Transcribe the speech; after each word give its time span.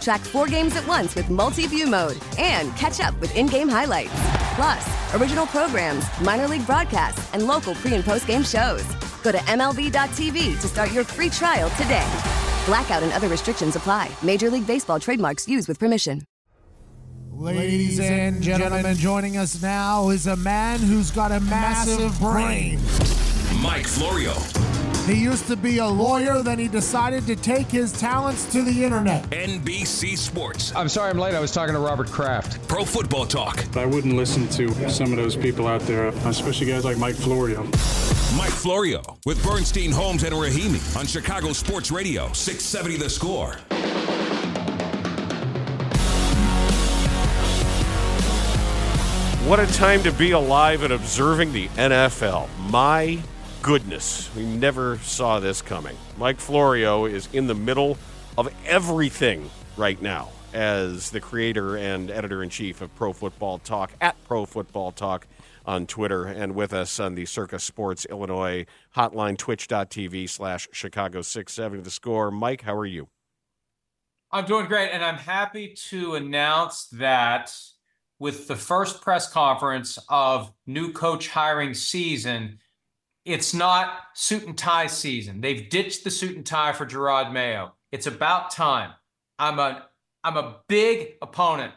Track 0.00 0.20
four 0.20 0.46
games 0.46 0.76
at 0.76 0.86
once 0.86 1.14
with 1.14 1.30
multi 1.30 1.66
view 1.66 1.86
mode 1.86 2.18
and 2.38 2.74
catch 2.76 3.00
up 3.00 3.18
with 3.20 3.34
in 3.36 3.46
game 3.46 3.68
highlights. 3.68 4.12
Plus, 4.54 5.14
original 5.14 5.46
programs, 5.46 6.04
minor 6.20 6.48
league 6.48 6.66
broadcasts, 6.66 7.32
and 7.34 7.46
local 7.46 7.74
pre 7.74 7.94
and 7.94 8.04
post 8.04 8.26
game 8.26 8.42
shows. 8.42 8.84
Go 9.22 9.32
to 9.32 9.38
MLB.tv 9.38 10.60
to 10.60 10.66
start 10.68 10.92
your 10.92 11.04
free 11.04 11.30
trial 11.30 11.70
today. 11.70 12.06
Blackout 12.66 13.02
and 13.02 13.12
other 13.12 13.28
restrictions 13.28 13.76
apply. 13.76 14.10
Major 14.22 14.50
League 14.50 14.66
Baseball 14.66 15.00
trademarks 15.00 15.48
used 15.48 15.68
with 15.68 15.78
permission. 15.78 16.22
Ladies 17.32 18.00
and 18.00 18.42
gentlemen, 18.42 18.96
joining 18.96 19.36
us 19.36 19.62
now 19.62 20.08
is 20.10 20.26
a 20.26 20.36
man 20.36 20.80
who's 20.80 21.10
got 21.12 21.30
a 21.30 21.38
massive 21.40 22.18
brain. 22.18 22.80
Mike 23.62 23.86
Florio. 23.86 24.34
He 25.08 25.14
used 25.22 25.46
to 25.46 25.56
be 25.56 25.78
a 25.78 25.86
lawyer, 25.86 26.42
then 26.42 26.58
he 26.58 26.68
decided 26.68 27.26
to 27.28 27.34
take 27.34 27.68
his 27.68 27.92
talents 27.92 28.44
to 28.52 28.62
the 28.62 28.84
internet. 28.84 29.24
NBC 29.30 30.18
Sports. 30.18 30.70
I'm 30.76 30.86
sorry 30.90 31.08
I'm 31.08 31.18
late. 31.18 31.34
I 31.34 31.40
was 31.40 31.50
talking 31.50 31.72
to 31.72 31.80
Robert 31.80 32.08
Kraft. 32.08 32.68
Pro 32.68 32.84
Football 32.84 33.24
Talk. 33.24 33.64
I 33.74 33.86
wouldn't 33.86 34.16
listen 34.16 34.46
to 34.48 34.90
some 34.90 35.10
of 35.10 35.16
those 35.16 35.34
people 35.34 35.66
out 35.66 35.80
there, 35.82 36.08
especially 36.08 36.66
guys 36.66 36.84
like 36.84 36.98
Mike 36.98 37.14
Florio. 37.14 37.62
Mike 38.36 38.50
Florio 38.50 39.00
with 39.24 39.42
Bernstein, 39.42 39.92
Holmes, 39.92 40.24
and 40.24 40.34
Rahimi 40.34 40.94
on 40.94 41.06
Chicago 41.06 41.54
Sports 41.54 41.90
Radio, 41.90 42.30
670 42.34 42.98
The 42.98 43.08
Score. 43.08 43.54
What 49.48 49.58
a 49.58 49.66
time 49.72 50.02
to 50.02 50.12
be 50.12 50.32
alive 50.32 50.82
and 50.82 50.92
observing 50.92 51.54
the 51.54 51.68
NFL. 51.68 52.50
My 52.68 53.18
goodness, 53.62 54.34
we 54.34 54.44
never 54.44 54.98
saw 54.98 55.40
this 55.40 55.62
coming. 55.62 55.96
Mike 56.16 56.38
Florio 56.38 57.06
is 57.06 57.28
in 57.32 57.46
the 57.46 57.54
middle 57.54 57.98
of 58.36 58.52
everything 58.66 59.50
right 59.76 60.00
now 60.00 60.28
as 60.52 61.10
the 61.10 61.20
creator 61.20 61.76
and 61.76 62.10
editor 62.10 62.42
in 62.42 62.50
chief 62.50 62.80
of 62.80 62.94
Pro 62.94 63.12
Football 63.12 63.58
Talk 63.58 63.92
at 64.00 64.16
Pro 64.24 64.46
Football 64.46 64.92
Talk 64.92 65.26
on 65.66 65.86
Twitter 65.86 66.24
and 66.24 66.54
with 66.54 66.72
us 66.72 66.98
on 66.98 67.14
the 67.14 67.26
Circa 67.26 67.58
Sports 67.58 68.06
Illinois 68.08 68.64
hotline, 68.96 69.36
twitch.tv 69.36 70.28
slash 70.30 70.66
Chicago 70.72 71.20
670 71.20 71.82
the 71.82 71.90
score. 71.90 72.30
Mike, 72.30 72.62
how 72.62 72.74
are 72.74 72.86
you? 72.86 73.08
I'm 74.30 74.46
doing 74.46 74.66
great, 74.66 74.90
and 74.90 75.04
I'm 75.04 75.16
happy 75.16 75.74
to 75.88 76.14
announce 76.14 76.86
that 76.88 77.52
with 78.18 78.48
the 78.48 78.56
first 78.56 79.00
press 79.00 79.30
conference 79.30 79.98
of 80.08 80.52
new 80.66 80.92
coach 80.92 81.28
hiring 81.28 81.74
season, 81.74 82.58
it's 83.28 83.52
not 83.52 83.92
suit 84.14 84.46
and 84.46 84.56
tie 84.56 84.86
season. 84.86 85.40
They've 85.40 85.68
ditched 85.68 86.02
the 86.02 86.10
suit 86.10 86.34
and 86.36 86.46
tie 86.46 86.72
for 86.72 86.86
Jerod 86.86 87.30
Mayo. 87.30 87.74
It's 87.92 88.06
about 88.06 88.50
time. 88.50 88.92
I'm 89.38 89.58
a 89.58 89.86
I'm 90.24 90.36
a 90.36 90.56
big 90.66 91.14
opponent 91.22 91.74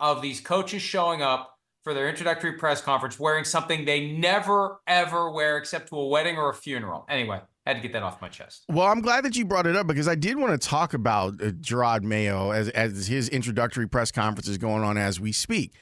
of 0.00 0.22
these 0.22 0.40
coaches 0.40 0.82
showing 0.82 1.22
up 1.22 1.58
for 1.84 1.92
their 1.92 2.08
introductory 2.08 2.54
press 2.54 2.80
conference 2.80 3.20
wearing 3.20 3.44
something 3.44 3.84
they 3.84 4.12
never 4.12 4.80
ever 4.86 5.30
wear 5.30 5.58
except 5.58 5.90
to 5.90 5.96
a 5.96 6.08
wedding 6.08 6.38
or 6.38 6.48
a 6.48 6.54
funeral. 6.54 7.04
Anyway, 7.08 7.40
I 7.66 7.70
had 7.70 7.76
to 7.76 7.82
get 7.82 7.92
that 7.92 8.02
off 8.02 8.22
my 8.22 8.28
chest. 8.28 8.64
Well, 8.68 8.86
I'm 8.86 9.02
glad 9.02 9.24
that 9.26 9.36
you 9.36 9.44
brought 9.44 9.66
it 9.66 9.76
up 9.76 9.86
because 9.86 10.08
I 10.08 10.14
did 10.14 10.38
want 10.38 10.60
to 10.60 10.68
talk 10.68 10.94
about 10.94 11.34
uh, 11.34 11.50
Jerod 11.50 12.02
Mayo 12.02 12.50
as 12.50 12.70
as 12.70 13.06
his 13.06 13.28
introductory 13.28 13.86
press 13.86 14.10
conference 14.10 14.48
is 14.48 14.56
going 14.56 14.82
on 14.82 14.96
as 14.96 15.20
we 15.20 15.32
speak. 15.32 15.74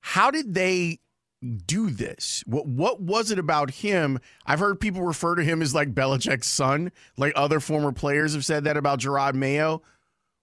How 0.00 0.30
did 0.30 0.54
they 0.54 1.00
do 1.44 1.90
this? 1.90 2.42
What 2.46 2.66
what 2.66 3.00
was 3.00 3.30
it 3.30 3.38
about 3.38 3.70
him? 3.70 4.18
I've 4.46 4.58
heard 4.58 4.80
people 4.80 5.02
refer 5.02 5.34
to 5.34 5.44
him 5.44 5.62
as 5.62 5.74
like 5.74 5.94
Belichick's 5.94 6.46
son, 6.46 6.92
like 7.16 7.32
other 7.36 7.60
former 7.60 7.92
players 7.92 8.34
have 8.34 8.44
said 8.44 8.64
that 8.64 8.76
about 8.76 9.00
Jerod 9.00 9.34
Mayo. 9.34 9.82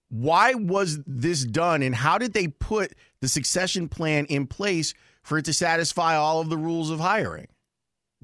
Why 0.08 0.54
was 0.54 1.00
this 1.06 1.44
done, 1.44 1.82
and 1.82 1.94
how 1.94 2.18
did 2.18 2.34
they 2.34 2.48
put 2.48 2.92
the 3.20 3.28
succession 3.28 3.88
plan 3.88 4.26
in 4.26 4.46
place 4.46 4.94
for 5.22 5.38
it 5.38 5.44
to 5.46 5.52
satisfy 5.52 6.16
all 6.16 6.40
of 6.40 6.50
the 6.50 6.58
rules 6.58 6.90
of 6.90 7.00
hiring? 7.00 7.48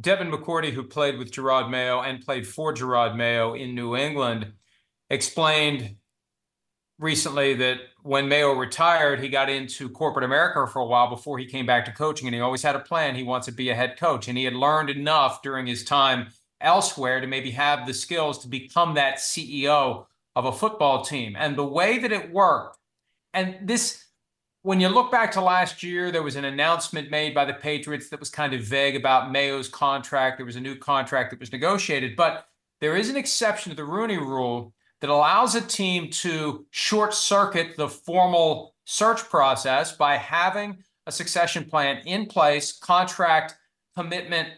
Devin 0.00 0.30
McCourty, 0.30 0.72
who 0.72 0.84
played 0.84 1.18
with 1.18 1.32
Jerod 1.32 1.70
Mayo 1.70 2.00
and 2.00 2.24
played 2.24 2.46
for 2.46 2.72
Jerod 2.72 3.16
Mayo 3.16 3.54
in 3.54 3.74
New 3.74 3.96
England, 3.96 4.52
explained 5.10 5.96
recently 6.98 7.54
that 7.54 7.78
when 8.02 8.28
Mayo 8.28 8.52
retired, 8.52 9.20
he 9.20 9.28
got 9.28 9.48
into 9.48 9.88
corporate 9.88 10.24
America 10.24 10.70
for 10.70 10.80
a 10.80 10.86
while 10.86 11.08
before 11.08 11.38
he 11.38 11.46
came 11.46 11.66
back 11.66 11.84
to 11.84 11.92
coaching, 11.92 12.26
and 12.26 12.34
he 12.34 12.40
always 12.40 12.62
had 12.62 12.76
a 12.76 12.80
plan. 12.80 13.14
He 13.14 13.22
wants 13.22 13.46
to 13.46 13.52
be 13.52 13.70
a 13.70 13.74
head 13.74 13.98
coach, 13.98 14.28
and 14.28 14.36
he 14.36 14.44
had 14.44 14.54
learned 14.54 14.90
enough 14.90 15.42
during 15.42 15.66
his 15.66 15.84
time 15.84 16.28
elsewhere 16.60 17.20
to 17.20 17.26
maybe 17.26 17.52
have 17.52 17.86
the 17.86 17.94
skills 17.94 18.38
to 18.38 18.48
become 18.48 18.94
that 18.94 19.18
CEO 19.18 20.06
of 20.34 20.44
a 20.44 20.52
football 20.52 21.02
team. 21.02 21.36
And 21.38 21.56
the 21.56 21.64
way 21.64 21.98
that 21.98 22.12
it 22.12 22.32
worked, 22.32 22.78
and 23.32 23.56
this, 23.62 24.04
when 24.62 24.80
you 24.80 24.88
look 24.88 25.12
back 25.12 25.32
to 25.32 25.40
last 25.40 25.82
year, 25.82 26.10
there 26.10 26.22
was 26.22 26.36
an 26.36 26.44
announcement 26.44 27.10
made 27.10 27.34
by 27.34 27.44
the 27.44 27.54
Patriots 27.54 28.08
that 28.08 28.18
was 28.18 28.30
kind 28.30 28.54
of 28.54 28.62
vague 28.62 28.96
about 28.96 29.30
Mayo's 29.30 29.68
contract. 29.68 30.38
There 30.38 30.46
was 30.46 30.56
a 30.56 30.60
new 30.60 30.74
contract 30.74 31.30
that 31.30 31.40
was 31.40 31.52
negotiated, 31.52 32.16
but 32.16 32.46
there 32.80 32.96
is 32.96 33.08
an 33.08 33.16
exception 33.16 33.70
to 33.70 33.76
the 33.76 33.84
Rooney 33.84 34.18
rule 34.18 34.72
that 35.00 35.10
allows 35.10 35.54
a 35.54 35.60
team 35.60 36.10
to 36.10 36.66
short 36.70 37.14
circuit 37.14 37.76
the 37.76 37.88
formal 37.88 38.74
search 38.84 39.28
process 39.28 39.96
by 39.96 40.16
having 40.16 40.78
a 41.06 41.12
succession 41.12 41.64
plan 41.64 42.02
in 42.06 42.26
place, 42.26 42.76
contract 42.76 43.54
commitment 43.96 44.48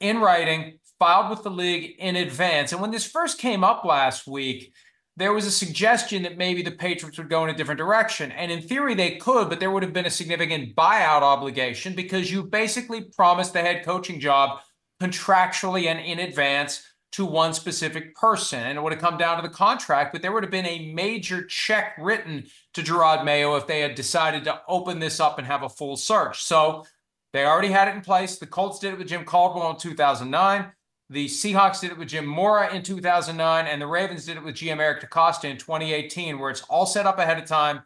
in 0.00 0.18
writing, 0.18 0.78
filed 0.98 1.30
with 1.30 1.42
the 1.42 1.50
league 1.50 1.96
in 1.98 2.16
advance. 2.16 2.72
And 2.72 2.80
when 2.80 2.90
this 2.90 3.06
first 3.06 3.38
came 3.38 3.64
up 3.64 3.84
last 3.84 4.26
week, 4.26 4.72
there 5.16 5.32
was 5.32 5.46
a 5.46 5.50
suggestion 5.50 6.22
that 6.24 6.36
maybe 6.36 6.62
the 6.62 6.70
Patriots 6.70 7.16
would 7.16 7.30
go 7.30 7.42
in 7.44 7.50
a 7.50 7.56
different 7.56 7.78
direction. 7.78 8.30
And 8.32 8.52
in 8.52 8.60
theory, 8.60 8.94
they 8.94 9.16
could, 9.16 9.48
but 9.48 9.60
there 9.60 9.70
would 9.70 9.82
have 9.82 9.94
been 9.94 10.06
a 10.06 10.10
significant 10.10 10.76
buyout 10.76 11.22
obligation 11.22 11.94
because 11.94 12.30
you 12.30 12.42
basically 12.42 13.04
promised 13.16 13.54
the 13.54 13.62
head 13.62 13.84
coaching 13.84 14.20
job 14.20 14.60
contractually 15.00 15.86
and 15.86 16.00
in 16.00 16.18
advance 16.18 16.82
to 17.12 17.24
one 17.24 17.54
specific 17.54 18.14
person. 18.14 18.60
And 18.60 18.76
it 18.76 18.82
would 18.82 18.92
have 18.92 19.00
come 19.00 19.16
down 19.16 19.36
to 19.36 19.48
the 19.48 19.54
contract, 19.54 20.12
but 20.12 20.22
there 20.22 20.32
would 20.32 20.42
have 20.42 20.50
been 20.50 20.66
a 20.66 20.92
major 20.92 21.44
check 21.44 21.94
written 21.98 22.46
to 22.74 22.82
Jerod 22.82 23.24
Mayo 23.24 23.56
if 23.56 23.66
they 23.66 23.80
had 23.80 23.94
decided 23.94 24.44
to 24.44 24.60
open 24.68 24.98
this 24.98 25.20
up 25.20 25.38
and 25.38 25.46
have 25.46 25.62
a 25.62 25.68
full 25.68 25.96
search. 25.96 26.42
So 26.42 26.84
they 27.32 27.44
already 27.44 27.68
had 27.68 27.88
it 27.88 27.94
in 27.94 28.00
place. 28.00 28.38
The 28.38 28.46
Colts 28.46 28.78
did 28.78 28.94
it 28.94 28.98
with 28.98 29.08
Jim 29.08 29.24
Caldwell 29.24 29.70
in 29.70 29.76
2009. 29.76 30.72
The 31.08 31.26
Seahawks 31.26 31.80
did 31.80 31.92
it 31.92 31.98
with 31.98 32.08
Jim 32.08 32.26
Mora 32.26 32.74
in 32.74 32.82
2009, 32.82 33.66
and 33.66 33.80
the 33.80 33.86
Ravens 33.86 34.26
did 34.26 34.36
it 34.36 34.42
with 34.42 34.56
GM 34.56 34.80
Eric 34.80 35.02
DeCosta 35.02 35.44
in 35.44 35.56
2018, 35.56 36.38
where 36.38 36.50
it's 36.50 36.62
all 36.62 36.86
set 36.86 37.06
up 37.06 37.18
ahead 37.18 37.38
of 37.38 37.44
time. 37.44 37.82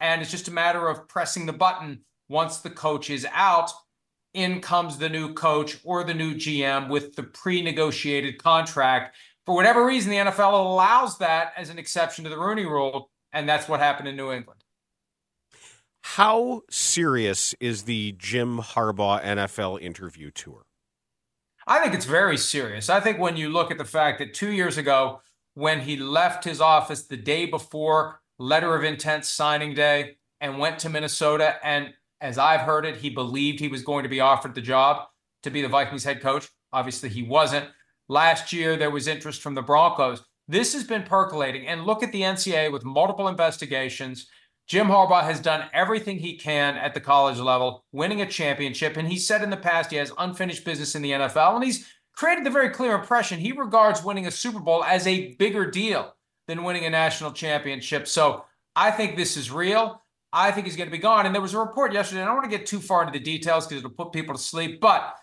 And 0.00 0.20
it's 0.20 0.30
just 0.30 0.48
a 0.48 0.52
matter 0.52 0.88
of 0.88 1.06
pressing 1.06 1.46
the 1.46 1.52
button 1.52 2.00
once 2.28 2.58
the 2.58 2.70
coach 2.70 3.10
is 3.10 3.26
out 3.32 3.70
in 4.34 4.60
comes 4.60 4.98
the 4.98 5.08
new 5.08 5.32
coach 5.32 5.78
or 5.84 6.04
the 6.04 6.12
new 6.12 6.34
GM 6.34 6.88
with 6.88 7.14
the 7.16 7.22
pre 7.22 7.62
negotiated 7.62 8.42
contract. 8.42 9.16
For 9.46 9.54
whatever 9.54 9.84
reason, 9.86 10.10
the 10.10 10.16
NFL 10.16 10.52
allows 10.52 11.18
that 11.18 11.52
as 11.56 11.70
an 11.70 11.78
exception 11.78 12.24
to 12.24 12.30
the 12.30 12.38
Rooney 12.38 12.66
rule, 12.66 13.10
and 13.32 13.48
that's 13.48 13.68
what 13.68 13.80
happened 13.80 14.08
in 14.08 14.16
New 14.16 14.32
England. 14.32 14.64
How 16.02 16.62
serious 16.70 17.54
is 17.60 17.84
the 17.84 18.14
Jim 18.18 18.58
Harbaugh 18.58 19.22
NFL 19.22 19.80
interview 19.80 20.30
tour? 20.30 20.66
I 21.66 21.80
think 21.80 21.94
it's 21.94 22.04
very 22.04 22.36
serious. 22.36 22.90
I 22.90 23.00
think 23.00 23.18
when 23.18 23.36
you 23.36 23.48
look 23.48 23.70
at 23.70 23.78
the 23.78 23.84
fact 23.84 24.18
that 24.18 24.34
two 24.34 24.52
years 24.52 24.76
ago, 24.76 25.22
when 25.54 25.80
he 25.80 25.96
left 25.96 26.44
his 26.44 26.60
office 26.60 27.02
the 27.02 27.16
day 27.16 27.46
before 27.46 28.20
letter 28.38 28.74
of 28.74 28.84
intent 28.84 29.24
signing 29.24 29.74
day 29.74 30.16
and 30.40 30.58
went 30.58 30.78
to 30.80 30.90
Minnesota 30.90 31.56
and 31.64 31.94
as 32.24 32.38
I've 32.38 32.62
heard 32.62 32.86
it, 32.86 32.96
he 32.96 33.10
believed 33.10 33.60
he 33.60 33.68
was 33.68 33.82
going 33.82 34.02
to 34.02 34.08
be 34.08 34.20
offered 34.20 34.54
the 34.54 34.62
job 34.62 35.04
to 35.42 35.50
be 35.50 35.60
the 35.60 35.68
Vikings 35.68 36.04
head 36.04 36.22
coach. 36.22 36.48
Obviously, 36.72 37.10
he 37.10 37.22
wasn't. 37.22 37.68
Last 38.08 38.50
year, 38.50 38.78
there 38.78 38.90
was 38.90 39.06
interest 39.06 39.42
from 39.42 39.54
the 39.54 39.60
Broncos. 39.60 40.24
This 40.48 40.72
has 40.72 40.84
been 40.84 41.02
percolating. 41.02 41.66
And 41.66 41.84
look 41.84 42.02
at 42.02 42.12
the 42.12 42.22
NCAA 42.22 42.72
with 42.72 42.82
multiple 42.82 43.28
investigations. 43.28 44.26
Jim 44.66 44.86
Harbaugh 44.86 45.22
has 45.22 45.38
done 45.38 45.68
everything 45.74 46.18
he 46.18 46.38
can 46.38 46.78
at 46.78 46.94
the 46.94 47.00
college 47.00 47.38
level, 47.38 47.84
winning 47.92 48.22
a 48.22 48.26
championship. 48.26 48.96
And 48.96 49.06
he 49.06 49.18
said 49.18 49.42
in 49.42 49.50
the 49.50 49.58
past 49.58 49.90
he 49.90 49.98
has 49.98 50.10
unfinished 50.16 50.64
business 50.64 50.94
in 50.94 51.02
the 51.02 51.10
NFL. 51.10 51.56
And 51.56 51.64
he's 51.64 51.86
created 52.16 52.46
the 52.46 52.50
very 52.50 52.70
clear 52.70 52.94
impression 52.94 53.38
he 53.38 53.52
regards 53.52 54.02
winning 54.02 54.26
a 54.26 54.30
Super 54.30 54.60
Bowl 54.60 54.82
as 54.82 55.06
a 55.06 55.34
bigger 55.34 55.70
deal 55.70 56.14
than 56.48 56.64
winning 56.64 56.86
a 56.86 56.90
national 56.90 57.32
championship. 57.32 58.08
So 58.08 58.46
I 58.74 58.90
think 58.92 59.14
this 59.14 59.36
is 59.36 59.50
real. 59.50 60.00
I 60.34 60.50
think 60.50 60.66
he's 60.66 60.76
going 60.76 60.88
to 60.88 60.92
be 60.92 60.98
gone. 60.98 61.26
And 61.26 61.34
there 61.34 61.40
was 61.40 61.54
a 61.54 61.58
report 61.58 61.92
yesterday. 61.92 62.22
I 62.22 62.24
don't 62.24 62.34
want 62.34 62.50
to 62.50 62.56
get 62.56 62.66
too 62.66 62.80
far 62.80 63.02
into 63.02 63.16
the 63.16 63.24
details 63.24 63.66
because 63.66 63.78
it'll 63.78 63.96
put 63.96 64.12
people 64.12 64.34
to 64.34 64.40
sleep. 64.40 64.80
But 64.80 65.14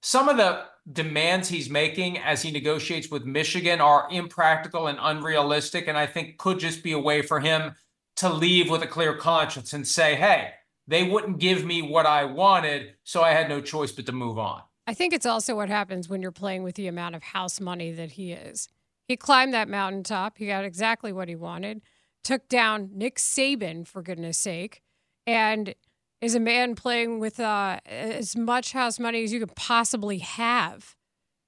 some 0.00 0.30
of 0.30 0.38
the 0.38 0.64
demands 0.90 1.48
he's 1.48 1.68
making 1.68 2.18
as 2.18 2.40
he 2.40 2.50
negotiates 2.50 3.10
with 3.10 3.26
Michigan 3.26 3.82
are 3.82 4.08
impractical 4.10 4.86
and 4.86 4.98
unrealistic. 5.00 5.88
And 5.88 5.98
I 5.98 6.06
think 6.06 6.38
could 6.38 6.58
just 6.58 6.82
be 6.82 6.92
a 6.92 6.98
way 6.98 7.20
for 7.20 7.40
him 7.40 7.74
to 8.16 8.30
leave 8.30 8.70
with 8.70 8.82
a 8.82 8.86
clear 8.86 9.14
conscience 9.14 9.74
and 9.74 9.86
say, 9.86 10.14
hey, 10.14 10.52
they 10.88 11.02
wouldn't 11.02 11.38
give 11.38 11.64
me 11.64 11.82
what 11.82 12.06
I 12.06 12.24
wanted. 12.24 12.94
So 13.04 13.22
I 13.22 13.32
had 13.32 13.50
no 13.50 13.60
choice 13.60 13.92
but 13.92 14.06
to 14.06 14.12
move 14.12 14.38
on. 14.38 14.62
I 14.86 14.94
think 14.94 15.12
it's 15.12 15.26
also 15.26 15.54
what 15.54 15.68
happens 15.68 16.08
when 16.08 16.22
you're 16.22 16.32
playing 16.32 16.62
with 16.62 16.76
the 16.76 16.86
amount 16.86 17.14
of 17.14 17.22
house 17.22 17.60
money 17.60 17.92
that 17.92 18.12
he 18.12 18.32
is. 18.32 18.68
He 19.06 19.16
climbed 19.16 19.52
that 19.52 19.68
mountaintop. 19.68 20.38
He 20.38 20.46
got 20.46 20.64
exactly 20.64 21.12
what 21.12 21.28
he 21.28 21.36
wanted, 21.36 21.82
took 22.26 22.48
down 22.48 22.90
Nick 22.92 23.18
Saban, 23.18 23.86
for 23.86 24.02
goodness 24.02 24.36
sake, 24.36 24.82
and 25.28 25.76
is 26.20 26.34
a 26.34 26.40
man 26.40 26.74
playing 26.74 27.20
with 27.20 27.38
uh, 27.38 27.78
as 27.86 28.36
much 28.36 28.72
house 28.72 28.98
money 28.98 29.22
as 29.22 29.32
you 29.32 29.38
could 29.38 29.54
possibly 29.54 30.18
have. 30.18 30.96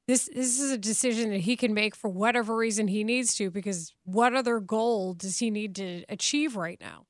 This 0.06 0.30
this 0.32 0.60
is 0.60 0.70
a 0.70 0.78
decision 0.78 1.30
that 1.30 1.40
he 1.40 1.56
can 1.56 1.74
make 1.74 1.96
for 1.96 2.08
whatever 2.08 2.54
reason 2.54 2.86
he 2.86 3.02
needs 3.02 3.34
to 3.34 3.50
because 3.50 3.92
what 4.04 4.34
other 4.34 4.60
goal 4.60 5.14
does 5.14 5.40
he 5.40 5.50
need 5.50 5.74
to 5.74 6.04
achieve 6.08 6.54
right 6.54 6.80
now? 6.80 7.06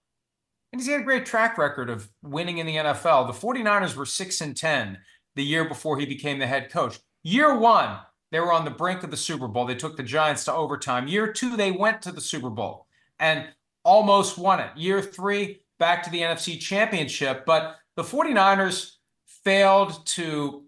And 0.73 0.81
he's 0.81 0.89
had 0.89 1.03
a 1.03 1.05
great 1.05 1.27
track 1.27 1.59
record 1.59 1.91
of 1.91 2.11
winning 2.23 2.59
in 2.59 2.67
the 2.67 2.77
NFL. 2.77 3.27
The 3.27 3.47
49ers 3.47 3.95
were 3.97 4.07
6 4.07 4.41
and 4.41 4.57
10 4.57 4.99
the 5.37 5.45
year 5.45 5.69
before 5.69 5.99
he 5.99 6.07
became 6.07 6.39
the 6.39 6.47
head 6.47 6.71
coach. 6.71 6.99
Year 7.23 7.57
1, 7.57 7.99
they 8.33 8.41
were 8.41 8.53
on 8.53 8.65
the 8.65 8.71
brink 8.71 9.03
of 9.03 9.11
the 9.11 9.17
Super 9.17 9.47
Bowl. 9.47 9.67
They 9.67 9.75
took 9.75 9.97
the 9.97 10.03
Giants 10.03 10.45
to 10.47 10.55
overtime. 10.55 11.07
Year 11.07 11.33
2, 11.33 11.57
they 11.57 11.71
went 11.71 12.03
to 12.03 12.13
the 12.13 12.21
Super 12.21 12.51
Bowl 12.51 12.87
and 13.19 13.49
almost 13.89 14.37
won 14.37 14.61
it. 14.61 14.71
Year 14.77 15.01
3, 15.01 15.63
back 15.79 16.03
to 16.03 16.11
the 16.11 16.21
NFC 16.21 16.61
Championship, 16.61 17.47
but 17.47 17.77
the 17.97 18.03
49ers 18.03 18.97
failed 19.25 20.05
to 20.09 20.65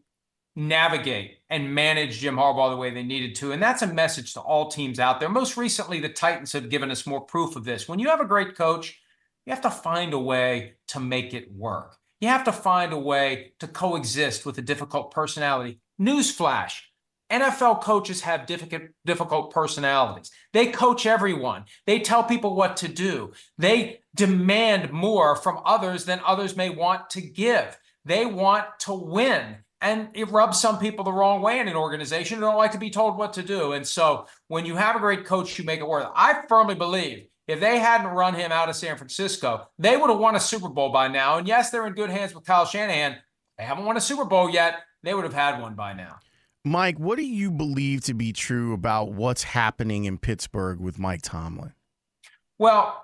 navigate 0.56 1.36
and 1.50 1.74
manage 1.74 2.20
Jim 2.20 2.36
Harbaugh 2.36 2.70
the 2.70 2.78
way 2.78 2.90
they 2.90 3.02
needed 3.02 3.34
to. 3.36 3.52
And 3.52 3.62
that's 3.62 3.82
a 3.82 3.86
message 3.86 4.32
to 4.32 4.40
all 4.40 4.70
teams 4.70 4.98
out 4.98 5.20
there. 5.20 5.28
Most 5.28 5.58
recently, 5.58 6.00
the 6.00 6.08
Titans 6.08 6.54
have 6.54 6.70
given 6.70 6.90
us 6.90 7.06
more 7.06 7.20
proof 7.20 7.56
of 7.56 7.64
this. 7.64 7.86
When 7.86 7.98
you 7.98 8.08
have 8.08 8.20
a 8.20 8.24
great 8.24 8.56
coach, 8.56 8.98
you 9.44 9.52
have 9.52 9.62
to 9.62 9.70
find 9.70 10.14
a 10.14 10.18
way 10.18 10.76
to 10.88 10.98
make 10.98 11.34
it 11.34 11.52
work. 11.52 11.98
You 12.22 12.28
have 12.28 12.44
to 12.44 12.52
find 12.52 12.94
a 12.94 12.98
way 12.98 13.52
to 13.60 13.68
coexist 13.68 14.46
with 14.46 14.56
a 14.56 14.62
difficult 14.62 15.10
personality. 15.10 15.80
Newsflash 16.00 16.72
NFL 17.30 17.82
coaches 17.82 18.22
have 18.22 18.46
difficult, 18.46 18.82
difficult 19.04 19.52
personalities. 19.52 20.30
They 20.52 20.66
coach 20.66 21.06
everyone. 21.06 21.64
They 21.86 22.00
tell 22.00 22.24
people 22.24 22.56
what 22.56 22.76
to 22.78 22.88
do. 22.88 23.32
They 23.58 24.00
demand 24.14 24.92
more 24.92 25.36
from 25.36 25.60
others 25.64 26.04
than 26.04 26.20
others 26.26 26.56
may 26.56 26.70
want 26.70 27.10
to 27.10 27.20
give. 27.20 27.78
They 28.04 28.26
want 28.26 28.66
to 28.80 28.94
win. 28.94 29.58
And 29.80 30.08
it 30.12 30.30
rubs 30.30 30.60
some 30.60 30.78
people 30.78 31.04
the 31.04 31.12
wrong 31.12 31.40
way 31.40 31.58
in 31.58 31.68
an 31.68 31.76
organization 31.76 32.36
who 32.36 32.42
don't 32.42 32.56
like 32.56 32.72
to 32.72 32.78
be 32.78 32.90
told 32.90 33.16
what 33.16 33.32
to 33.34 33.42
do. 33.42 33.72
And 33.72 33.86
so 33.86 34.26
when 34.48 34.66
you 34.66 34.76
have 34.76 34.96
a 34.96 35.00
great 35.00 35.24
coach, 35.24 35.58
you 35.58 35.64
make 35.64 35.80
it 35.80 35.88
work. 35.88 36.10
I 36.14 36.42
firmly 36.48 36.74
believe 36.74 37.28
if 37.46 37.60
they 37.60 37.78
hadn't 37.78 38.08
run 38.08 38.34
him 38.34 38.52
out 38.52 38.68
of 38.68 38.76
San 38.76 38.96
Francisco, 38.96 39.66
they 39.78 39.96
would 39.96 40.10
have 40.10 40.18
won 40.18 40.36
a 40.36 40.40
Super 40.40 40.68
Bowl 40.68 40.90
by 40.90 41.08
now. 41.08 41.38
And 41.38 41.48
yes, 41.48 41.70
they're 41.70 41.86
in 41.86 41.94
good 41.94 42.10
hands 42.10 42.34
with 42.34 42.44
Kyle 42.44 42.66
Shanahan. 42.66 43.16
They 43.56 43.64
haven't 43.64 43.86
won 43.86 43.96
a 43.96 44.00
Super 44.00 44.24
Bowl 44.24 44.50
yet. 44.50 44.80
They 45.02 45.14
would 45.14 45.24
have 45.24 45.34
had 45.34 45.60
one 45.60 45.74
by 45.74 45.94
now. 45.94 46.16
Mike, 46.64 46.98
what 46.98 47.16
do 47.16 47.24
you 47.24 47.50
believe 47.50 48.02
to 48.02 48.12
be 48.12 48.32
true 48.34 48.74
about 48.74 49.12
what's 49.12 49.44
happening 49.44 50.04
in 50.04 50.18
Pittsburgh 50.18 50.78
with 50.78 50.98
Mike 50.98 51.22
Tomlin? 51.22 51.72
Well, 52.58 53.02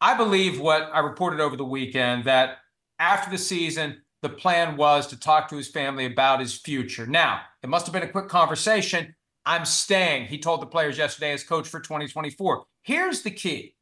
I 0.00 0.16
believe 0.16 0.58
what 0.58 0.88
I 0.90 1.00
reported 1.00 1.38
over 1.38 1.54
the 1.54 1.66
weekend 1.66 2.24
that 2.24 2.58
after 2.98 3.30
the 3.30 3.36
season, 3.36 4.00
the 4.22 4.30
plan 4.30 4.78
was 4.78 5.06
to 5.08 5.20
talk 5.20 5.48
to 5.50 5.56
his 5.56 5.68
family 5.68 6.06
about 6.06 6.40
his 6.40 6.54
future. 6.54 7.06
Now, 7.06 7.42
it 7.62 7.68
must 7.68 7.84
have 7.84 7.92
been 7.92 8.02
a 8.02 8.08
quick 8.08 8.28
conversation. 8.28 9.14
I'm 9.44 9.66
staying, 9.66 10.28
he 10.28 10.38
told 10.38 10.62
the 10.62 10.66
players 10.66 10.96
yesterday 10.96 11.32
as 11.32 11.44
coach 11.44 11.68
for 11.68 11.80
2024. 11.80 12.64
Here's 12.80 13.20
the 13.20 13.30
key 13.30 13.74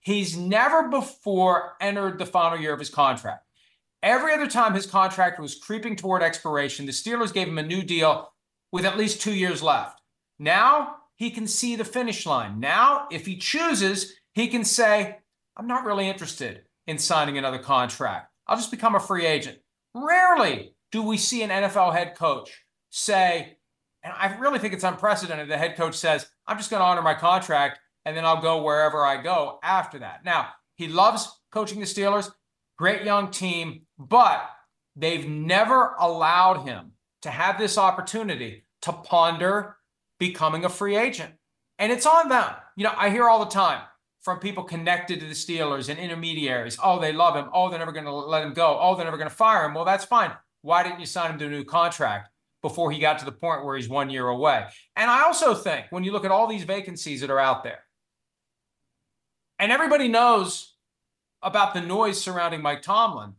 he's 0.00 0.36
never 0.36 0.88
before 0.88 1.72
entered 1.80 2.18
the 2.18 2.26
final 2.26 2.56
year 2.56 2.72
of 2.72 2.78
his 2.78 2.90
contract. 2.90 3.44
Every 4.04 4.32
other 4.32 4.46
time 4.46 4.74
his 4.74 4.86
contract 4.86 5.40
was 5.40 5.56
creeping 5.56 5.96
toward 5.96 6.22
expiration, 6.22 6.86
the 6.86 6.92
Steelers 6.92 7.34
gave 7.34 7.48
him 7.48 7.58
a 7.58 7.64
new 7.64 7.82
deal 7.82 8.30
with 8.72 8.84
at 8.84 8.98
least 8.98 9.20
two 9.20 9.34
years 9.34 9.62
left. 9.62 10.00
Now 10.38 10.96
he 11.16 11.30
can 11.30 11.46
see 11.46 11.76
the 11.76 11.84
finish 11.84 12.26
line. 12.26 12.60
Now, 12.60 13.08
if 13.10 13.26
he 13.26 13.36
chooses, 13.36 14.14
he 14.32 14.46
can 14.48 14.64
say, 14.64 15.18
I'm 15.56 15.66
not 15.66 15.84
really 15.84 16.08
interested 16.08 16.62
in 16.86 16.96
signing 16.96 17.36
another 17.36 17.58
contract. 17.58 18.30
I'll 18.46 18.56
just 18.56 18.70
become 18.70 18.94
a 18.94 19.00
free 19.00 19.26
agent. 19.26 19.58
Rarely 19.94 20.74
do 20.92 21.02
we 21.02 21.16
see 21.16 21.42
an 21.42 21.50
NFL 21.50 21.92
head 21.92 22.14
coach 22.16 22.64
say, 22.90 23.58
and 24.04 24.14
I 24.16 24.36
really 24.38 24.60
think 24.60 24.74
it's 24.74 24.84
unprecedented. 24.84 25.48
The 25.48 25.58
head 25.58 25.76
coach 25.76 25.96
says, 25.96 26.30
I'm 26.46 26.56
just 26.56 26.70
going 26.70 26.80
to 26.80 26.86
honor 26.86 27.02
my 27.02 27.14
contract 27.14 27.80
and 28.04 28.16
then 28.16 28.24
I'll 28.24 28.40
go 28.40 28.62
wherever 28.62 29.04
I 29.04 29.20
go 29.20 29.58
after 29.62 29.98
that. 29.98 30.24
Now, 30.24 30.50
he 30.76 30.86
loves 30.86 31.28
coaching 31.50 31.80
the 31.80 31.84
Steelers, 31.84 32.30
great 32.78 33.02
young 33.02 33.30
team, 33.30 33.82
but 33.98 34.48
they've 34.94 35.28
never 35.28 35.96
allowed 35.98 36.66
him 36.66 36.92
to 37.22 37.30
have 37.30 37.58
this 37.58 37.78
opportunity 37.78 38.64
to 38.82 38.92
ponder 38.92 39.76
becoming 40.18 40.64
a 40.64 40.68
free 40.68 40.96
agent. 40.96 41.32
And 41.78 41.92
it's 41.92 42.06
on 42.06 42.28
them. 42.28 42.50
You 42.76 42.84
know, 42.84 42.94
I 42.96 43.10
hear 43.10 43.28
all 43.28 43.44
the 43.44 43.50
time 43.50 43.82
from 44.20 44.40
people 44.40 44.64
connected 44.64 45.20
to 45.20 45.26
the 45.26 45.32
Steelers 45.32 45.88
and 45.88 45.98
intermediaries. 45.98 46.78
Oh, 46.82 46.98
they 46.98 47.12
love 47.12 47.36
him. 47.36 47.48
Oh, 47.52 47.70
they're 47.70 47.78
never 47.78 47.92
going 47.92 48.04
to 48.04 48.12
let 48.12 48.42
him 48.42 48.52
go. 48.52 48.78
Oh, 48.80 48.94
they're 48.94 49.04
never 49.04 49.16
going 49.16 49.30
to 49.30 49.34
fire 49.34 49.64
him. 49.64 49.74
Well, 49.74 49.84
that's 49.84 50.04
fine. 50.04 50.32
Why 50.62 50.82
didn't 50.82 51.00
you 51.00 51.06
sign 51.06 51.30
him 51.30 51.38
to 51.38 51.46
a 51.46 51.50
new 51.50 51.64
contract 51.64 52.30
before 52.62 52.90
he 52.90 52.98
got 52.98 53.20
to 53.20 53.24
the 53.24 53.32
point 53.32 53.64
where 53.64 53.76
he's 53.76 53.88
one 53.88 54.10
year 54.10 54.26
away? 54.26 54.66
And 54.96 55.10
I 55.10 55.22
also 55.22 55.54
think 55.54 55.86
when 55.90 56.04
you 56.04 56.12
look 56.12 56.24
at 56.24 56.32
all 56.32 56.48
these 56.48 56.64
vacancies 56.64 57.20
that 57.20 57.30
are 57.30 57.38
out 57.38 57.62
there, 57.62 57.84
and 59.60 59.72
everybody 59.72 60.08
knows 60.08 60.74
about 61.42 61.74
the 61.74 61.80
noise 61.80 62.20
surrounding 62.20 62.60
Mike 62.60 62.82
Tomlin, 62.82 63.34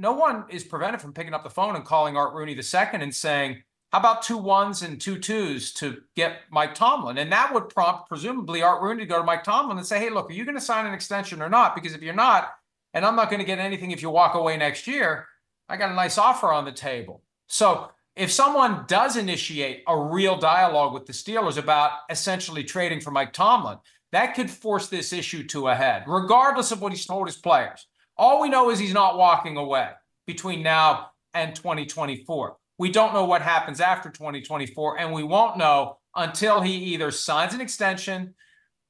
no 0.00 0.12
one 0.12 0.44
is 0.48 0.64
prevented 0.64 1.00
from 1.00 1.12
picking 1.12 1.34
up 1.34 1.44
the 1.44 1.50
phone 1.50 1.76
and 1.76 1.84
calling 1.84 2.16
Art 2.16 2.34
Rooney 2.34 2.52
II 2.52 2.88
and 2.94 3.14
saying, 3.14 3.62
how 3.92 3.98
about 3.98 4.22
two 4.22 4.38
ones 4.38 4.82
and 4.82 5.00
two 5.00 5.18
twos 5.18 5.72
to 5.74 5.98
get 6.16 6.38
Mike 6.50 6.74
Tomlin? 6.74 7.18
And 7.18 7.30
that 7.32 7.52
would 7.52 7.68
prompt, 7.68 8.08
presumably, 8.08 8.62
Art 8.62 8.82
Rooney 8.82 9.00
to 9.00 9.06
go 9.06 9.18
to 9.18 9.24
Mike 9.24 9.44
Tomlin 9.44 9.78
and 9.78 9.86
say, 9.86 9.98
hey, 9.98 10.10
look, 10.10 10.30
are 10.30 10.32
you 10.32 10.44
going 10.44 10.56
to 10.56 10.60
sign 10.60 10.86
an 10.86 10.94
extension 10.94 11.42
or 11.42 11.48
not? 11.48 11.74
Because 11.74 11.92
if 11.92 12.02
you're 12.02 12.14
not, 12.14 12.50
and 12.94 13.04
I'm 13.04 13.16
not 13.16 13.30
going 13.30 13.40
to 13.40 13.46
get 13.46 13.58
anything 13.58 13.90
if 13.90 14.00
you 14.00 14.08
walk 14.08 14.34
away 14.34 14.56
next 14.56 14.86
year, 14.86 15.26
I 15.68 15.76
got 15.76 15.90
a 15.90 15.94
nice 15.94 16.18
offer 16.18 16.52
on 16.52 16.64
the 16.64 16.72
table. 16.72 17.22
So 17.48 17.90
if 18.16 18.30
someone 18.30 18.84
does 18.86 19.16
initiate 19.16 19.82
a 19.86 19.98
real 19.98 20.38
dialogue 20.38 20.94
with 20.94 21.06
the 21.06 21.12
Steelers 21.12 21.58
about 21.58 21.92
essentially 22.08 22.64
trading 22.64 23.00
for 23.00 23.10
Mike 23.10 23.32
Tomlin, 23.32 23.78
that 24.12 24.34
could 24.34 24.50
force 24.50 24.88
this 24.88 25.12
issue 25.12 25.44
to 25.48 25.68
a 25.68 25.74
head, 25.74 26.04
regardless 26.06 26.72
of 26.72 26.80
what 26.80 26.92
he's 26.92 27.06
told 27.06 27.26
his 27.26 27.36
players. 27.36 27.86
All 28.20 28.38
we 28.38 28.50
know 28.50 28.68
is 28.68 28.78
he's 28.78 28.92
not 28.92 29.16
walking 29.16 29.56
away 29.56 29.88
between 30.26 30.62
now 30.62 31.12
and 31.32 31.56
2024. 31.56 32.54
We 32.76 32.90
don't 32.90 33.14
know 33.14 33.24
what 33.24 33.40
happens 33.40 33.80
after 33.80 34.10
2024, 34.10 34.98
and 34.98 35.14
we 35.14 35.22
won't 35.22 35.56
know 35.56 35.96
until 36.14 36.60
he 36.60 36.74
either 36.92 37.10
signs 37.12 37.54
an 37.54 37.62
extension 37.62 38.34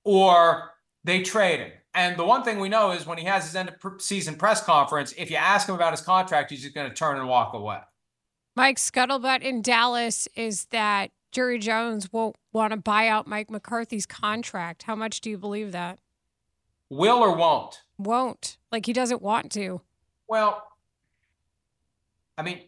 or 0.03 0.73
they 1.05 1.23
trade 1.23 1.61
him. 1.61 1.71
And 1.95 2.17
the 2.17 2.25
one 2.25 2.43
thing 2.43 2.59
we 2.59 2.69
know 2.69 2.91
is 2.91 3.07
when 3.07 3.19
he 3.19 3.25
has 3.25 3.45
his 3.45 3.55
end 3.55 3.69
of 3.69 4.03
season 4.03 4.35
press 4.35 4.65
conference, 4.65 5.15
if 5.17 5.31
you 5.31 5.37
ask 5.37 5.69
him 5.69 5.77
about 5.77 5.93
his 5.93 6.01
contract, 6.01 6.51
he's 6.51 6.63
just 6.63 6.75
going 6.75 6.89
to 6.89 6.95
turn 6.95 7.17
and 7.17 7.29
walk 7.29 7.55
away. 7.55 7.79
Mike 8.57 8.79
Scuttlebutt 8.79 9.43
in 9.43 9.63
Dallas 9.63 10.27
is 10.35 10.65
that 10.73 11.13
Jerry 11.31 11.61
Jones 11.61 12.13
won't 12.13 12.35
want 12.53 12.73
to 12.73 12.77
buy 12.77 13.07
out 13.07 13.29
Mike 13.29 13.49
McCarthy's 13.49 14.07
contract. 14.07 14.83
How 14.83 14.97
much 14.97 15.21
do 15.21 15.31
you 15.31 15.39
believe 15.39 15.71
that? 15.71 16.01
Will 16.89 17.19
or 17.19 17.37
won't? 17.37 17.83
Won't. 18.01 18.57
Like 18.73 18.87
he 18.87 18.93
doesn't 18.93 19.21
want 19.21 19.53
to. 19.53 19.83
Well, 20.27 20.67
I 22.39 22.43
mean, 22.43 22.61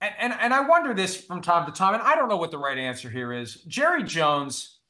and, 0.00 0.12
and, 0.18 0.32
and 0.40 0.52
I 0.52 0.66
wonder 0.66 0.94
this 0.94 1.16
from 1.16 1.42
time 1.42 1.66
to 1.66 1.72
time, 1.72 1.94
and 1.94 2.02
I 2.02 2.16
don't 2.16 2.28
know 2.28 2.36
what 2.36 2.50
the 2.50 2.58
right 2.58 2.76
answer 2.76 3.08
here 3.08 3.32
is. 3.32 3.62
Jerry 3.68 4.02
Jones 4.02 4.80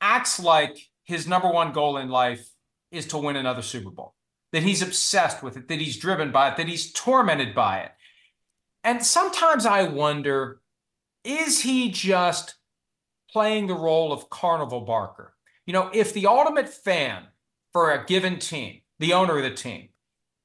acts 0.00 0.38
like 0.38 0.88
his 1.02 1.26
number 1.26 1.50
one 1.50 1.72
goal 1.72 1.96
in 1.96 2.08
life 2.08 2.48
is 2.92 3.06
to 3.08 3.18
win 3.18 3.34
another 3.34 3.62
Super 3.62 3.90
Bowl, 3.90 4.14
that 4.52 4.62
he's 4.62 4.82
obsessed 4.82 5.42
with 5.42 5.56
it, 5.56 5.66
that 5.66 5.80
he's 5.80 5.96
driven 5.96 6.30
by 6.30 6.50
it, 6.50 6.56
that 6.58 6.68
he's 6.68 6.92
tormented 6.92 7.54
by 7.54 7.80
it. 7.80 7.92
And 8.84 9.04
sometimes 9.04 9.66
I 9.66 9.82
wonder 9.84 10.60
is 11.24 11.60
he 11.62 11.90
just 11.90 12.54
playing 13.32 13.66
the 13.66 13.74
role 13.74 14.12
of 14.12 14.30
carnival 14.30 14.82
barker? 14.82 15.34
You 15.66 15.72
know, 15.72 15.90
if 15.92 16.12
the 16.12 16.28
ultimate 16.28 16.68
fan 16.68 17.24
for 17.72 17.92
a 17.92 18.04
given 18.04 18.38
team, 18.38 18.80
the 18.98 19.12
owner 19.12 19.38
of 19.38 19.44
the 19.44 19.50
team, 19.50 19.88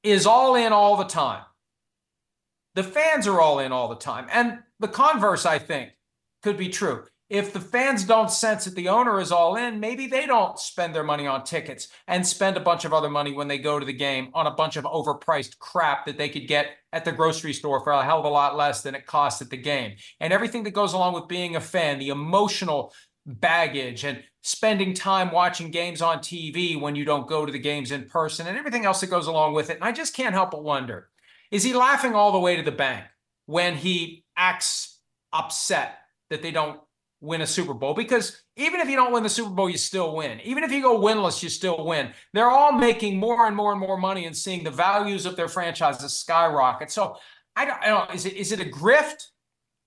is 0.03 0.25
all 0.25 0.55
in 0.55 0.73
all 0.73 0.97
the 0.97 1.05
time, 1.05 1.43
the 2.75 2.83
fans 2.83 3.27
are 3.27 3.39
all 3.39 3.59
in 3.59 3.71
all 3.71 3.87
the 3.87 3.95
time. 3.95 4.27
And 4.31 4.59
the 4.79 4.87
converse, 4.87 5.45
I 5.45 5.59
think, 5.59 5.91
could 6.41 6.57
be 6.57 6.69
true. 6.69 7.03
If 7.29 7.53
the 7.53 7.59
fans 7.59 8.03
don't 8.03 8.29
sense 8.29 8.65
that 8.65 8.75
the 8.75 8.89
owner 8.89 9.19
is 9.19 9.31
all 9.31 9.55
in, 9.55 9.79
maybe 9.79 10.05
they 10.07 10.27
don't 10.27 10.59
spend 10.59 10.93
their 10.93 11.03
money 11.03 11.25
on 11.25 11.43
tickets 11.43 11.87
and 12.07 12.27
spend 12.27 12.57
a 12.57 12.59
bunch 12.59 12.85
of 12.85 12.93
other 12.93 13.09
money 13.09 13.31
when 13.31 13.47
they 13.47 13.57
go 13.57 13.79
to 13.79 13.85
the 13.85 13.93
game 13.93 14.29
on 14.33 14.45
a 14.45 14.51
bunch 14.51 14.75
of 14.75 14.83
overpriced 14.83 15.57
crap 15.57 16.05
that 16.05 16.17
they 16.17 16.29
could 16.29 16.47
get 16.47 16.67
at 16.91 17.05
the 17.05 17.11
grocery 17.11 17.53
store 17.53 17.79
for 17.79 17.91
a 17.91 18.03
hell 18.03 18.19
of 18.19 18.25
a 18.25 18.29
lot 18.29 18.55
less 18.55 18.81
than 18.81 18.93
it 18.93 19.07
costs 19.07 19.41
at 19.41 19.49
the 19.49 19.57
game. 19.57 19.95
And 20.19 20.33
everything 20.33 20.63
that 20.63 20.71
goes 20.71 20.93
along 20.93 21.13
with 21.13 21.27
being 21.27 21.55
a 21.55 21.61
fan, 21.61 21.97
the 21.97 22.09
emotional 22.09 22.93
baggage 23.25 24.03
and 24.03 24.23
spending 24.41 24.93
time 24.93 25.31
watching 25.31 25.71
games 25.71 26.01
on 26.01 26.19
TV 26.19 26.79
when 26.79 26.95
you 26.95 27.05
don't 27.05 27.27
go 27.27 27.45
to 27.45 27.51
the 27.51 27.59
games 27.59 27.91
in 27.91 28.05
person 28.05 28.47
and 28.47 28.57
everything 28.57 28.85
else 28.85 29.01
that 29.01 29.09
goes 29.09 29.27
along 29.27 29.53
with 29.53 29.69
it. 29.69 29.75
And 29.75 29.83
I 29.83 29.91
just 29.91 30.15
can't 30.15 30.33
help 30.33 30.51
but 30.51 30.63
wonder 30.63 31.09
is 31.51 31.63
he 31.63 31.73
laughing 31.73 32.15
all 32.15 32.31
the 32.31 32.39
way 32.39 32.55
to 32.55 32.63
the 32.63 32.71
bank 32.71 33.05
when 33.45 33.75
he 33.75 34.25
acts 34.35 34.99
upset 35.31 35.99
that 36.31 36.41
they 36.41 36.51
don't 36.51 36.79
win 37.21 37.41
a 37.41 37.47
Super 37.47 37.75
Bowl? 37.75 37.93
Because 37.93 38.41
even 38.57 38.79
if 38.79 38.89
you 38.89 38.95
don't 38.95 39.13
win 39.13 39.21
the 39.21 39.29
Super 39.29 39.51
Bowl, 39.51 39.69
you 39.69 39.77
still 39.77 40.15
win. 40.15 40.39
Even 40.43 40.63
if 40.63 40.71
you 40.71 40.81
go 40.81 40.99
winless, 40.99 41.43
you 41.43 41.49
still 41.49 41.85
win. 41.85 42.11
They're 42.33 42.49
all 42.49 42.71
making 42.71 43.17
more 43.17 43.45
and 43.45 43.55
more 43.55 43.71
and 43.71 43.79
more 43.79 43.97
money 43.97 44.25
and 44.25 44.35
seeing 44.35 44.63
the 44.63 44.71
values 44.71 45.27
of 45.27 45.35
their 45.35 45.47
franchises 45.47 46.13
skyrocket. 46.13 46.89
So 46.89 47.17
I 47.55 47.65
don't, 47.65 47.81
I 47.81 47.87
don't 47.87 48.15
is 48.15 48.25
it 48.25 48.33
is 48.33 48.51
it 48.51 48.59
a 48.59 48.65
grift? 48.65 49.27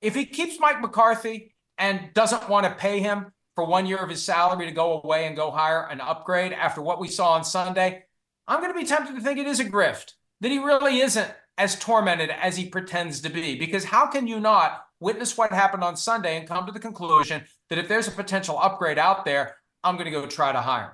If 0.00 0.14
he 0.14 0.24
keeps 0.24 0.60
Mike 0.60 0.80
McCarthy 0.80 1.55
and 1.78 2.12
doesn't 2.14 2.48
want 2.48 2.64
to 2.64 2.74
pay 2.74 3.00
him 3.00 3.32
for 3.54 3.64
one 3.64 3.86
year 3.86 3.98
of 3.98 4.10
his 4.10 4.22
salary 4.22 4.66
to 4.66 4.72
go 4.72 5.00
away 5.00 5.26
and 5.26 5.36
go 5.36 5.50
hire 5.50 5.86
an 5.90 6.00
upgrade 6.00 6.52
after 6.52 6.82
what 6.82 7.00
we 7.00 7.08
saw 7.08 7.32
on 7.32 7.44
Sunday, 7.44 8.04
I'm 8.46 8.60
going 8.60 8.72
to 8.72 8.78
be 8.78 8.86
tempted 8.86 9.14
to 9.16 9.20
think 9.20 9.38
it 9.38 9.46
is 9.46 9.60
a 9.60 9.64
grift, 9.64 10.12
that 10.40 10.52
he 10.52 10.58
really 10.58 11.00
isn't 11.00 11.32
as 11.58 11.78
tormented 11.78 12.30
as 12.30 12.56
he 12.56 12.68
pretends 12.68 13.20
to 13.22 13.30
be. 13.30 13.58
Because 13.58 13.84
how 13.84 14.06
can 14.06 14.26
you 14.26 14.38
not 14.38 14.84
witness 15.00 15.36
what 15.36 15.52
happened 15.52 15.82
on 15.82 15.96
Sunday 15.96 16.38
and 16.38 16.46
come 16.46 16.66
to 16.66 16.72
the 16.72 16.78
conclusion 16.78 17.44
that 17.70 17.78
if 17.78 17.88
there's 17.88 18.08
a 18.08 18.12
potential 18.12 18.58
upgrade 18.58 18.98
out 18.98 19.24
there, 19.24 19.56
I'm 19.82 19.96
going 19.96 20.04
to 20.04 20.10
go 20.10 20.26
try 20.26 20.52
to 20.52 20.60
hire 20.60 20.84
him? 20.84 20.90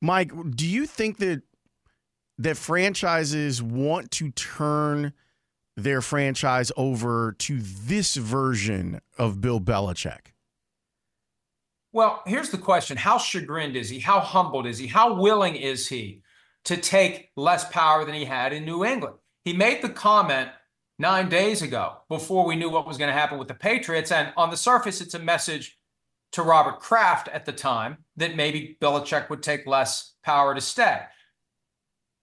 Mike, 0.00 0.32
do 0.54 0.66
you 0.66 0.86
think 0.86 1.18
that 1.18 1.42
that 2.38 2.56
franchises 2.56 3.60
want 3.60 4.12
to 4.12 4.30
turn 4.30 5.12
their 5.82 6.00
franchise 6.00 6.72
over 6.76 7.32
to 7.38 7.58
this 7.60 8.16
version 8.16 9.00
of 9.16 9.40
Bill 9.40 9.60
Belichick? 9.60 10.32
Well, 11.92 12.22
here's 12.26 12.50
the 12.50 12.58
question 12.58 12.96
How 12.96 13.18
chagrined 13.18 13.76
is 13.76 13.88
he? 13.88 13.98
How 13.98 14.20
humbled 14.20 14.66
is 14.66 14.78
he? 14.78 14.86
How 14.86 15.14
willing 15.14 15.56
is 15.56 15.88
he 15.88 16.22
to 16.64 16.76
take 16.76 17.30
less 17.36 17.68
power 17.70 18.04
than 18.04 18.14
he 18.14 18.24
had 18.24 18.52
in 18.52 18.64
New 18.64 18.84
England? 18.84 19.16
He 19.44 19.52
made 19.52 19.82
the 19.82 19.88
comment 19.88 20.50
nine 20.98 21.28
days 21.28 21.62
ago 21.62 21.98
before 22.08 22.44
we 22.44 22.56
knew 22.56 22.68
what 22.68 22.86
was 22.86 22.98
going 22.98 23.08
to 23.08 23.18
happen 23.18 23.38
with 23.38 23.48
the 23.48 23.54
Patriots. 23.54 24.12
And 24.12 24.32
on 24.36 24.50
the 24.50 24.56
surface, 24.56 25.00
it's 25.00 25.14
a 25.14 25.18
message 25.18 25.78
to 26.32 26.42
Robert 26.42 26.80
Kraft 26.80 27.28
at 27.28 27.46
the 27.46 27.52
time 27.52 27.98
that 28.16 28.36
maybe 28.36 28.76
Belichick 28.82 29.30
would 29.30 29.42
take 29.42 29.66
less 29.66 30.14
power 30.22 30.54
to 30.54 30.60
stay. 30.60 31.00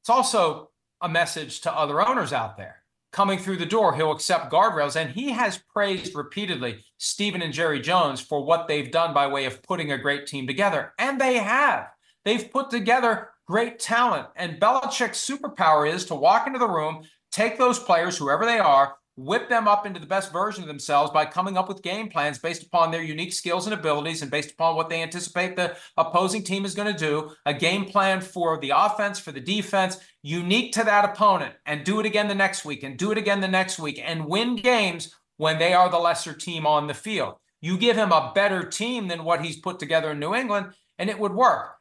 It's 0.02 0.10
also 0.10 0.70
a 1.02 1.10
message 1.10 1.62
to 1.62 1.74
other 1.74 2.08
owners 2.08 2.32
out 2.32 2.58
there. 2.58 2.84
Coming 3.16 3.40
through 3.40 3.56
the 3.56 3.66
door, 3.66 3.96
he'll 3.96 4.12
accept 4.12 4.52
guardrails. 4.52 4.98
And 4.98 5.10
he 5.10 5.32
has 5.32 5.58
praised 5.74 6.16
repeatedly 6.16 6.84
Stephen 6.98 7.42
and 7.42 7.54
Jerry 7.54 7.80
Jones 7.80 8.20
for 8.20 8.44
what 8.44 8.68
they've 8.68 8.92
done 8.92 9.14
by 9.14 9.26
way 9.26 9.46
of 9.46 9.64
putting 9.64 9.94
a 9.94 9.98
great 9.98 10.28
team 10.28 10.46
together. 10.46 10.92
And 11.00 11.18
they 11.20 11.36
have. 11.36 11.88
They've 12.26 12.52
put 12.52 12.70
together 12.70 13.30
great 13.48 13.80
talent. 13.80 14.28
And 14.36 14.60
Belichick's 14.60 15.26
superpower 15.26 15.90
is 15.90 16.04
to 16.08 16.16
walk 16.16 16.46
into 16.46 16.60
the 16.60 16.68
room, 16.68 17.04
take 17.32 17.58
those 17.58 17.80
players, 17.80 18.18
whoever 18.18 18.46
they 18.46 18.60
are, 18.60 18.98
whip 19.18 19.48
them 19.48 19.68
up 19.68 19.86
into 19.86 20.00
the 20.00 20.06
best 20.06 20.32
version 20.34 20.64
of 20.64 20.68
themselves 20.68 21.12
by 21.12 21.26
coming 21.26 21.58
up 21.58 21.70
with 21.70 21.82
game 21.82 22.10
plans 22.10 22.38
based 22.38 22.64
upon 22.64 22.92
their 22.92 23.02
unique 23.02 23.32
skills 23.32 23.66
and 23.66 23.74
abilities 23.74 24.22
and 24.22 24.30
based 24.30 24.52
upon 24.52 24.76
what 24.76 24.90
they 24.90 25.02
anticipate 25.02 25.56
the 25.56 25.76
opposing 25.98 26.44
team 26.44 26.66
is 26.66 26.76
going 26.76 26.92
to 26.92 27.00
do. 27.00 27.32
A 27.46 27.54
game 27.54 27.86
plan 27.86 28.20
for 28.20 28.60
the 28.60 28.74
offense, 28.76 29.18
for 29.18 29.32
the 29.32 29.40
defense, 29.40 29.98
unique 30.22 30.74
to 30.74 30.84
that 30.84 31.06
opponent, 31.06 31.54
and 31.66 31.86
do 31.86 32.00
it 32.00 32.06
again 32.06 32.28
the 32.28 32.36
next 32.36 32.66
week, 32.66 32.84
and 32.84 32.98
do 32.98 33.12
it 33.12 33.18
again 33.18 33.40
the 33.40 33.48
next 33.48 33.80
week, 33.80 34.02
and 34.04 34.26
win 34.26 34.56
games 34.58 35.16
when 35.38 35.60
they 35.60 35.74
are 35.74 35.90
the 35.90 35.98
lesser 35.98 36.34
team 36.34 36.68
on 36.68 36.88
the 36.88 36.94
field. 36.94 37.36
You 37.62 37.78
give 37.78 37.96
him 37.96 38.12
a 38.12 38.32
better 38.36 38.64
team 38.64 39.08
than 39.08 39.24
what 39.24 39.44
he's 39.44 39.58
put 39.58 39.80
together 39.80 40.12
in 40.12 40.20
New 40.20 40.36
England, 40.36 40.74
and 41.00 41.10
it 41.10 41.20
would 41.20 41.34
work. 41.34 41.76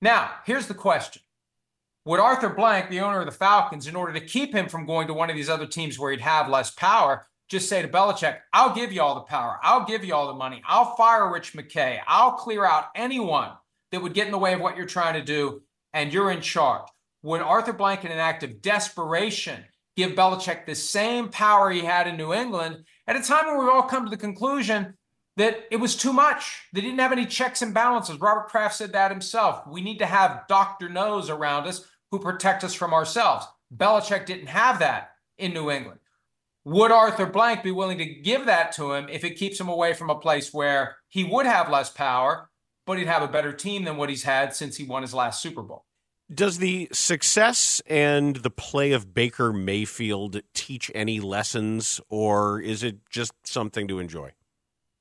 Now, 0.00 0.30
here's 0.46 0.66
the 0.66 0.74
question. 0.74 1.22
Would 2.08 2.20
Arthur 2.20 2.48
Blank, 2.48 2.88
the 2.88 3.00
owner 3.00 3.20
of 3.20 3.26
the 3.26 3.32
Falcons, 3.32 3.86
in 3.86 3.94
order 3.94 4.14
to 4.14 4.20
keep 4.24 4.54
him 4.54 4.66
from 4.66 4.86
going 4.86 5.08
to 5.08 5.12
one 5.12 5.28
of 5.28 5.36
these 5.36 5.50
other 5.50 5.66
teams 5.66 5.98
where 5.98 6.10
he'd 6.10 6.22
have 6.22 6.48
less 6.48 6.70
power, 6.70 7.26
just 7.50 7.68
say 7.68 7.82
to 7.82 7.88
Belichick, 7.88 8.38
I'll 8.50 8.74
give 8.74 8.94
you 8.94 9.02
all 9.02 9.14
the 9.14 9.20
power. 9.20 9.58
I'll 9.62 9.84
give 9.84 10.02
you 10.02 10.14
all 10.14 10.26
the 10.26 10.32
money. 10.32 10.62
I'll 10.66 10.96
fire 10.96 11.30
Rich 11.30 11.52
McKay. 11.52 12.00
I'll 12.06 12.32
clear 12.32 12.64
out 12.64 12.86
anyone 12.94 13.50
that 13.92 14.00
would 14.00 14.14
get 14.14 14.24
in 14.24 14.32
the 14.32 14.38
way 14.38 14.54
of 14.54 14.60
what 14.60 14.74
you're 14.74 14.86
trying 14.86 15.20
to 15.20 15.22
do, 15.22 15.60
and 15.92 16.10
you're 16.10 16.30
in 16.30 16.40
charge. 16.40 16.88
Would 17.24 17.42
Arthur 17.42 17.74
Blank, 17.74 18.06
in 18.06 18.10
an 18.10 18.18
act 18.18 18.42
of 18.42 18.62
desperation, 18.62 19.62
give 19.94 20.12
Belichick 20.12 20.64
the 20.64 20.74
same 20.74 21.28
power 21.28 21.70
he 21.70 21.80
had 21.80 22.06
in 22.06 22.16
New 22.16 22.32
England 22.32 22.86
at 23.06 23.16
a 23.16 23.22
time 23.22 23.48
when 23.48 23.58
we've 23.58 23.68
all 23.68 23.82
come 23.82 24.06
to 24.06 24.10
the 24.10 24.16
conclusion 24.16 24.94
that 25.36 25.66
it 25.70 25.76
was 25.76 25.94
too 25.94 26.14
much. 26.14 26.62
They 26.72 26.80
didn't 26.80 27.00
have 27.00 27.12
any 27.12 27.26
checks 27.26 27.60
and 27.60 27.74
balances. 27.74 28.18
Robert 28.18 28.48
Kraft 28.48 28.76
said 28.76 28.92
that 28.94 29.10
himself. 29.10 29.66
We 29.66 29.82
need 29.82 29.98
to 29.98 30.06
have 30.06 30.48
Dr. 30.48 30.88
Nose 30.88 31.28
around 31.28 31.66
us 31.66 31.84
who 32.10 32.18
protect 32.18 32.64
us 32.64 32.74
from 32.74 32.94
ourselves. 32.94 33.46
Belichick 33.74 34.26
didn't 34.26 34.48
have 34.48 34.78
that 34.78 35.12
in 35.36 35.52
New 35.52 35.70
England. 35.70 36.00
Would 36.64 36.90
Arthur 36.90 37.26
Blank 37.26 37.62
be 37.62 37.70
willing 37.70 37.98
to 37.98 38.04
give 38.04 38.46
that 38.46 38.72
to 38.72 38.92
him 38.92 39.08
if 39.08 39.24
it 39.24 39.36
keeps 39.36 39.58
him 39.58 39.68
away 39.68 39.94
from 39.94 40.10
a 40.10 40.18
place 40.18 40.52
where 40.52 40.96
he 41.08 41.24
would 41.24 41.46
have 41.46 41.70
less 41.70 41.88
power, 41.88 42.50
but 42.86 42.98
he'd 42.98 43.06
have 43.06 43.22
a 43.22 43.28
better 43.28 43.52
team 43.52 43.84
than 43.84 43.96
what 43.96 44.10
he's 44.10 44.24
had 44.24 44.54
since 44.54 44.76
he 44.76 44.84
won 44.84 45.02
his 45.02 45.14
last 45.14 45.40
Super 45.40 45.62
Bowl? 45.62 45.84
Does 46.32 46.58
the 46.58 46.88
success 46.92 47.80
and 47.86 48.36
the 48.36 48.50
play 48.50 48.92
of 48.92 49.14
Baker 49.14 49.50
Mayfield 49.50 50.42
teach 50.52 50.90
any 50.94 51.20
lessons, 51.20 52.02
or 52.10 52.60
is 52.60 52.82
it 52.82 52.98
just 53.08 53.32
something 53.44 53.88
to 53.88 53.98
enjoy? 53.98 54.32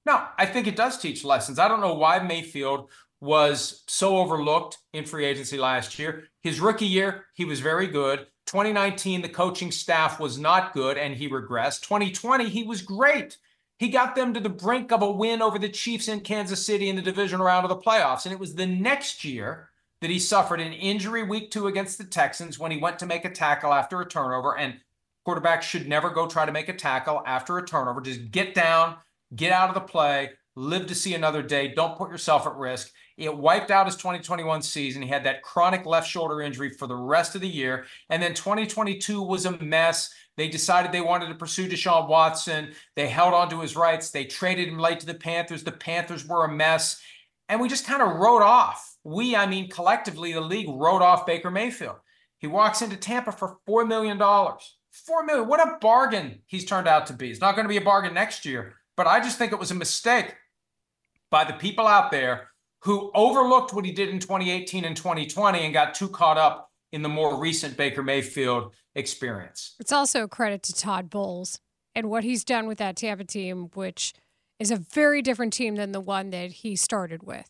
No, 0.05 0.25
I 0.37 0.45
think 0.45 0.67
it 0.67 0.77
does 0.77 0.97
teach 0.97 1.25
lessons. 1.25 1.59
I 1.59 1.67
don't 1.67 1.81
know 1.81 1.95
why 1.95 2.19
Mayfield 2.19 2.89
was 3.19 3.83
so 3.87 4.17
overlooked 4.17 4.77
in 4.93 5.05
free 5.05 5.25
agency 5.25 5.57
last 5.57 5.97
year. 5.97 6.25
His 6.43 6.59
rookie 6.59 6.85
year, 6.85 7.25
he 7.33 7.45
was 7.45 7.59
very 7.59 7.87
good. 7.87 8.27
2019, 8.45 9.21
the 9.21 9.29
coaching 9.29 9.71
staff 9.71 10.19
was 10.19 10.37
not 10.37 10.73
good 10.73 10.97
and 10.97 11.15
he 11.15 11.29
regressed. 11.29 11.81
2020, 11.81 12.47
he 12.47 12.63
was 12.63 12.81
great. 12.81 13.37
He 13.79 13.89
got 13.89 14.15
them 14.15 14.33
to 14.33 14.39
the 14.39 14.49
brink 14.49 14.91
of 14.91 15.01
a 15.01 15.11
win 15.11 15.41
over 15.41 15.59
the 15.59 15.69
Chiefs 15.69 16.07
in 16.07 16.21
Kansas 16.21 16.65
City 16.65 16.89
in 16.89 16.95
the 16.95 17.01
division 17.01 17.41
round 17.41 17.65
of 17.65 17.69
the 17.69 17.77
playoffs. 17.83 18.25
And 18.25 18.33
it 18.33 18.39
was 18.39 18.55
the 18.55 18.65
next 18.65 19.23
year 19.23 19.69
that 20.01 20.09
he 20.09 20.19
suffered 20.19 20.59
an 20.59 20.73
injury 20.73 21.23
week 21.23 21.51
two 21.51 21.67
against 21.67 21.97
the 21.97 22.03
Texans 22.03 22.57
when 22.57 22.71
he 22.71 22.77
went 22.77 22.99
to 22.99 23.05
make 23.05 23.25
a 23.25 23.29
tackle 23.29 23.73
after 23.73 23.99
a 24.01 24.07
turnover. 24.07 24.57
And 24.57 24.75
quarterbacks 25.27 25.63
should 25.63 25.87
never 25.87 26.09
go 26.09 26.27
try 26.27 26.45
to 26.45 26.51
make 26.51 26.69
a 26.69 26.73
tackle 26.73 27.21
after 27.25 27.57
a 27.57 27.65
turnover. 27.65 28.01
Just 28.01 28.31
get 28.31 28.55
down, 28.55 28.95
get 29.35 29.51
out 29.51 29.69
of 29.69 29.75
the 29.75 29.81
play, 29.81 30.31
live 30.55 30.87
to 30.87 30.95
see 30.95 31.13
another 31.13 31.43
day. 31.43 31.67
Don't 31.67 31.97
put 31.97 32.09
yourself 32.09 32.47
at 32.47 32.55
risk. 32.55 32.91
It 33.17 33.35
wiped 33.35 33.71
out 33.71 33.87
his 33.87 33.95
2021 33.95 34.61
season. 34.61 35.01
He 35.01 35.07
had 35.07 35.23
that 35.23 35.41
chronic 35.41 35.87
left 35.87 36.07
shoulder 36.07 36.41
injury 36.41 36.69
for 36.69 36.87
the 36.87 36.95
rest 36.95 37.33
of 37.33 37.41
the 37.41 37.47
year. 37.47 37.85
And 38.09 38.21
then 38.21 38.35
2022 38.35 39.21
was 39.21 39.45
a 39.45 39.57
mess. 39.57 40.13
They 40.37 40.47
decided 40.47 40.91
they 40.91 41.01
wanted 41.01 41.29
to 41.29 41.35
pursue 41.35 41.67
Deshaun 41.67 42.07
Watson. 42.07 42.73
They 42.95 43.07
held 43.07 43.33
on 43.33 43.49
to 43.49 43.61
his 43.61 43.75
rights. 43.75 44.11
They 44.11 44.25
traded 44.25 44.67
him 44.67 44.77
late 44.77 44.99
to 44.99 45.07
the 45.07 45.15
Panthers. 45.15 45.63
The 45.63 45.71
Panthers 45.71 46.27
were 46.27 46.45
a 46.45 46.53
mess. 46.53 47.01
And 47.49 47.59
we 47.59 47.67
just 47.67 47.87
kind 47.87 48.03
of 48.03 48.17
wrote 48.17 48.43
off. 48.43 48.97
We, 49.03 49.35
I 49.35 49.47
mean, 49.47 49.69
collectively, 49.69 50.33
the 50.33 50.41
league 50.41 50.69
wrote 50.69 51.01
off 51.01 51.25
Baker 51.25 51.49
Mayfield. 51.49 51.95
He 52.37 52.45
walks 52.45 52.83
into 52.83 52.97
Tampa 52.97 53.31
for 53.31 53.57
$4 53.67 53.87
million. 53.87 54.19
4 54.19 55.23
million. 55.25 55.47
What 55.47 55.67
a 55.67 55.77
bargain 55.81 56.41
he's 56.45 56.65
turned 56.65 56.87
out 56.87 57.07
to 57.07 57.13
be. 57.13 57.31
It's 57.31 57.41
not 57.41 57.55
going 57.55 57.65
to 57.65 57.69
be 57.69 57.77
a 57.77 57.81
bargain 57.81 58.13
next 58.13 58.45
year. 58.45 58.75
But 58.95 59.07
I 59.07 59.19
just 59.21 59.39
think 59.39 59.51
it 59.51 59.59
was 59.59 59.71
a 59.71 59.75
mistake 59.75 60.35
by 61.31 61.45
the 61.45 61.53
people 61.53 61.87
out 61.87 62.11
there 62.11 62.49
who 62.87 63.11
overlooked 63.13 63.73
what 63.73 63.83
he 63.83 63.91
did 63.91 64.07
in 64.07 64.17
2018 64.17 64.85
and 64.85 64.95
2020 64.95 65.59
and 65.59 65.73
got 65.73 65.93
too 65.93 66.07
caught 66.07 66.37
up 66.37 66.71
in 66.93 67.01
the 67.01 67.09
more 67.09 67.37
recent 67.37 67.75
Baker 67.75 68.01
Mayfield 68.01 68.73
experience. 68.95 69.75
It's 69.77 69.91
also 69.91 70.23
a 70.23 70.27
credit 70.29 70.63
to 70.63 70.73
Todd 70.73 71.09
Bowles 71.09 71.59
and 71.93 72.09
what 72.09 72.23
he's 72.23 72.45
done 72.45 72.65
with 72.65 72.77
that 72.77 72.95
Tampa 72.95 73.25
team, 73.25 73.71
which 73.73 74.13
is 74.57 74.71
a 74.71 74.77
very 74.77 75.21
different 75.21 75.51
team 75.51 75.75
than 75.75 75.91
the 75.91 75.99
one 75.99 76.29
that 76.29 76.53
he 76.53 76.77
started 76.77 77.23
with. 77.23 77.49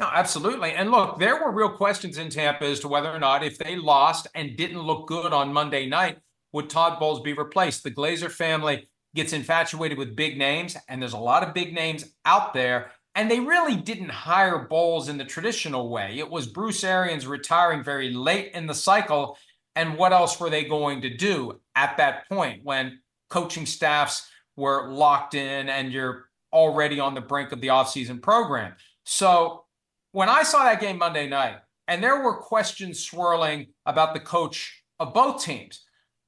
No, 0.00 0.08
absolutely. 0.12 0.72
And 0.72 0.90
look, 0.90 1.20
there 1.20 1.40
were 1.40 1.52
real 1.52 1.70
questions 1.70 2.18
in 2.18 2.28
Tampa 2.28 2.64
as 2.64 2.80
to 2.80 2.88
whether 2.88 3.08
or 3.08 3.20
not 3.20 3.44
if 3.44 3.56
they 3.56 3.76
lost 3.76 4.26
and 4.34 4.56
didn't 4.56 4.82
look 4.82 5.06
good 5.06 5.32
on 5.32 5.52
Monday 5.52 5.86
night, 5.86 6.18
would 6.52 6.68
Todd 6.68 6.98
Bowles 6.98 7.20
be 7.20 7.34
replaced? 7.34 7.84
The 7.84 7.92
Glazer 7.92 8.32
family 8.32 8.88
gets 9.14 9.32
infatuated 9.32 9.96
with 9.96 10.16
big 10.16 10.36
names, 10.36 10.76
and 10.88 11.00
there's 11.00 11.12
a 11.12 11.18
lot 11.18 11.46
of 11.46 11.54
big 11.54 11.72
names 11.72 12.12
out 12.24 12.52
there 12.52 12.90
And 13.14 13.30
they 13.30 13.40
really 13.40 13.76
didn't 13.76 14.10
hire 14.10 14.58
Bowles 14.58 15.08
in 15.08 15.18
the 15.18 15.24
traditional 15.24 15.90
way. 15.90 16.18
It 16.18 16.30
was 16.30 16.46
Bruce 16.46 16.82
Arians 16.82 17.26
retiring 17.26 17.84
very 17.84 18.10
late 18.10 18.52
in 18.54 18.66
the 18.66 18.74
cycle. 18.74 19.36
And 19.76 19.96
what 19.96 20.12
else 20.12 20.40
were 20.40 20.50
they 20.50 20.64
going 20.64 21.02
to 21.02 21.14
do 21.14 21.60
at 21.74 21.96
that 21.98 22.28
point 22.28 22.60
when 22.64 23.00
coaching 23.28 23.66
staffs 23.66 24.28
were 24.56 24.90
locked 24.90 25.34
in 25.34 25.68
and 25.68 25.92
you're 25.92 26.28
already 26.52 27.00
on 27.00 27.14
the 27.14 27.20
brink 27.20 27.52
of 27.52 27.60
the 27.60 27.68
offseason 27.68 28.22
program? 28.22 28.74
So 29.04 29.64
when 30.12 30.28
I 30.28 30.42
saw 30.42 30.64
that 30.64 30.80
game 30.80 30.98
Monday 30.98 31.28
night, 31.28 31.56
and 31.88 32.02
there 32.02 32.22
were 32.22 32.36
questions 32.36 33.00
swirling 33.00 33.66
about 33.84 34.14
the 34.14 34.20
coach 34.20 34.84
of 35.00 35.12
both 35.12 35.42
teams, 35.42 35.84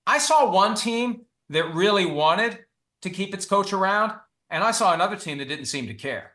I 0.06 0.18
saw 0.18 0.50
one 0.50 0.74
team 0.74 1.22
that 1.48 1.74
really 1.74 2.06
wanted 2.06 2.58
to 3.02 3.10
keep 3.10 3.32
its 3.32 3.46
coach 3.46 3.72
around, 3.72 4.12
and 4.50 4.64
I 4.64 4.72
saw 4.72 4.92
another 4.92 5.16
team 5.16 5.38
that 5.38 5.48
didn't 5.48 5.66
seem 5.66 5.86
to 5.86 5.94
care. 5.94 6.33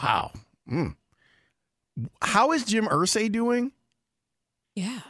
Wow. 0.00 0.32
Mm. 0.70 0.96
How 2.22 2.52
is 2.52 2.64
Jim 2.64 2.86
Irsay 2.86 3.30
doing? 3.30 3.72
Yeah. 4.74 5.00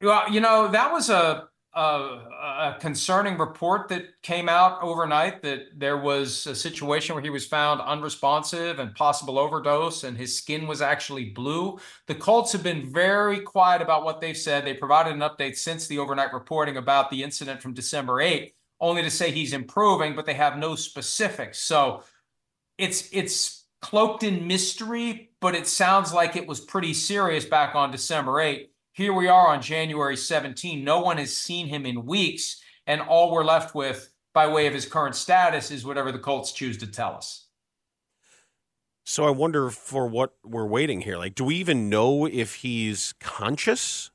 Well, 0.00 0.30
you 0.30 0.40
know, 0.40 0.68
that 0.68 0.92
was 0.92 1.10
a, 1.10 1.48
a, 1.74 1.80
a 1.80 2.76
concerning 2.80 3.36
report 3.38 3.88
that 3.88 4.22
came 4.22 4.48
out 4.48 4.82
overnight 4.82 5.42
that 5.42 5.78
there 5.78 5.98
was 5.98 6.46
a 6.46 6.54
situation 6.54 7.14
where 7.14 7.22
he 7.22 7.30
was 7.30 7.46
found 7.46 7.80
unresponsive 7.80 8.78
and 8.78 8.94
possible 8.94 9.38
overdose, 9.38 10.04
and 10.04 10.16
his 10.16 10.36
skin 10.36 10.66
was 10.66 10.80
actually 10.80 11.30
blue. 11.30 11.78
The 12.06 12.14
Colts 12.14 12.52
have 12.52 12.62
been 12.62 12.90
very 12.90 13.40
quiet 13.40 13.82
about 13.82 14.04
what 14.04 14.20
they've 14.20 14.36
said. 14.36 14.64
They 14.64 14.74
provided 14.74 15.12
an 15.12 15.20
update 15.20 15.56
since 15.56 15.86
the 15.86 15.98
overnight 15.98 16.32
reporting 16.32 16.76
about 16.76 17.10
the 17.10 17.22
incident 17.22 17.60
from 17.60 17.74
December 17.74 18.14
8th, 18.14 18.52
only 18.80 19.02
to 19.02 19.10
say 19.10 19.30
he's 19.30 19.52
improving, 19.52 20.14
but 20.14 20.24
they 20.24 20.34
have 20.34 20.56
no 20.56 20.76
specifics. 20.76 21.58
So 21.58 22.04
it's 22.78 23.08
it's 23.12 23.59
cloaked 23.80 24.22
in 24.22 24.46
mystery, 24.46 25.30
but 25.40 25.54
it 25.54 25.66
sounds 25.66 26.12
like 26.12 26.36
it 26.36 26.46
was 26.46 26.60
pretty 26.60 26.94
serious 26.94 27.44
back 27.44 27.74
on 27.74 27.90
December 27.90 28.40
8. 28.40 28.70
Here 28.92 29.12
we 29.12 29.28
are 29.28 29.48
on 29.48 29.62
January 29.62 30.16
17. 30.16 30.84
No 30.84 31.00
one 31.00 31.16
has 31.18 31.36
seen 31.36 31.66
him 31.66 31.86
in 31.86 32.04
weeks, 32.04 32.60
and 32.86 33.00
all 33.00 33.30
we're 33.30 33.44
left 33.44 33.74
with 33.74 34.12
by 34.34 34.46
way 34.46 34.66
of 34.66 34.74
his 34.74 34.86
current 34.86 35.16
status 35.16 35.70
is 35.70 35.84
whatever 35.84 36.12
the 36.12 36.18
Colts 36.18 36.52
choose 36.52 36.76
to 36.78 36.86
tell 36.86 37.14
us. 37.14 37.46
So 39.04 39.24
I 39.24 39.30
wonder 39.30 39.70
for 39.70 40.06
what 40.06 40.34
we're 40.44 40.66
waiting 40.66 41.00
here. 41.00 41.16
Like, 41.16 41.34
do 41.34 41.44
we 41.44 41.56
even 41.56 41.88
know 41.88 42.26
if 42.26 42.56
he's 42.56 43.14
conscious? 43.18 44.10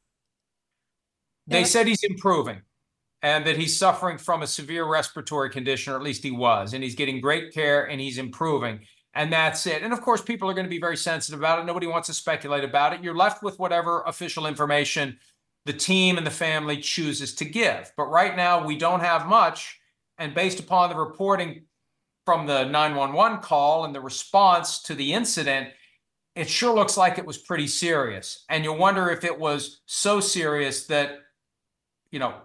They 1.48 1.64
said 1.64 1.88
he's 1.88 2.04
improving 2.04 2.62
and 3.22 3.46
that 3.46 3.58
he's 3.58 3.78
suffering 3.78 4.18
from 4.18 4.42
a 4.42 4.48
severe 4.48 4.86
respiratory 4.86 5.50
condition, 5.50 5.94
or 5.94 5.96
at 5.98 6.04
least 6.04 6.24
he 6.24 6.32
was, 6.32 6.74
and 6.74 6.84
he's 6.84 6.96
getting 6.96 7.20
great 7.20 7.54
care 7.54 7.90
and 7.90 8.00
he's 8.00 8.18
improving 8.18 8.80
and 9.16 9.32
that's 9.32 9.66
it. 9.66 9.82
And 9.82 9.94
of 9.94 10.02
course, 10.02 10.22
people 10.22 10.50
are 10.50 10.54
going 10.54 10.66
to 10.66 10.70
be 10.70 10.80
very 10.80 10.98
sensitive 10.98 11.40
about 11.40 11.60
it. 11.60 11.66
Nobody 11.66 11.88
wants 11.88 12.08
to 12.08 12.14
speculate 12.14 12.66
about 12.66 12.94
it. 12.94 13.02
You're 13.02 13.16
left 13.16 13.42
with 13.42 13.58
whatever 13.58 14.04
official 14.06 14.46
information 14.46 15.18
the 15.66 15.74
team 15.74 16.18
and 16.18 16.28
the 16.28 16.32
family 16.32 16.78
chooses 16.78 17.34
to 17.36 17.46
give. 17.46 17.92
But 17.98 18.06
right 18.06 18.36
now, 18.36 18.66
we 18.66 18.78
don't 18.78 19.00
have 19.00 19.26
much. 19.26 19.80
And 20.18 20.36
based 20.36 20.60
upon 20.60 20.90
the 20.90 20.96
reporting 20.96 21.64
from 22.26 22.46
the 22.46 22.66
911 22.66 23.40
call 23.40 23.86
and 23.86 23.96
the 23.96 24.02
response 24.02 24.82
to 24.84 24.94
the 24.94 25.14
incident, 25.14 25.70
it 26.36 26.50
sure 26.50 26.76
looks 26.76 26.98
like 26.98 27.18
it 27.18 27.26
was 27.26 27.38
pretty 27.38 27.68
serious. 27.68 28.44
And 28.50 28.64
you 28.64 28.74
wonder 28.74 29.10
if 29.10 29.24
it 29.24 29.40
was 29.40 29.82
so 29.86 30.20
serious 30.20 30.86
that, 30.88 31.20
you 32.12 32.20
know, 32.20 32.36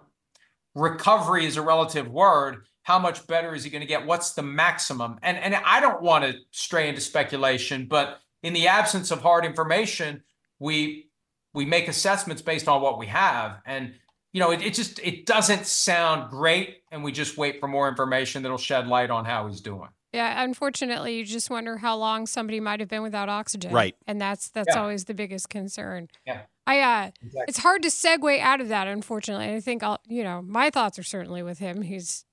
recovery 0.73 1.45
is 1.45 1.57
a 1.57 1.61
relative 1.61 2.09
word 2.09 2.63
how 2.83 2.99
much 2.99 3.27
better 3.27 3.53
is 3.53 3.63
he 3.63 3.69
going 3.69 3.81
to 3.81 3.87
get? 3.87 4.05
What's 4.05 4.33
the 4.33 4.43
maximum? 4.43 5.19
And 5.21 5.37
and 5.37 5.55
I 5.55 5.79
don't 5.79 6.01
want 6.01 6.25
to 6.25 6.35
stray 6.51 6.89
into 6.89 7.01
speculation, 7.01 7.87
but 7.87 8.19
in 8.43 8.53
the 8.53 8.67
absence 8.67 9.11
of 9.11 9.21
hard 9.21 9.45
information, 9.45 10.23
we 10.59 11.09
we 11.53 11.65
make 11.65 11.87
assessments 11.87 12.41
based 12.41 12.67
on 12.67 12.81
what 12.81 12.97
we 12.97 13.07
have. 13.07 13.61
And 13.65 13.93
you 14.33 14.39
know, 14.39 14.51
it, 14.51 14.61
it 14.61 14.73
just 14.73 14.99
it 14.99 15.25
doesn't 15.25 15.65
sound 15.65 16.29
great, 16.29 16.83
and 16.91 17.03
we 17.03 17.11
just 17.11 17.37
wait 17.37 17.59
for 17.59 17.67
more 17.67 17.87
information 17.87 18.43
that'll 18.43 18.57
shed 18.57 18.87
light 18.87 19.09
on 19.09 19.25
how 19.25 19.47
he's 19.47 19.61
doing. 19.61 19.89
Yeah, 20.13 20.43
unfortunately, 20.43 21.17
you 21.17 21.25
just 21.25 21.49
wonder 21.49 21.77
how 21.77 21.95
long 21.95 22.27
somebody 22.27 22.59
might 22.59 22.81
have 22.81 22.89
been 22.89 23.01
without 23.01 23.29
oxygen. 23.29 23.71
Right. 23.71 23.95
And 24.07 24.19
that's 24.19 24.49
that's 24.49 24.75
yeah. 24.75 24.81
always 24.81 25.05
the 25.05 25.13
biggest 25.13 25.49
concern. 25.49 26.09
Yeah. 26.25 26.41
I 26.67 26.79
uh 26.79 27.11
exactly. 27.21 27.45
it's 27.47 27.57
hard 27.59 27.81
to 27.83 27.89
segue 27.89 28.39
out 28.39 28.59
of 28.59 28.67
that, 28.69 28.87
unfortunately. 28.87 29.53
I 29.53 29.61
think 29.61 29.83
I'll 29.83 29.99
you 30.07 30.23
know, 30.23 30.41
my 30.41 30.69
thoughts 30.69 30.99
are 30.99 31.03
certainly 31.03 31.43
with 31.43 31.59
him. 31.59 31.81
He's 31.81 32.25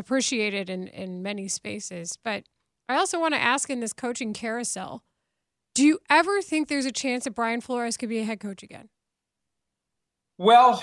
appreciated 0.00 0.68
in, 0.68 0.88
in 0.88 1.22
many 1.22 1.46
spaces. 1.46 2.18
But 2.24 2.44
I 2.88 2.96
also 2.96 3.20
want 3.20 3.34
to 3.34 3.40
ask 3.40 3.70
in 3.70 3.80
this 3.80 3.92
coaching 3.92 4.32
carousel 4.32 5.04
do 5.76 5.84
you 5.84 6.00
ever 6.10 6.42
think 6.42 6.66
there's 6.66 6.84
a 6.84 6.92
chance 6.92 7.24
that 7.24 7.36
Brian 7.36 7.60
Flores 7.60 7.96
could 7.96 8.08
be 8.08 8.18
a 8.18 8.24
head 8.24 8.40
coach 8.40 8.64
again? 8.64 8.88
Well, 10.36 10.82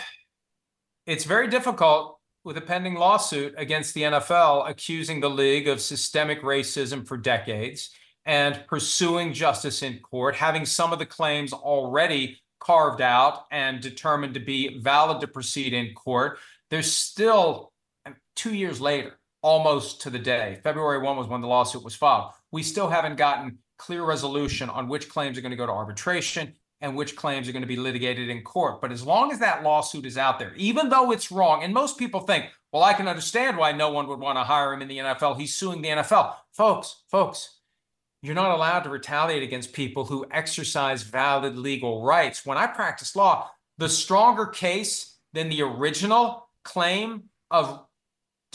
it's 1.06 1.26
very 1.26 1.50
difficult 1.50 2.20
with 2.46 2.56
a 2.56 2.62
pending 2.62 2.96
lawsuit 2.96 3.54
against 3.58 3.94
the 3.94 4.04
NFL 4.04 4.70
accusing 4.70 5.20
the 5.20 5.30
league 5.30 5.68
of 5.68 5.82
systemic 5.82 6.42
racism 6.42 7.06
for 7.06 7.18
decades 7.18 7.90
and 8.26 8.64
pursuing 8.68 9.34
justice 9.34 9.84
in 9.84 10.00
court, 10.00 10.36
having 10.36 10.66
some 10.66 10.94
of 10.94 11.00
the 11.00 11.06
claims 11.06 11.52
already 11.52 12.40
carved 12.60 13.02
out 13.02 13.46
and 13.52 13.82
determined 13.82 14.34
to 14.34 14.40
be 14.40 14.80
valid 14.80 15.20
to 15.22 15.28
proceed 15.28 15.74
in 15.74 15.94
court. 15.94 16.40
There's 16.70 16.92
still 16.92 17.74
two 18.38 18.54
years 18.54 18.80
later, 18.80 19.20
almost 19.42 20.02
to 20.02 20.10
the 20.10 20.20
day. 20.20 20.60
February 20.64 21.00
1 21.00 21.18
was 21.18 21.28
when 21.28 21.42
the 21.42 21.48
lawsuit 21.48 21.84
was 21.84 21.96
filed. 21.96 22.32
We 22.52 22.64
still 22.64 22.88
haven't 22.88 23.18
gotten 23.18 23.58
clear 23.78 24.04
resolution 24.04 24.70
on 24.70 24.88
which 24.88 25.10
claims 25.10 25.38
are 25.38 25.42
going 25.42 25.52
to 25.52 25.58
go 25.58 25.66
to 25.66 25.72
arbitration 25.72 26.54
and 26.82 26.96
which 26.96 27.16
claims 27.16 27.50
are 27.50 27.52
going 27.52 27.64
to 27.64 27.68
be 27.68 27.76
litigated 27.76 28.30
in 28.30 28.44
court. 28.44 28.82
But 28.82 28.92
as 28.92 29.04
long 29.04 29.32
as 29.32 29.40
that 29.40 29.64
lawsuit 29.64 30.06
is 30.06 30.18
out 30.18 30.40
there, 30.40 30.54
even 30.56 30.90
though 30.90 31.12
it's 31.12 31.32
wrong, 31.32 31.64
and 31.64 31.74
most 31.74 31.98
people 31.98 32.20
think, 32.22 32.46
well, 32.72 32.84
I 32.84 32.94
can 32.94 33.08
understand 33.08 33.58
why 33.58 33.72
no 33.72 33.92
one 33.92 34.08
would 34.08 34.20
want 34.20 34.38
to 34.38 34.44
hire 34.44 34.74
him 34.74 34.82
in 34.82 34.88
the 34.88 35.00
NFL. 35.00 35.40
He's 35.40 35.56
suing 35.56 35.82
the 35.82 35.90
NFL. 35.90 36.36
Folks, 36.52 37.04
folks, 37.10 37.58
you're 38.22 38.36
not 38.36 38.52
allowed 38.52 38.82
to 38.82 38.90
retaliate 38.90 39.44
against 39.44 39.74
people 39.74 40.06
who 40.06 40.26
exercise 40.32 41.04
valid 41.04 41.58
legal 41.58 42.04
rights. 42.04 42.46
When 42.46 42.58
I 42.58 42.68
practiced 42.68 43.16
law, 43.16 43.50
the 43.78 43.90
stronger 43.90 44.46
case 44.46 45.18
than 45.34 45.50
the 45.50 45.62
original 45.62 46.50
claim 46.64 47.24
of 47.50 47.87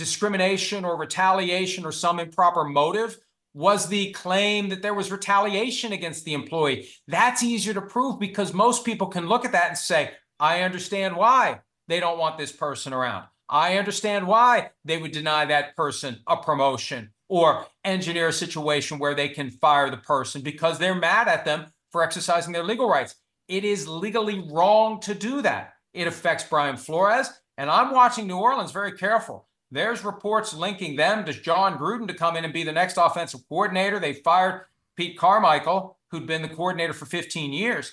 discrimination 0.02 0.84
or 0.84 0.96
retaliation 0.96 1.84
or 1.84 1.92
some 1.92 2.18
improper 2.18 2.64
motive 2.64 3.18
was 3.54 3.86
the 3.86 4.10
claim 4.10 4.68
that 4.68 4.82
there 4.82 4.94
was 4.94 5.12
retaliation 5.12 5.92
against 5.92 6.24
the 6.24 6.34
employee. 6.34 6.88
That's 7.06 7.44
easier 7.44 7.72
to 7.74 7.82
prove 7.82 8.18
because 8.18 8.52
most 8.52 8.84
people 8.84 9.06
can 9.06 9.28
look 9.28 9.44
at 9.44 9.52
that 9.52 9.68
and 9.68 9.78
say, 9.78 10.10
I 10.40 10.62
understand 10.62 11.14
why 11.14 11.60
they 11.86 12.00
don't 12.00 12.18
want 12.18 12.36
this 12.36 12.50
person 12.50 12.92
around. 12.92 13.26
I 13.48 13.78
understand 13.78 14.26
why 14.26 14.70
they 14.84 14.98
would 14.98 15.12
deny 15.12 15.44
that 15.44 15.76
person 15.76 16.18
a 16.26 16.36
promotion 16.36 17.12
or 17.28 17.64
engineer 17.84 18.28
a 18.28 18.32
situation 18.32 18.98
where 18.98 19.14
they 19.14 19.28
can 19.28 19.50
fire 19.50 19.88
the 19.88 19.98
person 19.98 20.42
because 20.42 20.78
they're 20.78 20.96
mad 20.96 21.28
at 21.28 21.44
them 21.44 21.66
for 21.92 22.02
exercising 22.02 22.52
their 22.52 22.64
legal 22.64 22.88
rights. 22.88 23.14
It 23.46 23.64
is 23.64 23.86
legally 23.86 24.44
wrong 24.50 24.98
to 25.02 25.14
do 25.14 25.42
that. 25.42 25.74
It 25.94 26.08
affects 26.08 26.42
Brian 26.42 26.76
Flores. 26.76 27.30
And 27.58 27.70
I'm 27.70 27.92
watching 27.92 28.26
New 28.26 28.38
Orleans 28.38 28.72
very 28.72 28.92
careful. 28.92 29.46
There's 29.72 30.04
reports 30.04 30.52
linking 30.52 30.96
them 30.96 31.24
to 31.24 31.32
Jon 31.32 31.78
Gruden 31.78 32.06
to 32.08 32.14
come 32.14 32.36
in 32.36 32.44
and 32.44 32.52
be 32.52 32.62
the 32.62 32.72
next 32.72 32.98
offensive 32.98 33.40
coordinator. 33.48 33.98
They 33.98 34.12
fired 34.12 34.66
Pete 34.96 35.16
Carmichael, 35.18 35.96
who'd 36.10 36.26
been 36.26 36.42
the 36.42 36.48
coordinator 36.48 36.92
for 36.92 37.06
15 37.06 37.54
years. 37.54 37.90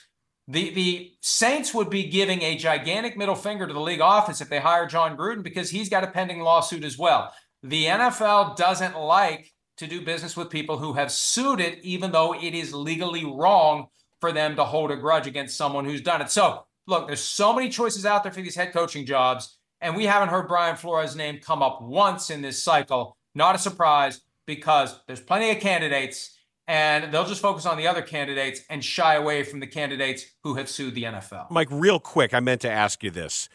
The, 0.49 0.71
the 0.71 1.13
Saints 1.21 1.73
would 1.73 1.89
be 1.89 2.09
giving 2.09 2.41
a 2.41 2.57
gigantic 2.57 3.17
middle 3.17 3.35
finger 3.35 3.65
to 3.65 3.71
the 3.71 3.79
league 3.79 4.01
office 4.01 4.41
if 4.41 4.49
they 4.49 4.59
hire 4.59 4.87
Jon 4.87 5.15
Gruden 5.15 5.41
because 5.41 5.69
he's 5.69 5.87
got 5.87 6.03
a 6.03 6.07
pending 6.07 6.41
lawsuit 6.41 6.83
as 6.83 6.97
well. 6.97 7.31
The 7.63 7.85
NFL 7.85 8.57
doesn't 8.57 8.97
like 8.97 9.53
to 9.77 9.87
do 9.87 10.01
business 10.01 10.35
with 10.35 10.49
people 10.49 10.77
who 10.77 10.93
have 10.93 11.13
sued 11.13 11.61
it, 11.61 11.79
even 11.83 12.11
though 12.11 12.33
it 12.35 12.53
is 12.53 12.73
legally 12.73 13.23
wrong 13.23 13.87
for 14.19 14.33
them 14.33 14.57
to 14.57 14.65
hold 14.65 14.91
a 14.91 14.97
grudge 14.97 15.27
against 15.27 15.55
someone 15.55 15.85
who's 15.85 16.01
done 16.01 16.21
it. 16.21 16.29
So, 16.29 16.65
look, 16.87 17.07
there's 17.07 17.21
so 17.21 17.53
many 17.53 17.69
choices 17.69 18.05
out 18.05 18.23
there 18.23 18.33
for 18.33 18.41
these 18.41 18.55
head 18.55 18.73
coaching 18.73 19.05
jobs. 19.05 19.58
And 19.81 19.95
we 19.95 20.05
haven't 20.05 20.29
heard 20.29 20.47
Brian 20.47 20.75
Flores' 20.75 21.15
name 21.15 21.39
come 21.39 21.61
up 21.61 21.81
once 21.81 22.29
in 22.29 22.41
this 22.41 22.61
cycle. 22.61 23.15
Not 23.35 23.55
a 23.55 23.59
surprise 23.59 24.21
because 24.45 24.99
there's 25.07 25.21
plenty 25.21 25.51
of 25.51 25.59
candidates 25.59 26.37
and 26.67 27.11
they'll 27.11 27.25
just 27.25 27.41
focus 27.41 27.65
on 27.65 27.77
the 27.77 27.87
other 27.87 28.01
candidates 28.01 28.61
and 28.69 28.83
shy 28.83 29.15
away 29.15 29.43
from 29.43 29.59
the 29.59 29.67
candidates 29.67 30.25
who 30.43 30.55
have 30.55 30.69
sued 30.69 30.95
the 30.95 31.03
NFL. 31.03 31.49
Mike, 31.49 31.67
real 31.71 31.99
quick, 31.99 32.33
I 32.33 32.39
meant 32.39 32.61
to 32.61 32.71
ask 32.71 33.03
you 33.03 33.09
this. 33.11 33.47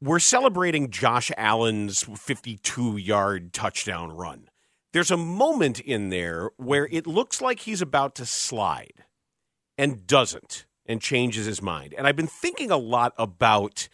We're 0.00 0.18
celebrating 0.18 0.90
Josh 0.90 1.32
Allen's 1.38 2.02
52 2.02 2.98
yard 2.98 3.54
touchdown 3.54 4.12
run. 4.12 4.48
There's 4.92 5.10
a 5.10 5.16
moment 5.16 5.80
in 5.80 6.10
there 6.10 6.50
where 6.58 6.86
it 6.90 7.06
looks 7.06 7.40
like 7.40 7.60
he's 7.60 7.82
about 7.82 8.14
to 8.16 8.26
slide 8.26 9.04
and 9.78 10.06
doesn't 10.06 10.66
and 10.86 11.00
changes 11.00 11.46
his 11.46 11.62
mind. 11.62 11.94
And 11.96 12.06
I've 12.06 12.16
been 12.16 12.26
thinking 12.26 12.70
a 12.70 12.76
lot 12.76 13.14
about 13.18 13.88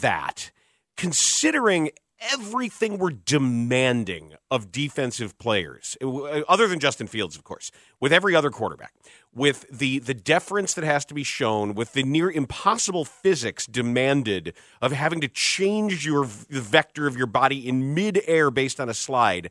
that 0.00 0.51
considering 0.96 1.90
everything 2.32 2.98
we're 2.98 3.10
demanding 3.10 4.34
of 4.50 4.70
defensive 4.70 5.36
players, 5.38 5.96
uh, 6.02 6.42
other 6.48 6.68
than 6.68 6.78
Justin 6.78 7.06
Fields, 7.06 7.36
of 7.36 7.44
course, 7.44 7.70
with 8.00 8.12
every 8.12 8.34
other 8.34 8.50
quarterback, 8.50 8.94
with 9.34 9.66
the 9.70 9.98
the 9.98 10.14
deference 10.14 10.74
that 10.74 10.84
has 10.84 11.04
to 11.06 11.14
be 11.14 11.24
shown, 11.24 11.74
with 11.74 11.92
the 11.92 12.02
near 12.02 12.30
impossible 12.30 13.04
physics 13.04 13.66
demanded 13.66 14.54
of 14.80 14.92
having 14.92 15.20
to 15.20 15.28
change 15.28 16.06
your 16.06 16.26
the 16.26 16.60
vector 16.60 17.06
of 17.06 17.16
your 17.16 17.26
body 17.26 17.68
in 17.68 17.94
midair 17.94 18.50
based 18.50 18.80
on 18.80 18.88
a 18.88 18.94
slide, 18.94 19.50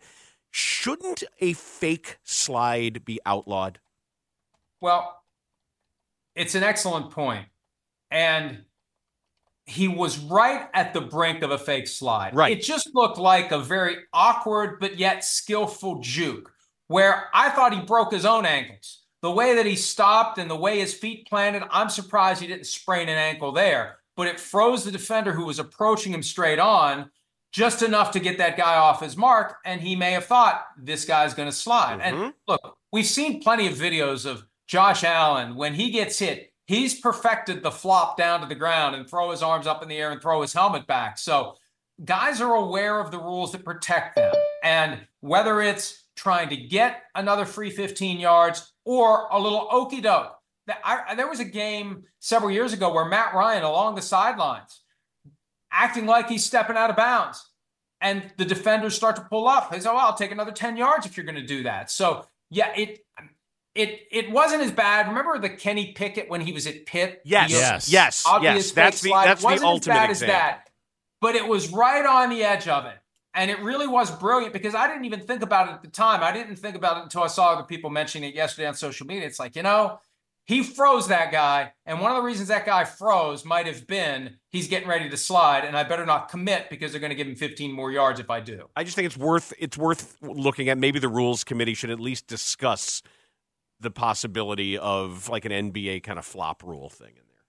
shouldn't 0.49 1.23
a 1.39 1.53
fake 1.53 2.17
slide 2.23 3.03
be 3.05 3.19
outlawed? 3.25 3.79
Well, 4.79 5.21
it's 6.35 6.55
an 6.55 6.63
excellent. 6.63 7.13
And 8.09 8.65
he 9.71 9.87
was 9.87 10.19
right 10.19 10.67
at 10.73 10.93
the 10.93 10.99
brink 10.99 11.43
of 11.43 11.51
a 11.51 11.57
fake 11.57 11.87
slide. 11.87 12.35
Right. 12.35 12.57
It 12.57 12.61
just 12.61 12.93
looked 12.93 13.17
like 13.17 13.51
a 13.51 13.59
very 13.59 13.97
awkward 14.11 14.81
but 14.81 14.99
yet 14.99 15.23
skillful 15.23 15.99
juke 16.01 16.51
where 16.87 17.29
I 17.33 17.49
thought 17.49 17.73
he 17.73 17.79
broke 17.79 18.11
his 18.11 18.25
own 18.25 18.45
ankles. 18.45 19.03
The 19.21 19.31
way 19.31 19.55
that 19.55 19.65
he 19.65 19.77
stopped 19.77 20.37
and 20.37 20.51
the 20.51 20.57
way 20.57 20.79
his 20.79 20.93
feet 20.93 21.25
planted, 21.25 21.63
I'm 21.71 21.89
surprised 21.89 22.41
he 22.41 22.47
didn't 22.47 22.65
sprain 22.65 23.07
an 23.07 23.17
ankle 23.17 23.53
there. 23.53 23.99
But 24.17 24.27
it 24.27 24.41
froze 24.41 24.83
the 24.83 24.91
defender 24.91 25.31
who 25.31 25.45
was 25.45 25.57
approaching 25.57 26.13
him 26.13 26.23
straight 26.23 26.59
on 26.59 27.09
just 27.53 27.81
enough 27.81 28.11
to 28.11 28.19
get 28.19 28.39
that 28.39 28.57
guy 28.57 28.75
off 28.75 29.01
his 29.01 29.15
mark. 29.15 29.55
And 29.63 29.79
he 29.79 29.95
may 29.95 30.11
have 30.11 30.25
thought 30.25 30.65
this 30.77 31.05
guy's 31.05 31.33
going 31.33 31.47
to 31.47 31.55
slide. 31.55 32.01
Mm-hmm. 32.01 32.21
And 32.23 32.33
look, 32.45 32.77
we've 32.91 33.05
seen 33.05 33.41
plenty 33.41 33.67
of 33.67 33.75
videos 33.75 34.25
of 34.25 34.45
Josh 34.67 35.05
Allen 35.05 35.55
when 35.55 35.75
he 35.75 35.91
gets 35.91 36.19
hit. 36.19 36.50
He's 36.71 36.97
perfected 36.97 37.63
the 37.63 37.69
flop 37.69 38.15
down 38.15 38.39
to 38.39 38.45
the 38.45 38.55
ground 38.55 38.95
and 38.95 39.05
throw 39.05 39.31
his 39.31 39.43
arms 39.43 39.67
up 39.67 39.83
in 39.83 39.89
the 39.89 39.97
air 39.97 40.09
and 40.11 40.21
throw 40.21 40.41
his 40.41 40.53
helmet 40.53 40.87
back. 40.87 41.17
So 41.17 41.57
guys 42.05 42.39
are 42.39 42.55
aware 42.55 43.01
of 43.01 43.11
the 43.11 43.19
rules 43.19 43.51
that 43.51 43.65
protect 43.65 44.15
them. 44.15 44.33
And 44.63 45.01
whether 45.19 45.61
it's 45.61 46.05
trying 46.15 46.47
to 46.47 46.55
get 46.55 47.03
another 47.13 47.43
free 47.43 47.71
15 47.71 48.21
yards 48.21 48.71
or 48.85 49.27
a 49.31 49.37
little 49.37 49.67
okey 49.69 49.99
doke. 49.99 50.33
There 50.65 51.27
was 51.27 51.41
a 51.41 51.45
game 51.45 52.03
several 52.19 52.51
years 52.51 52.71
ago 52.71 52.93
where 52.93 53.03
Matt 53.03 53.33
Ryan 53.33 53.63
along 53.63 53.95
the 53.95 54.01
sidelines 54.01 54.79
acting 55.73 56.05
like 56.05 56.29
he's 56.29 56.45
stepping 56.45 56.77
out 56.77 56.89
of 56.89 56.95
bounds. 56.95 57.49
And 57.99 58.31
the 58.37 58.45
defenders 58.45 58.95
start 58.95 59.17
to 59.17 59.23
pull 59.23 59.49
up. 59.49 59.71
They 59.71 59.81
say, 59.81 59.89
"Oh, 59.89 59.97
I'll 59.97 60.15
take 60.15 60.31
another 60.31 60.53
10 60.53 60.77
yards 60.77 61.05
if 61.05 61.17
you're 61.17 61.25
going 61.25 61.35
to 61.35 61.45
do 61.45 61.63
that." 61.63 61.91
So, 61.91 62.25
yeah, 62.49 62.73
it 62.75 63.05
it 63.75 64.01
it 64.11 64.31
wasn't 64.31 64.61
as 64.63 64.71
bad. 64.71 65.07
Remember 65.07 65.37
the 65.39 65.49
Kenny 65.49 65.93
Pickett 65.93 66.29
when 66.29 66.41
he 66.41 66.51
was 66.51 66.67
at 66.67 66.85
Pitt? 66.85 67.21
Yes, 67.23 67.51
The 67.51 67.57
yes, 67.57 67.89
yes, 67.91 68.25
yes. 68.41 68.71
That's 68.71 68.97
fake 68.97 69.03
the 69.03 69.09
slide. 69.09 69.25
that's 69.27 69.43
wasn't 69.43 69.61
the 69.61 69.67
ultimate 69.67 69.93
as 69.93 69.99
bad 69.99 70.09
example. 70.09 70.35
as 70.35 70.41
that, 70.41 70.69
but 71.21 71.35
it 71.35 71.47
was 71.47 71.71
right 71.71 72.05
on 72.05 72.29
the 72.29 72.43
edge 72.43 72.67
of 72.67 72.85
it. 72.85 72.97
And 73.33 73.49
it 73.49 73.59
really 73.61 73.87
was 73.87 74.11
brilliant 74.11 74.51
because 74.51 74.75
I 74.75 74.87
didn't 74.87 75.05
even 75.05 75.21
think 75.21 75.41
about 75.41 75.69
it 75.69 75.71
at 75.71 75.81
the 75.81 75.87
time. 75.87 76.21
I 76.21 76.33
didn't 76.33 76.57
think 76.57 76.75
about 76.75 76.97
it 76.97 77.03
until 77.03 77.23
I 77.23 77.27
saw 77.27 77.53
other 77.53 77.63
people 77.63 77.89
mentioning 77.89 78.29
it 78.29 78.35
yesterday 78.35 78.67
on 78.67 78.73
social 78.73 79.07
media. 79.07 79.25
It's 79.25 79.39
like, 79.39 79.55
you 79.55 79.63
know, 79.63 79.99
he 80.43 80.63
froze 80.63 81.07
that 81.07 81.31
guy. 81.31 81.71
And 81.85 82.01
one 82.01 82.11
of 82.11 82.17
the 82.17 82.23
reasons 82.23 82.49
that 82.49 82.65
guy 82.65 82.83
froze 82.83 83.45
might 83.45 83.67
have 83.67 83.87
been 83.87 84.35
he's 84.49 84.67
getting 84.67 84.89
ready 84.89 85.09
to 85.09 85.15
slide, 85.15 85.63
and 85.63 85.77
I 85.77 85.83
better 85.85 86.05
not 86.05 86.27
commit 86.27 86.69
because 86.69 86.91
they're 86.91 86.99
going 86.99 87.11
to 87.11 87.15
give 87.15 87.25
him 87.27 87.35
15 87.37 87.71
more 87.71 87.89
yards 87.89 88.19
if 88.19 88.29
I 88.29 88.41
do. 88.41 88.67
I 88.75 88.83
just 88.83 88.97
think 88.97 89.05
it's 89.05 89.15
worth 89.15 89.53
it's 89.57 89.77
worth 89.77 90.17
looking 90.21 90.67
at. 90.67 90.77
Maybe 90.77 90.99
the 90.99 91.07
rules 91.07 91.45
committee 91.45 91.73
should 91.73 91.89
at 91.89 92.01
least 92.01 92.27
discuss 92.27 93.01
the 93.81 93.91
possibility 93.91 94.77
of 94.77 95.27
like 95.29 95.45
an 95.45 95.51
NBA 95.51 96.03
kind 96.03 96.19
of 96.19 96.25
flop 96.25 96.63
rule 96.63 96.89
thing 96.89 97.09
in 97.09 97.15
there. 97.15 97.43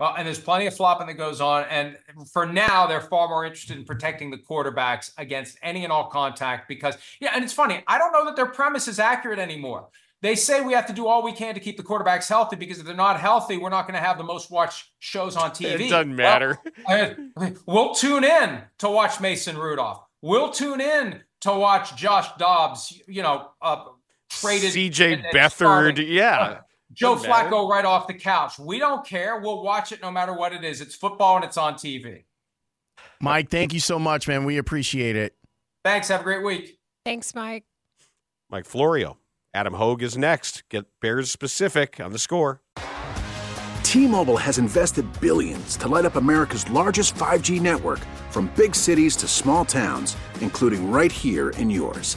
Well, 0.00 0.14
and 0.16 0.26
there's 0.26 0.40
plenty 0.40 0.66
of 0.66 0.76
flopping 0.76 1.06
that 1.06 1.14
goes 1.14 1.40
on. 1.40 1.64
And 1.70 1.96
for 2.32 2.46
now, 2.46 2.86
they're 2.86 3.00
far 3.00 3.28
more 3.28 3.44
interested 3.44 3.76
in 3.76 3.84
protecting 3.84 4.30
the 4.30 4.38
quarterbacks 4.38 5.12
against 5.16 5.58
any 5.62 5.84
and 5.84 5.92
all 5.92 6.08
contact 6.08 6.68
because, 6.68 6.96
yeah, 7.20 7.32
and 7.34 7.44
it's 7.44 7.52
funny. 7.52 7.82
I 7.86 7.98
don't 7.98 8.12
know 8.12 8.24
that 8.26 8.36
their 8.36 8.46
premise 8.46 8.88
is 8.88 8.98
accurate 8.98 9.38
anymore. 9.38 9.88
They 10.22 10.34
say 10.34 10.62
we 10.62 10.72
have 10.72 10.86
to 10.86 10.92
do 10.92 11.06
all 11.06 11.22
we 11.22 11.32
can 11.32 11.54
to 11.54 11.60
keep 11.60 11.76
the 11.76 11.82
quarterbacks 11.82 12.28
healthy 12.28 12.56
because 12.56 12.78
if 12.78 12.86
they're 12.86 12.94
not 12.94 13.20
healthy, 13.20 13.58
we're 13.58 13.70
not 13.70 13.86
going 13.86 14.00
to 14.00 14.06
have 14.06 14.18
the 14.18 14.24
most 14.24 14.50
watched 14.50 14.90
shows 14.98 15.36
on 15.36 15.50
TV. 15.50 15.80
It 15.86 15.90
doesn't 15.90 16.16
matter. 16.16 16.58
Well, 16.88 17.14
we'll 17.66 17.94
tune 17.94 18.24
in 18.24 18.62
to 18.78 18.88
watch 18.88 19.20
Mason 19.20 19.56
Rudolph. 19.56 20.02
We'll 20.22 20.50
tune 20.50 20.80
in 20.80 21.20
to 21.42 21.52
watch 21.52 21.96
Josh 21.96 22.28
Dobbs, 22.38 23.00
you 23.06 23.22
know, 23.22 23.50
uh, 23.60 23.84
traded. 24.30 24.72
CJ 24.72 25.14
and- 25.14 25.24
and 25.26 25.34
Beathard, 25.36 26.04
yeah. 26.08 26.38
Uh, 26.38 26.60
Joe 26.92 27.14
Doesn't 27.16 27.28
matter. 27.30 27.48
Flacco 27.50 27.68
right 27.68 27.84
off 27.84 28.06
the 28.06 28.14
couch. 28.14 28.58
We 28.58 28.78
don't 28.78 29.04
care. 29.06 29.38
We'll 29.40 29.62
watch 29.62 29.92
it 29.92 30.00
no 30.00 30.10
matter 30.10 30.32
what 30.32 30.52
it 30.52 30.64
is. 30.64 30.80
It's 30.80 30.94
football 30.94 31.36
and 31.36 31.44
it's 31.44 31.56
on 31.56 31.74
TV. 31.74 32.24
Mike, 33.20 33.50
thank 33.50 33.72
you 33.74 33.80
so 33.80 33.98
much, 33.98 34.28
man. 34.28 34.44
We 34.44 34.56
appreciate 34.56 35.16
it. 35.16 35.34
Thanks. 35.84 36.08
Have 36.08 36.20
a 36.20 36.24
great 36.24 36.44
week. 36.44 36.78
Thanks, 37.04 37.34
Mike. 37.34 37.64
Mike 38.50 38.64
Florio. 38.66 39.18
Adam 39.52 39.74
Hoge 39.74 40.02
is 40.02 40.16
next. 40.16 40.62
Get 40.68 40.84
Bears 41.00 41.30
specific 41.30 41.98
on 41.98 42.12
the 42.12 42.18
score. 42.18 42.60
T-Mobile 43.82 44.36
has 44.36 44.58
invested 44.58 45.06
billions 45.20 45.76
to 45.78 45.88
light 45.88 46.04
up 46.04 46.16
America's 46.16 46.68
largest 46.70 47.14
5G 47.14 47.60
network 47.60 48.00
from 48.30 48.52
big 48.56 48.74
cities 48.74 49.16
to 49.16 49.28
small 49.28 49.64
towns, 49.64 50.16
including 50.40 50.90
right 50.90 51.10
here 51.12 51.50
in 51.50 51.70
yours. 51.70 52.16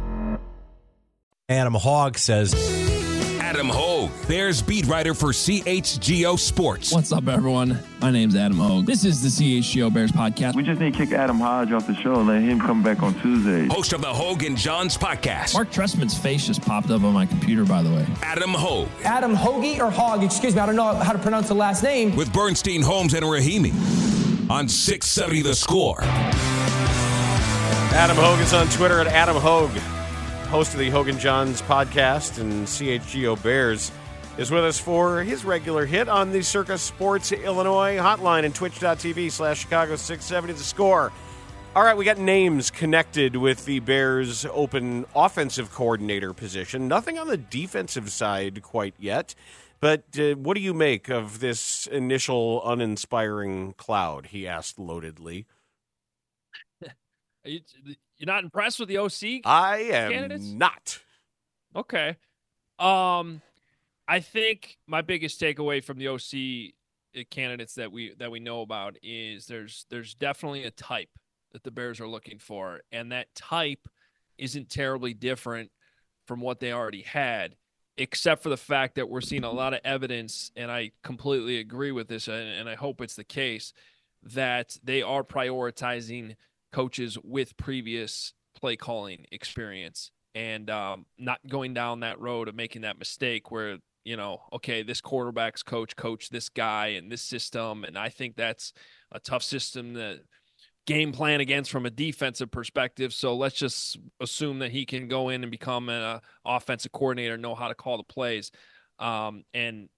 Adam 1.51 1.73
Hogg 1.73 2.17
says. 2.17 2.53
Adam 3.41 3.67
Hoge, 3.67 4.09
Bears 4.29 4.61
beat 4.61 4.85
writer 4.87 5.13
for 5.13 5.29
CHGO 5.29 6.39
Sports. 6.39 6.93
What's 6.93 7.11
up, 7.11 7.27
everyone? 7.27 7.77
My 7.99 8.09
name's 8.09 8.33
Adam 8.33 8.57
Hoge. 8.57 8.85
This 8.85 9.03
is 9.03 9.21
the 9.21 9.27
CHGO 9.59 9.93
Bears 9.93 10.13
podcast. 10.13 10.55
We 10.55 10.63
just 10.63 10.79
need 10.79 10.93
to 10.93 10.97
kick 10.97 11.11
Adam 11.11 11.37
Hodge 11.37 11.73
off 11.73 11.85
the 11.85 11.93
show 11.95 12.15
and 12.15 12.27
let 12.29 12.41
him 12.41 12.61
come 12.61 12.81
back 12.81 13.03
on 13.03 13.13
Tuesday. 13.19 13.67
Host 13.67 13.91
of 13.91 14.01
the 14.01 14.07
Hoge 14.07 14.45
and 14.45 14.55
Jahns 14.55 14.97
podcast. 14.97 15.53
Mark 15.53 15.69
Trestman's 15.69 16.17
face 16.17 16.47
just 16.47 16.61
popped 16.61 16.89
up 16.89 17.03
on 17.03 17.13
my 17.13 17.25
computer, 17.25 17.65
by 17.65 17.83
the 17.83 17.89
way. 17.93 18.07
Adam 18.21 18.51
Hoge. 18.51 18.87
Adam 19.03 19.35
Hoagie 19.35 19.79
or 19.79 19.91
Hogg, 19.91 20.23
excuse 20.23 20.55
me, 20.55 20.61
I 20.61 20.65
don't 20.65 20.77
know 20.77 20.93
how 20.95 21.11
to 21.11 21.19
pronounce 21.19 21.49
the 21.49 21.53
last 21.53 21.83
name. 21.83 22.15
With 22.15 22.31
Bernstein, 22.31 22.81
Holmes, 22.81 23.13
and 23.13 23.25
Rahimi 23.25 23.73
on 24.49 24.69
670 24.69 25.41
The 25.41 25.53
Score. 25.53 26.01
Adam 27.93 28.15
Hoge 28.15 28.39
is 28.39 28.53
on 28.53 28.69
Twitter 28.69 29.01
at 29.01 29.07
Adam 29.07 29.35
Hoge, 29.35 29.75
host 30.51 30.73
of 30.73 30.81
the 30.81 30.89
Hoge 30.89 31.07
and 31.07 31.17
Jahns 31.17 31.61
podcast 31.61 32.37
and 32.37 32.67
CHGO 32.67 33.41
Bears, 33.41 33.89
is 34.37 34.51
with 34.51 34.65
us 34.65 34.77
for 34.77 35.23
his 35.23 35.45
regular 35.45 35.85
hit 35.85 36.09
on 36.09 36.33
the 36.33 36.41
Circa 36.41 36.77
Sports 36.77 37.31
Illinois 37.31 37.95
hotline 37.95 38.43
and 38.43 38.53
twitch.tv 38.53 39.31
slash 39.31 39.61
Chicago 39.61 39.95
670 39.95 40.51
The 40.51 40.59
Score. 40.59 41.13
All 41.73 41.83
right, 41.83 41.95
we 41.95 42.03
got 42.03 42.17
names 42.17 42.69
connected 42.69 43.37
with 43.37 43.63
the 43.63 43.79
Bears' 43.79 44.45
open 44.51 45.05
offensive 45.15 45.71
coordinator 45.71 46.33
position. 46.33 46.89
Nothing 46.89 47.17
on 47.17 47.29
the 47.29 47.37
defensive 47.37 48.11
side 48.11 48.61
quite 48.61 48.95
yet. 48.99 49.33
But 49.79 50.03
uh, 50.19 50.33
what 50.33 50.55
do 50.55 50.61
you 50.61 50.73
make 50.73 51.07
of 51.07 51.39
this 51.39 51.87
initial 51.87 52.61
uninspiring 52.69 53.75
cloud? 53.77 54.27
He 54.27 54.45
asked 54.45 54.77
loadedly. 54.77 55.45
you, 58.21 58.31
are 58.31 58.33
not 58.33 58.43
impressed 58.43 58.79
with 58.79 58.89
the 58.89 58.97
OC? 58.97 59.41
I 59.45 59.79
am 59.91 60.11
candidates? 60.11 60.45
not. 60.45 60.99
Okay. 61.75 62.17
Um, 62.79 63.41
I 64.07 64.19
think 64.19 64.77
my 64.87 65.01
biggest 65.01 65.39
takeaway 65.39 65.83
from 65.83 65.97
the 65.97 66.07
OC 66.07 66.73
uh, 67.19 67.23
candidates 67.29 67.75
that 67.75 67.91
we 67.91 68.13
that 68.15 68.31
we 68.31 68.39
know 68.39 68.61
about 68.61 68.97
is 69.03 69.45
there's 69.47 69.85
there's 69.89 70.13
definitely 70.13 70.63
a 70.63 70.71
type 70.71 71.09
that 71.51 71.63
the 71.63 71.71
Bears 71.71 71.99
are 71.99 72.07
looking 72.07 72.39
for, 72.39 72.81
and 72.91 73.11
that 73.11 73.33
type 73.35 73.87
isn't 74.37 74.69
terribly 74.69 75.13
different 75.13 75.71
from 76.25 76.39
what 76.39 76.59
they 76.59 76.71
already 76.71 77.01
had 77.01 77.55
except 77.97 78.41
for 78.41 78.49
the 78.49 78.57
fact 78.57 78.95
that 78.95 79.09
we're 79.09 79.21
seeing 79.21 79.43
a 79.43 79.51
lot 79.51 79.73
of 79.73 79.79
evidence, 79.83 80.51
and 80.55 80.71
I 80.71 80.91
completely 81.03 81.59
agree 81.59 81.91
with 81.91 82.07
this, 82.07 82.27
and, 82.27 82.67
I 82.67 82.75
hope 82.75 83.01
it's 83.01 83.15
the 83.15 83.23
case, 83.23 83.73
that 84.23 84.77
they 84.83 85.01
are 85.01 85.23
prioritizing 85.23 86.35
coaches 86.71 87.17
with 87.23 87.55
previous 87.57 88.33
play 88.59 88.75
calling 88.75 89.25
experience 89.31 90.11
and 90.35 90.69
um, 90.69 91.05
not 91.17 91.39
going 91.47 91.73
down 91.73 92.01
that 92.01 92.19
road 92.19 92.47
of 92.47 92.55
making 92.55 92.81
that 92.81 92.99
mistake 92.99 93.51
where 93.51 93.77
you 94.03 94.17
know 94.17 94.41
okay 94.51 94.81
this 94.81 95.01
quarterback's 95.01 95.61
coach 95.63 95.95
coach 95.95 96.29
this 96.29 96.49
guy 96.49 96.87
and 96.87 97.11
this 97.11 97.21
system 97.21 97.83
and 97.83 97.97
i 97.97 98.09
think 98.09 98.35
that's 98.35 98.73
a 99.11 99.19
tough 99.19 99.43
system 99.43 99.93
to 99.93 100.19
game 100.87 101.11
plan 101.11 101.41
against 101.41 101.71
from 101.71 101.85
a 101.85 101.89
defensive 101.89 102.51
perspective. 102.51 103.13
So 103.13 103.35
let's 103.35 103.55
just 103.55 103.97
assume 104.19 104.59
that 104.59 104.71
he 104.71 104.85
can 104.85 105.07
go 105.07 105.29
in 105.29 105.43
and 105.43 105.51
become 105.51 105.89
an 105.89 106.19
offensive 106.45 106.91
coordinator, 106.91 107.37
know 107.37 107.55
how 107.55 107.67
to 107.67 107.75
call 107.75 107.97
the 107.97 108.03
plays. 108.03 108.51
Um, 108.99 109.43
and 109.53 109.89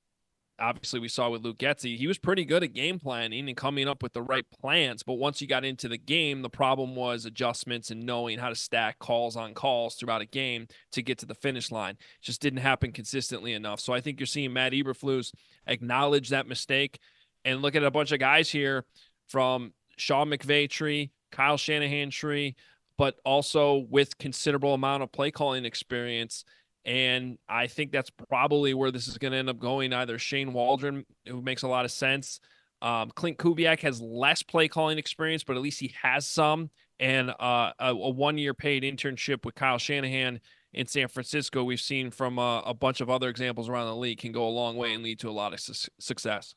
obviously, 0.60 1.00
we 1.00 1.08
saw 1.08 1.30
with 1.30 1.44
Luke 1.44 1.58
Getsy, 1.58 1.98
he 1.98 2.08
was 2.08 2.18
pretty 2.18 2.46
good 2.46 2.64
at 2.64 2.74
game 2.74 3.00
planning 3.00 3.48
and 3.48 3.58
coming 3.58 3.88
up 3.88 4.04
with 4.04 4.14
the 4.14 4.22
right 4.22 4.46
plans. 4.62 5.04
But 5.04 5.16
once 5.16 5.42
you 5.42 5.48
got 5.48 5.66
into 5.66 5.88
the 5.88 5.98
game, 5.98 6.42
the 6.42 6.50
problem 6.50 6.96
was 6.96 7.26
adjustments 7.26 7.92
and 7.92 8.06
knowing 8.06 8.40
how 8.40 8.50
to 8.50 8.56
stack 8.56 9.00
calls 9.00 9.36
on 9.36 9.54
calls 9.54 9.96
throughout 9.96 10.22
a 10.22 10.26
game 10.26 10.68
to 10.92 11.02
get 11.02 11.18
to 11.20 11.26
the 11.26 11.36
finish 11.36 11.72
line. 11.72 11.96
It 11.96 12.24
just 12.24 12.42
didn't 12.42 12.60
happen 12.60 12.92
consistently 12.92 13.54
enough. 13.54 13.80
So 13.80 13.94
I 13.94 14.02
think 14.02 14.20
you're 14.20 14.28
seeing 14.28 14.54
Matt 14.54 14.74
Eberflus 14.74 15.34
acknowledge 15.68 16.30
that 16.30 16.48
mistake 16.48 17.00
and 17.46 17.62
look 17.62 17.76
at 17.76 17.84
a 17.84 17.92
bunch 17.92 18.12
of 18.12 18.20
guys 18.20 18.50
here 18.50 18.86
from 19.28 19.74
Sean 19.98 20.30
McVay 20.30 20.70
tree, 20.70 21.12
Kyle 21.32 21.58
Shanahan 21.58 22.10
tree, 22.10 22.56
but 22.98 23.16
also 23.26 23.86
with 23.90 24.18
considerable 24.18 24.74
amount 24.74 25.04
of 25.04 25.12
play 25.12 25.32
calling 25.32 25.66
experience. 25.66 26.46
And 26.86 27.38
I 27.48 27.68
think 27.68 27.92
that's 27.92 28.10
probably 28.10 28.74
where 28.74 28.92
this 28.92 29.08
is 29.08 29.18
going 29.18 29.32
to 29.32 29.38
end 29.38 29.50
up 29.50 29.60
going. 29.60 29.94
Either 29.94 30.20
Shane 30.20 30.54
Waldron, 30.54 31.06
who 31.28 31.42
makes 31.42 31.64
a 31.64 31.68
lot 31.68 31.86
of 31.86 31.92
sense. 31.92 32.40
Um, 32.82 33.12
Klint 33.12 33.38
Kubiak 33.38 33.80
has 33.82 34.02
less 34.02 34.44
play 34.44 34.68
calling 34.68 34.98
experience, 34.98 35.44
but 35.44 35.56
at 35.56 35.62
least 35.62 35.80
he 35.80 35.94
has 36.02 36.28
some. 36.28 36.70
And 37.00 37.30
uh, 37.30 37.72
a, 37.80 37.90
a 37.90 38.10
one 38.10 38.38
year 38.38 38.54
paid 38.54 38.84
internship 38.84 39.46
with 39.46 39.56
Kyle 39.56 39.78
Shanahan 39.78 40.42
in 40.74 40.88
San 40.88 41.08
Francisco, 41.08 41.64
we've 41.64 41.80
seen 41.80 42.12
from 42.12 42.40
uh, 42.40 42.62
a 42.62 42.74
bunch 42.74 43.00
of 43.00 43.10
other 43.10 43.30
examples 43.30 43.70
around 43.70 43.88
the 43.88 43.96
league, 43.96 44.20
can 44.20 44.32
go 44.32 44.46
a 44.46 44.50
long 44.50 44.76
way 44.76 44.94
and 44.94 45.04
lead 45.04 45.20
to 45.20 45.30
a 45.30 45.32
lot 45.32 45.54
of 45.54 45.60
su- 45.60 45.90
success. 46.00 46.56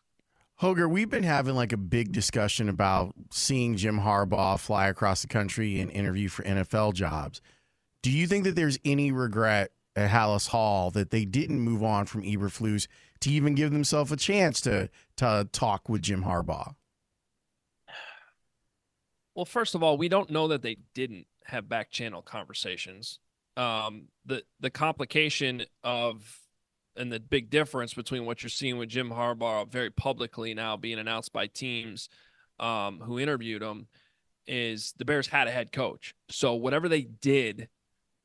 Hoger, 0.60 0.90
we've 0.90 1.10
been 1.10 1.22
having 1.22 1.54
like 1.54 1.72
a 1.72 1.76
big 1.76 2.12
discussion 2.12 2.70
about 2.70 3.14
seeing 3.30 3.76
Jim 3.76 4.00
Harbaugh 4.00 4.58
fly 4.58 4.88
across 4.88 5.20
the 5.20 5.28
country 5.28 5.80
and 5.80 5.90
interview 5.90 6.28
for 6.28 6.42
NFL 6.44 6.94
jobs. 6.94 7.42
Do 8.00 8.10
you 8.10 8.26
think 8.26 8.44
that 8.44 8.56
there's 8.56 8.78
any 8.84 9.12
regret 9.12 9.72
at 9.96 10.10
Halas 10.10 10.48
Hall 10.48 10.90
that 10.92 11.10
they 11.10 11.24
didn't 11.24 11.60
move 11.60 11.82
on 11.82 12.06
from 12.06 12.22
Eberflus 12.22 12.86
to 13.20 13.30
even 13.30 13.54
give 13.54 13.72
themselves 13.72 14.12
a 14.12 14.16
chance 14.16 14.60
to 14.60 14.90
to 15.16 15.48
talk 15.52 15.88
with 15.88 16.02
Jim 16.02 16.22
Harbaugh? 16.22 16.74
Well, 19.34 19.46
first 19.46 19.74
of 19.74 19.82
all, 19.82 19.98
we 19.98 20.08
don't 20.08 20.30
know 20.30 20.48
that 20.48 20.62
they 20.62 20.76
didn't 20.94 21.26
have 21.44 21.68
back 21.68 21.90
channel 21.90 22.22
conversations. 22.22 23.18
Um, 23.56 24.08
the 24.24 24.42
the 24.60 24.70
complication 24.70 25.64
of 25.82 26.40
and 26.96 27.12
the 27.12 27.20
big 27.20 27.50
difference 27.50 27.94
between 27.94 28.24
what 28.24 28.42
you're 28.42 28.50
seeing 28.50 28.78
with 28.78 28.88
Jim 28.88 29.10
Harbaugh 29.10 29.68
very 29.70 29.90
publicly 29.90 30.54
now 30.54 30.76
being 30.76 30.98
announced 30.98 31.32
by 31.32 31.46
teams 31.46 32.08
um, 32.58 33.00
who 33.00 33.18
interviewed 33.18 33.62
him 33.62 33.86
is 34.46 34.94
the 34.96 35.04
Bears 35.04 35.26
had 35.26 35.48
a 35.48 35.50
head 35.50 35.72
coach. 35.72 36.14
So 36.30 36.54
whatever 36.54 36.88
they 36.88 37.02
did 37.02 37.68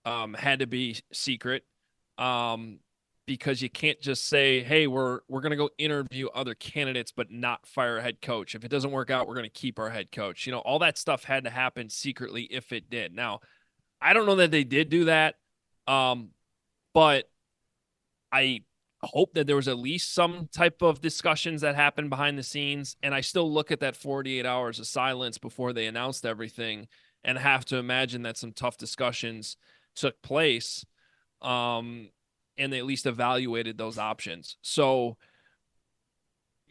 um, 0.05 0.33
had 0.33 0.59
to 0.59 0.67
be 0.67 0.97
secret 1.11 1.63
um, 2.17 2.79
because 3.25 3.61
you 3.61 3.69
can't 3.69 3.99
just 4.01 4.27
say, 4.27 4.63
"Hey, 4.63 4.87
we're 4.87 5.19
we're 5.27 5.41
going 5.41 5.51
to 5.51 5.57
go 5.57 5.69
interview 5.77 6.27
other 6.29 6.55
candidates 6.55 7.11
but 7.11 7.31
not 7.31 7.65
fire 7.65 7.97
a 7.97 8.01
head 8.01 8.21
coach. 8.21 8.55
If 8.55 8.63
it 8.63 8.69
doesn't 8.69 8.91
work 8.91 9.09
out, 9.09 9.27
we're 9.27 9.35
going 9.35 9.49
to 9.49 9.49
keep 9.49 9.79
our 9.79 9.89
head 9.89 10.11
coach." 10.11 10.45
You 10.45 10.51
know, 10.51 10.59
all 10.59 10.79
that 10.79 10.97
stuff 10.97 11.23
had 11.23 11.43
to 11.43 11.49
happen 11.49 11.89
secretly 11.89 12.43
if 12.43 12.71
it 12.71 12.89
did. 12.89 13.15
Now, 13.15 13.41
I 14.01 14.13
don't 14.13 14.25
know 14.25 14.35
that 14.35 14.51
they 14.51 14.63
did 14.63 14.89
do 14.89 15.05
that. 15.05 15.35
Um, 15.87 16.29
but 16.93 17.29
I 18.31 18.61
hope 19.01 19.33
that 19.33 19.47
there 19.47 19.55
was 19.55 19.67
at 19.67 19.77
least 19.77 20.13
some 20.13 20.47
type 20.51 20.81
of 20.81 21.01
discussions 21.01 21.61
that 21.61 21.75
happened 21.75 22.09
behind 22.09 22.37
the 22.37 22.43
scenes. 22.43 22.95
And 23.01 23.13
I 23.13 23.21
still 23.21 23.51
look 23.51 23.71
at 23.71 23.79
that 23.79 23.95
48 23.95 24.45
hours 24.45 24.79
of 24.79 24.87
silence 24.87 25.37
before 25.37 25.73
they 25.73 25.87
announced 25.87 26.25
everything 26.25 26.87
and 27.23 27.37
have 27.37 27.65
to 27.65 27.77
imagine 27.77 28.23
that 28.23 28.37
some 28.37 28.51
tough 28.51 28.77
discussions 28.77 29.57
took 29.95 30.21
place. 30.21 30.85
Um, 31.41 32.09
and 32.57 32.71
they 32.71 32.77
at 32.77 32.85
least 32.85 33.05
evaluated 33.05 33.77
those 33.77 33.97
options. 33.97 34.57
So, 34.61 35.17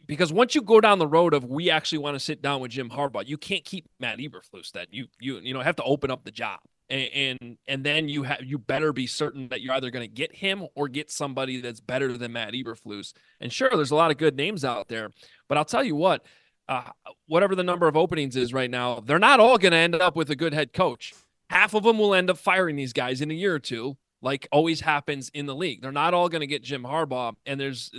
because 0.05 0.31
once 0.31 0.55
you 0.55 0.61
go 0.61 0.81
down 0.81 0.99
the 0.99 1.07
road 1.07 1.33
of 1.33 1.45
we 1.45 1.69
actually 1.69 1.99
want 1.99 2.15
to 2.15 2.19
sit 2.19 2.41
down 2.41 2.61
with 2.61 2.71
Jim 2.71 2.89
Harbaugh, 2.89 3.27
you 3.27 3.37
can't 3.37 3.63
keep 3.63 3.87
Matt 3.99 4.19
Eberflus. 4.19 4.71
That 4.71 4.87
you 4.91 5.07
you 5.19 5.39
you 5.39 5.53
know 5.53 5.61
have 5.61 5.75
to 5.77 5.83
open 5.83 6.11
up 6.11 6.23
the 6.23 6.31
job 6.31 6.59
and 6.91 7.39
and, 7.41 7.57
and 7.67 7.83
then 7.83 8.09
you 8.09 8.23
have 8.23 8.43
you 8.43 8.57
better 8.59 8.93
be 8.93 9.07
certain 9.07 9.47
that 9.47 9.61
you're 9.61 9.73
either 9.73 9.89
going 9.89 10.07
to 10.07 10.13
get 10.13 10.35
him 10.35 10.67
or 10.75 10.87
get 10.87 11.09
somebody 11.09 11.61
that's 11.61 11.79
better 11.79 12.15
than 12.17 12.33
Matt 12.33 12.53
Eberflus. 12.53 13.13
And 13.39 13.51
sure, 13.51 13.69
there's 13.71 13.91
a 13.91 13.95
lot 13.95 14.11
of 14.11 14.17
good 14.17 14.35
names 14.35 14.63
out 14.65 14.89
there, 14.89 15.09
but 15.47 15.57
I'll 15.57 15.65
tell 15.65 15.83
you 15.83 15.95
what, 15.95 16.25
uh, 16.67 16.91
whatever 17.27 17.55
the 17.55 17.63
number 17.63 17.87
of 17.87 17.95
openings 17.97 18.35
is 18.35 18.53
right 18.53 18.69
now, 18.69 18.99
they're 18.99 19.19
not 19.19 19.39
all 19.39 19.57
going 19.57 19.71
to 19.71 19.77
end 19.77 19.95
up 19.95 20.15
with 20.15 20.29
a 20.29 20.35
good 20.35 20.53
head 20.53 20.73
coach. 20.73 21.13
Half 21.51 21.73
of 21.73 21.83
them 21.83 21.99
will 21.99 22.15
end 22.15 22.29
up 22.29 22.37
firing 22.37 22.77
these 22.77 22.93
guys 22.93 23.19
in 23.19 23.29
a 23.29 23.33
year 23.33 23.53
or 23.53 23.59
two, 23.59 23.97
like 24.21 24.47
always 24.53 24.79
happens 24.79 25.29
in 25.33 25.47
the 25.47 25.53
league. 25.53 25.81
They're 25.81 25.91
not 25.91 26.13
all 26.13 26.29
going 26.29 26.39
to 26.39 26.47
get 26.47 26.63
Jim 26.63 26.83
Harbaugh, 26.83 27.35
and 27.45 27.59
there's. 27.59 27.91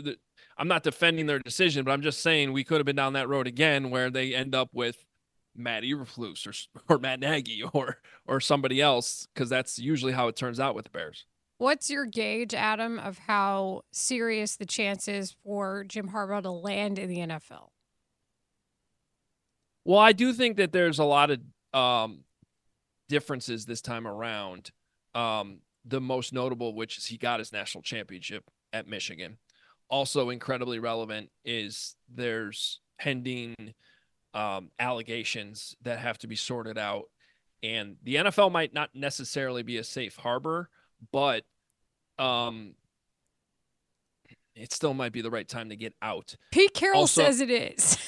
I'm 0.56 0.68
not 0.68 0.82
defending 0.82 1.26
their 1.26 1.38
decision, 1.38 1.84
but 1.84 1.92
I'm 1.92 2.00
just 2.00 2.22
saying 2.22 2.52
we 2.52 2.64
could 2.64 2.78
have 2.78 2.86
been 2.86 2.96
down 2.96 3.12
that 3.12 3.28
road 3.28 3.46
again 3.46 3.90
where 3.90 4.08
they 4.08 4.34
end 4.34 4.54
up 4.54 4.70
with 4.72 5.04
Matt 5.54 5.82
Eberflus 5.82 6.46
or 6.46 6.54
or 6.94 6.98
Matt 6.98 7.20
Nagy 7.20 7.62
or 7.74 7.98
or 8.26 8.40
somebody 8.40 8.80
else 8.80 9.28
because 9.34 9.50
that's 9.50 9.78
usually 9.78 10.12
how 10.12 10.28
it 10.28 10.36
turns 10.36 10.58
out 10.58 10.74
with 10.74 10.86
the 10.86 10.90
Bears. 10.90 11.26
What's 11.58 11.90
your 11.90 12.06
gauge, 12.06 12.54
Adam, 12.54 12.98
of 12.98 13.18
how 13.18 13.82
serious 13.92 14.56
the 14.56 14.66
chances 14.66 15.36
for 15.44 15.84
Jim 15.84 16.08
Harbaugh 16.08 16.42
to 16.42 16.50
land 16.50 16.98
in 16.98 17.08
the 17.10 17.18
NFL? 17.18 17.68
Well, 19.84 19.98
I 19.98 20.12
do 20.12 20.32
think 20.32 20.56
that 20.56 20.72
there's 20.72 20.98
a 20.98 21.04
lot 21.04 21.30
of 21.30 21.40
um, 21.78 22.24
differences 23.08 23.66
this 23.66 23.80
time 23.80 24.06
around. 24.06 24.70
Um, 25.14 25.60
the 25.84 26.00
most 26.00 26.32
notable 26.32 26.74
which 26.74 26.98
is 26.98 27.06
he 27.06 27.16
got 27.16 27.40
his 27.40 27.52
national 27.52 27.82
championship 27.82 28.44
at 28.72 28.86
Michigan. 28.86 29.38
Also, 29.88 30.30
incredibly 30.30 30.78
relevant 30.78 31.30
is 31.44 31.96
there's 32.08 32.80
pending 32.98 33.74
um, 34.32 34.70
allegations 34.78 35.76
that 35.82 35.98
have 35.98 36.18
to 36.18 36.26
be 36.26 36.36
sorted 36.36 36.78
out. 36.78 37.04
And 37.62 37.96
the 38.02 38.16
NFL 38.16 38.50
might 38.50 38.72
not 38.72 38.90
necessarily 38.94 39.62
be 39.62 39.76
a 39.76 39.84
safe 39.84 40.16
harbor, 40.16 40.68
but 41.12 41.44
um, 42.18 42.74
it 44.54 44.72
still 44.72 44.94
might 44.94 45.12
be 45.12 45.20
the 45.20 45.30
right 45.30 45.48
time 45.48 45.68
to 45.68 45.76
get 45.76 45.94
out. 46.02 46.36
Pete 46.50 46.74
Carroll 46.74 47.00
also, 47.00 47.24
says 47.24 47.40
it 47.40 47.50
is. 47.50 47.98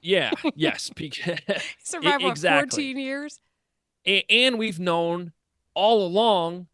Yeah. 0.00 0.30
yes. 0.54 0.90
Pete. 0.94 1.20
Survived 1.82 2.24
exactly. 2.24 2.92
14 2.92 2.98
years. 2.98 3.40
And, 4.06 4.58
we've 4.58 4.78
known 4.78 5.32
all 5.74 6.06
along, 6.06 6.66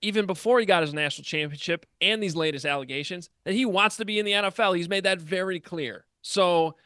even 0.00 0.26
before 0.26 0.60
he 0.60 0.66
got 0.66 0.82
his 0.82 0.92
national 0.92 1.24
championship 1.24 1.86
and 2.00 2.22
these 2.22 2.36
latest 2.36 2.66
allegations, 2.66 3.30
that 3.44 3.54
he 3.54 3.64
wants 3.64 3.96
to 3.96 4.04
be 4.04 4.18
in 4.18 4.26
the 4.26 4.32
NFL. 4.32 4.76
He's 4.76 4.88
made 4.88 5.04
that 5.04 5.20
very 5.20 5.60
clear. 5.60 6.04
So 6.20 6.76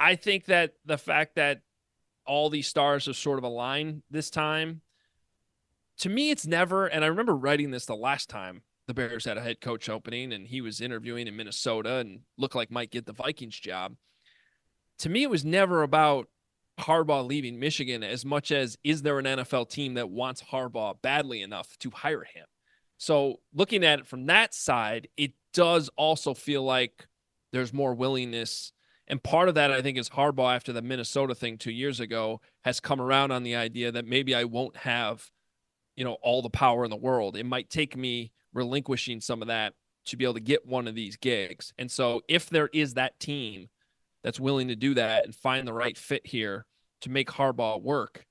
I 0.00 0.14
think 0.14 0.46
that 0.46 0.74
the 0.84 0.98
fact 0.98 1.36
that 1.36 1.60
all 2.24 2.50
these 2.50 2.68
stars 2.68 3.06
have 3.06 3.16
sort 3.16 3.38
of 3.38 3.44
aligned 3.44 4.02
this 4.10 4.30
time, 4.30 4.80
to 5.98 6.08
me, 6.08 6.30
it's 6.30 6.46
never. 6.46 6.86
And 6.86 7.04
I 7.04 7.08
remember 7.08 7.36
writing 7.36 7.70
this 7.70 7.86
the 7.86 7.96
last 7.96 8.30
time 8.30 8.62
the 8.88 8.94
Bears 8.94 9.26
had 9.26 9.36
a 9.36 9.42
head 9.42 9.60
coach 9.60 9.88
opening 9.88 10.32
and 10.32 10.46
he 10.46 10.60
was 10.60 10.80
interviewing 10.80 11.28
in 11.28 11.36
Minnesota 11.36 11.96
and 11.96 12.20
looked 12.38 12.54
like 12.54 12.70
might 12.70 12.90
get 12.90 13.04
the 13.04 13.12
Vikings 13.12 13.58
job. 13.58 13.96
To 15.00 15.10
me, 15.10 15.22
it 15.22 15.30
was 15.30 15.44
never 15.44 15.82
about 15.82 16.28
Harbaugh 16.78 17.26
leaving 17.26 17.58
Michigan 17.58 18.02
as 18.02 18.24
much 18.24 18.50
as 18.50 18.78
is 18.84 19.02
there 19.02 19.18
an 19.18 19.24
NFL 19.24 19.68
team 19.68 19.94
that 19.94 20.10
wants 20.10 20.42
Harbaugh 20.42 21.00
badly 21.02 21.42
enough 21.42 21.76
to 21.78 21.90
hire 21.90 22.24
him? 22.24 22.46
So 22.98 23.40
looking 23.54 23.84
at 23.84 24.00
it 24.00 24.06
from 24.06 24.26
that 24.26 24.54
side, 24.54 25.08
it 25.16 25.32
does 25.52 25.88
also 25.96 26.34
feel 26.34 26.62
like 26.62 27.06
there's 27.52 27.72
more 27.72 27.94
willingness. 27.94 28.72
And 29.06 29.22
part 29.22 29.48
of 29.48 29.54
that, 29.54 29.70
I 29.70 29.82
think, 29.82 29.98
is 29.98 30.10
Harbaugh 30.10 30.54
after 30.54 30.72
the 30.72 30.82
Minnesota 30.82 31.34
thing 31.34 31.58
two 31.58 31.72
years 31.72 32.00
ago 32.00 32.40
has 32.64 32.80
come 32.80 33.00
around 33.00 33.30
on 33.30 33.42
the 33.42 33.56
idea 33.56 33.92
that 33.92 34.06
maybe 34.06 34.34
I 34.34 34.44
won't 34.44 34.76
have, 34.78 35.30
you 35.96 36.04
know, 36.04 36.16
all 36.22 36.42
the 36.42 36.50
power 36.50 36.84
in 36.84 36.90
the 36.90 36.96
world. 36.96 37.36
It 37.36 37.46
might 37.46 37.70
take 37.70 37.96
me 37.96 38.32
relinquishing 38.52 39.20
some 39.20 39.42
of 39.42 39.48
that 39.48 39.74
to 40.06 40.16
be 40.16 40.24
able 40.24 40.34
to 40.34 40.40
get 40.40 40.66
one 40.66 40.88
of 40.88 40.94
these 40.94 41.16
gigs. 41.16 41.72
And 41.78 41.90
so 41.90 42.22
if 42.28 42.50
there 42.50 42.68
is 42.72 42.94
that 42.94 43.18
team 43.20 43.68
that's 44.22 44.40
willing 44.40 44.68
to 44.68 44.76
do 44.76 44.94
that 44.94 45.24
and 45.24 45.34
find 45.34 45.66
the 45.66 45.72
right 45.72 45.96
fit 45.96 46.26
here 46.26 46.66
to 47.02 47.10
make 47.10 47.28
Harbaugh 47.28 47.80
work. 47.80 48.24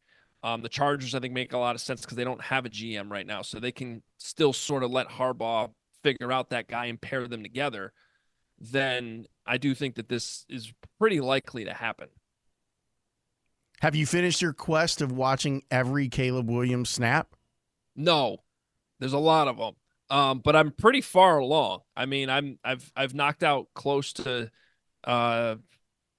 Um, 0.44 0.62
the 0.62 0.70
Chargers, 0.70 1.16
I 1.16 1.20
think, 1.20 1.34
make 1.34 1.54
a 1.54 1.58
lot 1.58 1.76
of 1.76 1.82
sense 1.82 2.02
because 2.02 2.18
they 2.18 2.24
don't 2.24 2.42
have 2.42 2.66
a 2.66 2.70
GM 2.70 3.10
right 3.10 3.26
now, 3.26 3.42
so 3.42 3.60
they 3.60 3.72
can 3.72 4.04
still 4.18 4.54
sort 4.54 4.84
of 4.84 4.92
let 4.92 5.10
Harbaugh 5.10 5.72
figure 6.04 6.32
out 6.32 6.52
that 6.52 6.68
guy 6.68 6.86
and 6.86 7.02
pair 7.02 7.28
them 7.28 7.44
together. 7.44 7.92
Then 8.60 9.26
I 9.46 9.58
do 9.58 9.74
think 9.74 9.96
that 9.96 10.10
this 10.10 10.46
is 10.50 10.72
pretty 11.00 11.20
likely 11.20 11.66
to 11.66 11.74
happen. 11.74 12.10
Have 13.82 13.96
you 13.96 14.06
finished 14.06 14.42
your 14.42 14.54
quest 14.54 15.02
of 15.02 15.12
watching 15.12 15.64
every 15.70 16.10
Caleb 16.10 16.50
Williams 16.50 16.90
snap? 16.90 17.36
No, 17.96 18.38
there's 19.00 19.14
a 19.14 19.20
lot 19.20 19.48
of 19.48 19.58
them, 19.58 19.74
um, 20.10 20.40
but 20.40 20.56
I'm 20.56 20.72
pretty 20.72 21.02
far 21.02 21.38
along. 21.38 21.82
I 21.96 22.06
mean, 22.06 22.30
I'm 22.30 22.58
I've 22.64 22.92
I've 22.96 23.14
knocked 23.14 23.44
out 23.44 23.68
close 23.76 24.14
to 24.14 24.50
uh, 25.04 25.56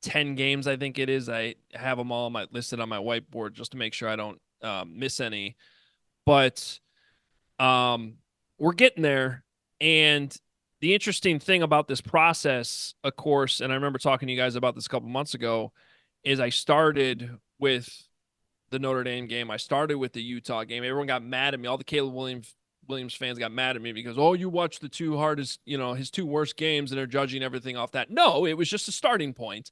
10 0.03 0.35
games, 0.35 0.67
I 0.67 0.77
think 0.77 0.99
it 0.99 1.09
is. 1.09 1.29
I 1.29 1.57
have 1.75 1.99
them 1.99 2.13
all 2.13 2.31
my, 2.31 2.47
listed 2.51 2.81
on 2.81 2.89
my 2.89 2.99
whiteboard 2.99 3.53
just 3.53 3.73
to 3.73 3.77
make 3.77 3.95
sure 3.95 4.09
I 4.09 4.17
don't 4.17 4.41
um, 4.63 4.99
miss 4.99 5.21
any. 5.21 5.57
But 6.25 6.79
um, 7.59 8.15
we're 8.59 8.73
getting 8.73 9.03
there. 9.03 9.45
And 9.81 10.37
the 10.81 10.95
interesting 10.95 11.39
thing 11.41 11.63
about 11.63 11.89
this 11.89 12.01
process, 12.01 12.95
of 13.03 13.17
course, 13.17 13.61
and 13.61 13.73
I 13.73 13.77
remember 13.77 13.99
talking 13.99 14.29
to 14.29 14.33
you 14.33 14.39
guys 14.39 14.55
about 14.55 14.75
this 14.75 14.87
a 14.87 14.89
couple 14.89 15.09
months 15.09 15.35
ago, 15.35 15.73
is 16.23 16.41
I 16.41 16.51
started 16.51 17.39
with 17.59 18.09
the 18.71 18.79
Notre 18.79 19.05
Dame 19.05 19.27
game. 19.27 19.51
I 19.51 19.57
started 19.57 19.97
with 19.97 20.13
the 20.13 20.23
Utah 20.23 20.65
game. 20.65 20.85
Everyone 20.85 21.07
got 21.07 21.23
mad 21.23 21.55
at 21.55 21.61
me. 21.61 21.67
All 21.67 21.79
the 21.79 21.85
Caleb 21.85 22.15
Williams 22.15 22.55
Williams 22.89 23.15
fans 23.15 23.39
got 23.39 23.53
mad 23.53 23.77
at 23.77 23.83
me 23.83 23.93
because 23.93 24.19
oh 24.19 24.33
you 24.33 24.49
watched 24.49 24.81
the 24.81 24.89
two 24.89 25.17
hardest 25.17 25.61
you 25.65 25.77
know 25.77 25.95
his 25.95 26.11
two 26.11 26.27
worst 26.27 26.57
games 26.57 26.91
and 26.91 26.99
they're 26.99 27.07
judging 27.07 27.43
everything 27.43 27.77
off 27.77 27.93
that 27.93 28.11
no 28.11 28.47
it 28.47 28.55
was 28.55 28.69
just 28.69 28.89
a 28.89 28.93
starting 28.93 29.35
point. 29.35 29.67
point 29.67 29.71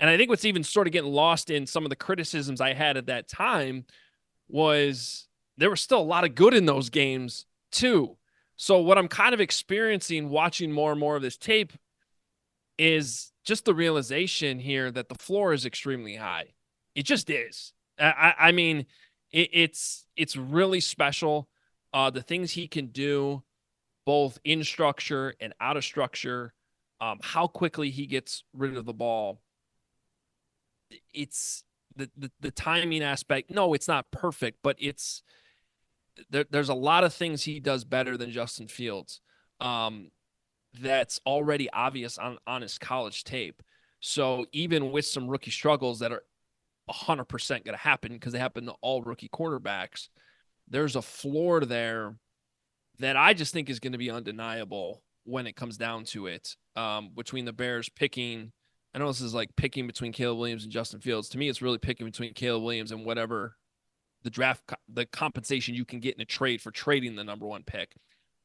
and 0.00 0.08
I 0.08 0.16
think 0.16 0.30
what's 0.30 0.46
even 0.46 0.64
sort 0.64 0.86
of 0.86 0.94
getting 0.94 1.12
lost 1.12 1.50
in 1.50 1.66
some 1.66 1.84
of 1.84 1.90
the 1.90 1.96
criticisms 1.96 2.60
I 2.62 2.72
had 2.72 2.96
at 2.96 3.06
that 3.06 3.28
time 3.28 3.84
was 4.48 5.28
there 5.58 5.68
was 5.68 5.82
still 5.82 6.00
a 6.00 6.02
lot 6.02 6.24
of 6.24 6.34
good 6.34 6.54
in 6.54 6.64
those 6.64 6.88
games 6.88 7.44
too. 7.70 8.16
So 8.56 8.80
what 8.80 8.96
I'm 8.96 9.08
kind 9.08 9.34
of 9.34 9.40
experiencing 9.40 10.30
watching 10.30 10.72
more 10.72 10.90
and 10.90 10.98
more 10.98 11.16
of 11.16 11.22
this 11.22 11.36
tape 11.36 11.74
is 12.78 13.30
just 13.44 13.66
the 13.66 13.74
realization 13.74 14.58
here 14.58 14.90
that 14.90 15.10
the 15.10 15.16
floor 15.16 15.52
is 15.52 15.66
extremely 15.66 16.16
high. 16.16 16.46
It 16.94 17.02
just 17.02 17.28
is. 17.28 17.74
I, 17.98 18.34
I 18.38 18.52
mean, 18.52 18.86
it, 19.30 19.50
it's 19.52 20.06
it's 20.16 20.34
really 20.34 20.80
special. 20.80 21.46
Uh, 21.92 22.10
the 22.10 22.22
things 22.22 22.52
he 22.52 22.68
can 22.68 22.86
do, 22.86 23.42
both 24.06 24.38
in 24.44 24.62
structure 24.64 25.34
and 25.40 25.52
out 25.60 25.76
of 25.76 25.84
structure, 25.84 26.52
um, 27.00 27.18
how 27.22 27.46
quickly 27.46 27.90
he 27.90 28.06
gets 28.06 28.44
rid 28.52 28.76
of 28.76 28.84
the 28.84 28.92
ball 28.92 29.40
it's 31.12 31.64
the, 31.96 32.10
the, 32.16 32.30
the 32.40 32.50
timing 32.50 33.02
aspect. 33.02 33.50
No, 33.50 33.74
it's 33.74 33.88
not 33.88 34.10
perfect, 34.10 34.58
but 34.62 34.76
it's 34.78 35.22
there, 36.30 36.44
there's 36.50 36.68
a 36.68 36.74
lot 36.74 37.04
of 37.04 37.14
things 37.14 37.42
he 37.44 37.60
does 37.60 37.84
better 37.84 38.16
than 38.16 38.30
Justin 38.30 38.68
Fields. 38.68 39.20
Um, 39.60 40.10
that's 40.80 41.20
already 41.26 41.68
obvious 41.70 42.18
on 42.18 42.38
on 42.46 42.62
his 42.62 42.78
college 42.78 43.24
tape. 43.24 43.62
So 44.00 44.46
even 44.52 44.92
with 44.92 45.04
some 45.04 45.28
rookie 45.28 45.50
struggles 45.50 45.98
that 45.98 46.12
are 46.12 46.22
100% 46.90 47.48
going 47.48 47.64
to 47.64 47.76
happen 47.76 48.12
because 48.12 48.32
they 48.32 48.38
happen 48.38 48.64
to 48.66 48.74
all 48.80 49.02
rookie 49.02 49.28
quarterbacks, 49.28 50.08
there's 50.70 50.96
a 50.96 51.02
floor 51.02 51.60
there 51.60 52.16
that 52.98 53.16
I 53.16 53.34
just 53.34 53.52
think 53.52 53.68
is 53.68 53.80
going 53.80 53.92
to 53.92 53.98
be 53.98 54.10
undeniable 54.10 55.02
when 55.24 55.46
it 55.46 55.56
comes 55.56 55.76
down 55.76 56.04
to 56.04 56.26
it. 56.26 56.56
Um, 56.76 57.10
between 57.14 57.44
the 57.44 57.52
Bears 57.52 57.88
picking 57.88 58.52
I 58.94 58.98
know 58.98 59.06
this 59.06 59.20
is 59.20 59.34
like 59.34 59.54
picking 59.56 59.86
between 59.86 60.12
Caleb 60.12 60.38
Williams 60.38 60.64
and 60.64 60.72
Justin 60.72 61.00
Fields. 61.00 61.28
To 61.30 61.38
me, 61.38 61.48
it's 61.48 61.62
really 61.62 61.78
picking 61.78 62.06
between 62.06 62.34
Caleb 62.34 62.64
Williams 62.64 62.90
and 62.90 63.04
whatever 63.04 63.56
the 64.22 64.30
draft, 64.30 64.62
the 64.88 65.06
compensation 65.06 65.74
you 65.74 65.84
can 65.84 66.00
get 66.00 66.16
in 66.16 66.20
a 66.20 66.26
trade 66.26 66.60
for 66.60 66.70
trading 66.70 67.14
the 67.14 67.24
number 67.24 67.46
one 67.46 67.62
pick. 67.62 67.94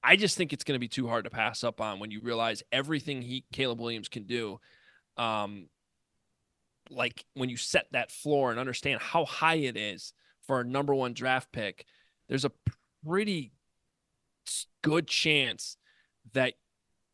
I 0.03 0.15
just 0.15 0.37
think 0.37 0.53
it's 0.53 0.63
going 0.63 0.75
to 0.75 0.79
be 0.79 0.87
too 0.87 1.07
hard 1.07 1.23
to 1.23 1.31
pass 1.31 1.63
up 1.63 1.81
on 1.81 1.99
when 1.99 2.11
you 2.11 2.21
realize 2.21 2.61
everything 2.71 3.23
he 3.23 3.43
Caleb 3.51 3.81
Williams 3.81 4.07
can 4.07 4.23
do. 4.23 4.59
Um, 5.17 5.67
like 6.91 7.25
when 7.33 7.49
you 7.49 7.57
set 7.57 7.87
that 7.91 8.11
floor 8.11 8.51
and 8.51 8.59
understand 8.59 9.01
how 9.01 9.25
high 9.25 9.55
it 9.55 9.75
is 9.75 10.13
for 10.45 10.59
a 10.59 10.63
number 10.63 10.93
one 10.93 11.13
draft 11.13 11.51
pick, 11.51 11.85
there's 12.27 12.45
a 12.45 12.51
pretty 13.05 13.51
good 14.81 15.07
chance 15.07 15.77
that 16.33 16.53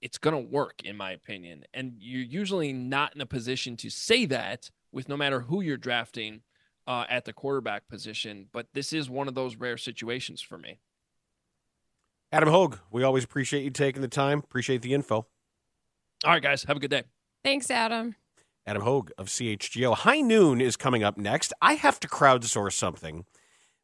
it's 0.01 0.17
going 0.17 0.35
to 0.35 0.51
work, 0.51 0.81
in 0.83 0.97
my 0.97 1.11
opinion. 1.11 1.63
And 1.73 1.93
you're 1.99 2.23
usually 2.23 2.73
not 2.73 3.15
in 3.15 3.21
a 3.21 3.25
position 3.25 3.77
to 3.77 3.89
say 3.89 4.25
that 4.25 4.71
with 4.91 5.07
no 5.07 5.15
matter 5.15 5.41
who 5.41 5.61
you're 5.61 5.77
drafting 5.77 6.41
uh, 6.87 7.05
at 7.09 7.25
the 7.25 7.33
quarterback 7.33 7.87
position. 7.87 8.47
But 8.51 8.67
this 8.73 8.93
is 8.93 9.09
one 9.09 9.27
of 9.27 9.35
those 9.35 9.55
rare 9.55 9.77
situations 9.77 10.41
for 10.41 10.57
me. 10.57 10.79
Adam 12.31 12.49
Hoge, 12.49 12.77
we 12.91 13.03
always 13.03 13.23
appreciate 13.23 13.63
you 13.63 13.69
taking 13.69 14.01
the 14.01 14.07
time. 14.07 14.39
Appreciate 14.39 14.81
the 14.81 14.93
info. 14.93 15.27
All 16.23 16.31
right, 16.31 16.41
guys. 16.41 16.63
Have 16.63 16.77
a 16.77 16.79
good 16.79 16.91
day. 16.91 17.03
Thanks, 17.43 17.69
Adam. 17.69 18.15
Adam 18.65 18.83
Hoge 18.83 19.11
of 19.17 19.27
CHGO. 19.27 19.95
High 19.95 20.21
Noon 20.21 20.61
is 20.61 20.77
coming 20.77 21.03
up 21.03 21.17
next. 21.17 21.51
I 21.61 21.73
have 21.73 21.99
to 22.01 22.07
crowdsource 22.07 22.73
something 22.73 23.25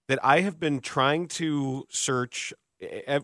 that 0.08 0.20
I 0.24 0.41
have 0.41 0.60
been 0.60 0.80
trying 0.80 1.28
to 1.30 1.86
search 1.89 2.54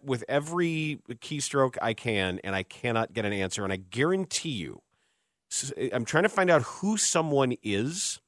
with 0.03 0.23
every 0.27 0.99
keystroke 1.09 1.77
I 1.81 1.93
can, 1.93 2.39
and 2.43 2.55
I 2.55 2.63
cannot 2.63 3.13
get 3.13 3.25
an 3.25 3.33
answer. 3.33 3.63
And 3.63 3.71
I 3.71 3.77
guarantee 3.77 4.49
you, 4.49 4.81
eh, 5.77 5.89
I'm 5.93 6.05
trying 6.05 6.23
to 6.23 6.29
find 6.29 6.49
out 6.49 6.63
who 6.63 6.97
someone 6.97 7.55
is, 7.61 8.19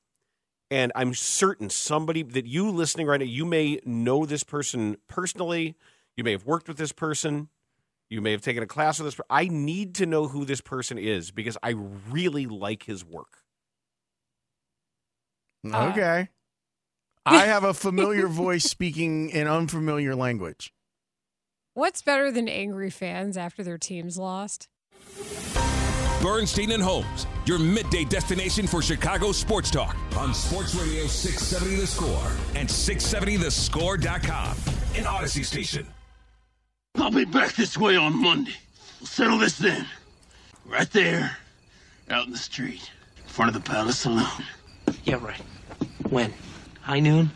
and 0.70 0.92
I'm 0.96 1.14
certain 1.14 1.70
somebody 1.70 2.22
that 2.24 2.46
you 2.46 2.70
listening 2.70 3.08
right 3.08 3.20
now, 3.20 3.26
you 3.26 3.46
may 3.46 3.80
know 3.86 4.26
this 4.26 4.44
person 4.44 4.98
personally. 5.08 5.76
You 6.16 6.24
may 6.24 6.32
have 6.32 6.46
worked 6.46 6.68
with 6.68 6.78
this 6.78 6.92
person. 6.92 7.50
You 8.10 8.22
may 8.22 8.32
have 8.32 8.42
taken 8.42 8.62
a 8.62 8.68
class 8.68 9.00
with 9.00 9.08
this. 9.08 9.26
I 9.30 9.48
need 9.48 9.96
to 9.96 10.06
know 10.06 10.28
who 10.28 10.46
this 10.46 10.62
person 10.62 10.98
is 10.98 11.32
because 11.32 11.58
I 11.64 11.72
really 12.10 12.46
like 12.46 12.84
his 12.84 13.04
work. 13.04 13.40
Okay. 15.66 16.30
I 17.26 17.46
have 17.46 17.64
a 17.64 17.74
familiar 17.74 18.28
voice 18.28 18.64
speaking 18.64 19.34
an 19.34 19.48
unfamiliar 19.48 20.16
language. 20.16 20.74
What's 21.74 22.02
better 22.02 22.32
than 22.32 22.48
angry 22.48 22.90
fans 22.90 23.36
after 23.36 23.64
their 23.64 23.78
team's 23.78 24.18
lost? 24.18 24.70
Bernstein 26.22 26.72
and 26.72 26.82
Holmes, 26.82 27.28
your 27.46 27.60
midday 27.60 28.04
destination 28.04 28.66
for 28.66 28.82
Chicago 28.82 29.32
sports 29.32 29.70
talk 29.70 29.96
on 30.18 30.34
Sports 30.34 30.74
Radio 30.74 31.06
670 31.06 31.76
The 31.82 31.88
Score 31.88 32.32
and 32.56 32.68
670thescore.com. 32.68 34.58
An 34.96 35.04
Audacy 35.04 35.44
station. 35.44 35.86
I'll 36.96 37.12
be 37.12 37.26
back 37.26 37.54
this 37.56 37.78
way 37.78 37.98
on 37.98 38.20
Monday. 38.22 38.56
We'll 39.00 39.08
settle 39.08 39.38
this 39.38 39.58
then. 39.58 39.86
Right 40.66 40.90
there, 40.92 41.38
out 42.10 42.26
in 42.26 42.32
the 42.32 42.38
street, 42.38 42.90
in 43.18 43.24
front 43.26 43.56
of 43.56 43.64
the 43.64 43.70
Palace 43.70 44.00
Saloon. 44.00 44.26
Yeah, 45.04 45.24
right. 45.24 45.42
When? 46.10 46.34
High 46.86 47.00
noon? 47.00 47.32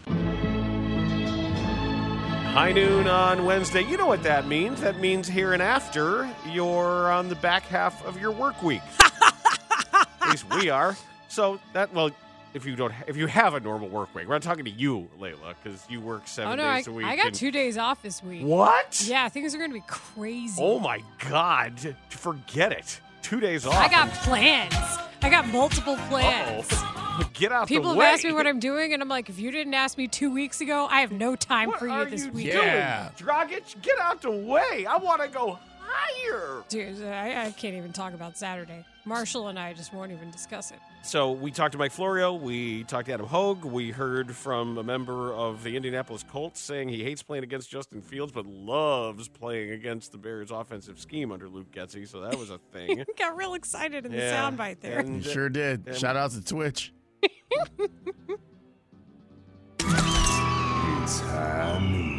High 2.53 2.71
noon 2.71 3.07
on 3.07 3.45
Wednesday. 3.45 3.81
You 3.81 3.97
know 3.97 4.05
what 4.05 4.21
that 4.21 4.47
means. 4.47 4.79
That 4.81 4.99
means 4.99 5.27
here 5.27 5.53
and 5.53 5.61
after, 5.63 6.29
you're 6.51 7.11
on 7.11 7.29
the 7.29 7.35
back 7.35 7.63
half 7.63 8.05
of 8.05 8.21
your 8.21 8.29
work 8.29 8.61
week. 8.61 8.83
At 9.01 10.29
least 10.29 10.45
we 10.53 10.69
are. 10.69 10.95
So 11.29 11.59
that 11.73 11.91
well, 11.95 12.11
if 12.53 12.63
you 12.63 12.75
don't, 12.75 12.93
if 13.07 13.17
you 13.17 13.25
have 13.25 13.55
a 13.55 13.59
normal 13.59 13.89
work 13.89 14.13
week, 14.13 14.27
we're 14.27 14.35
not 14.35 14.43
talking 14.43 14.65
to 14.65 14.71
you, 14.71 15.09
Leila, 15.17 15.55
because 15.63 15.83
you 15.89 15.99
work 15.99 16.27
seven 16.27 16.51
oh, 16.51 16.55
no, 16.63 16.75
days 16.75 16.87
I, 16.87 16.91
a 16.91 16.93
week. 16.93 17.05
I 17.07 17.15
got 17.15 17.25
and- 17.25 17.35
two 17.35 17.49
days 17.49 17.75
off 17.75 18.03
this 18.03 18.23
week. 18.23 18.43
What? 18.43 19.03
Yeah, 19.03 19.29
things 19.29 19.55
are 19.55 19.57
going 19.57 19.71
to 19.71 19.79
be 19.79 19.85
crazy. 19.87 20.61
Oh 20.63 20.77
my 20.77 21.01
God! 21.27 21.95
Forget 22.09 22.71
it. 22.71 23.01
Two 23.21 23.39
days 23.39 23.65
off. 23.65 23.75
I 23.75 23.87
got 23.89 24.09
plans. 24.11 24.73
I 25.21 25.29
got 25.29 25.47
multiple 25.47 25.97
plans. 26.09 26.67
Uh-oh. 26.71 27.29
Get 27.33 27.51
out 27.51 27.67
People 27.67 27.93
the 27.93 27.99
have 27.99 28.13
asked 28.15 28.23
me 28.23 28.31
what 28.31 28.47
I'm 28.47 28.59
doing, 28.59 28.93
and 28.93 29.01
I'm 29.01 29.09
like, 29.09 29.29
if 29.29 29.39
you 29.39 29.51
didn't 29.51 29.73
ask 29.73 29.97
me 29.97 30.07
two 30.07 30.31
weeks 30.33 30.61
ago, 30.61 30.87
I 30.89 31.01
have 31.01 31.11
no 31.11 31.35
time 31.35 31.71
for 31.73 31.85
you 31.85 31.91
are 31.93 32.05
this 32.05 32.25
you 32.25 32.31
week. 32.31 32.51
doing, 32.53 32.63
Dragic? 32.63 33.81
Get 33.81 33.99
out 33.99 34.21
the 34.21 34.31
way. 34.31 34.85
I 34.89 34.95
want 34.97 35.21
to 35.21 35.27
go 35.27 35.59
higher. 35.89 36.63
Dude, 36.69 37.03
I, 37.03 37.47
I 37.47 37.51
can't 37.51 37.75
even 37.75 37.93
talk 37.93 38.13
about 38.13 38.37
Saturday. 38.37 38.85
Marshall 39.05 39.47
and 39.47 39.57
I 39.57 39.73
just 39.73 39.93
won't 39.93 40.11
even 40.11 40.29
discuss 40.29 40.71
it. 40.71 40.77
So 41.01 41.31
we 41.31 41.49
talked 41.49 41.71
to 41.71 41.77
Mike 41.77 41.93
Florio. 41.93 42.33
We 42.35 42.83
talked 42.83 43.07
to 43.07 43.13
Adam 43.13 43.25
Hoge. 43.25 43.63
We 43.63 43.89
heard 43.89 44.35
from 44.35 44.77
a 44.77 44.83
member 44.83 45.33
of 45.33 45.63
the 45.63 45.75
Indianapolis 45.75 46.23
Colts 46.29 46.59
saying 46.59 46.89
he 46.89 47.03
hates 47.03 47.23
playing 47.23 47.43
against 47.43 47.69
Justin 47.69 48.01
Fields, 48.01 48.31
but 48.31 48.45
loves 48.45 49.27
playing 49.27 49.71
against 49.71 50.11
the 50.11 50.17
Bears' 50.17 50.51
offensive 50.51 50.99
scheme 50.99 51.31
under 51.31 51.47
Luke 51.49 51.71
Getsy. 51.71 52.07
So 52.07 52.19
that 52.21 52.37
was 52.37 52.49
a 52.51 52.59
thing. 52.71 53.03
Got 53.17 53.35
real 53.37 53.55
excited 53.55 54.05
in 54.05 54.11
Yeah, 54.11 54.49
the 54.51 54.57
soundbite 54.57 54.81
there. 54.81 54.99
and- 54.99 55.23
You 55.25 55.31
sure 55.31 55.49
did. 55.49 55.87
and- 55.87 55.97
Shout 55.97 56.15
out 56.17 56.31
to 56.31 56.43
Twitch. 56.43 56.93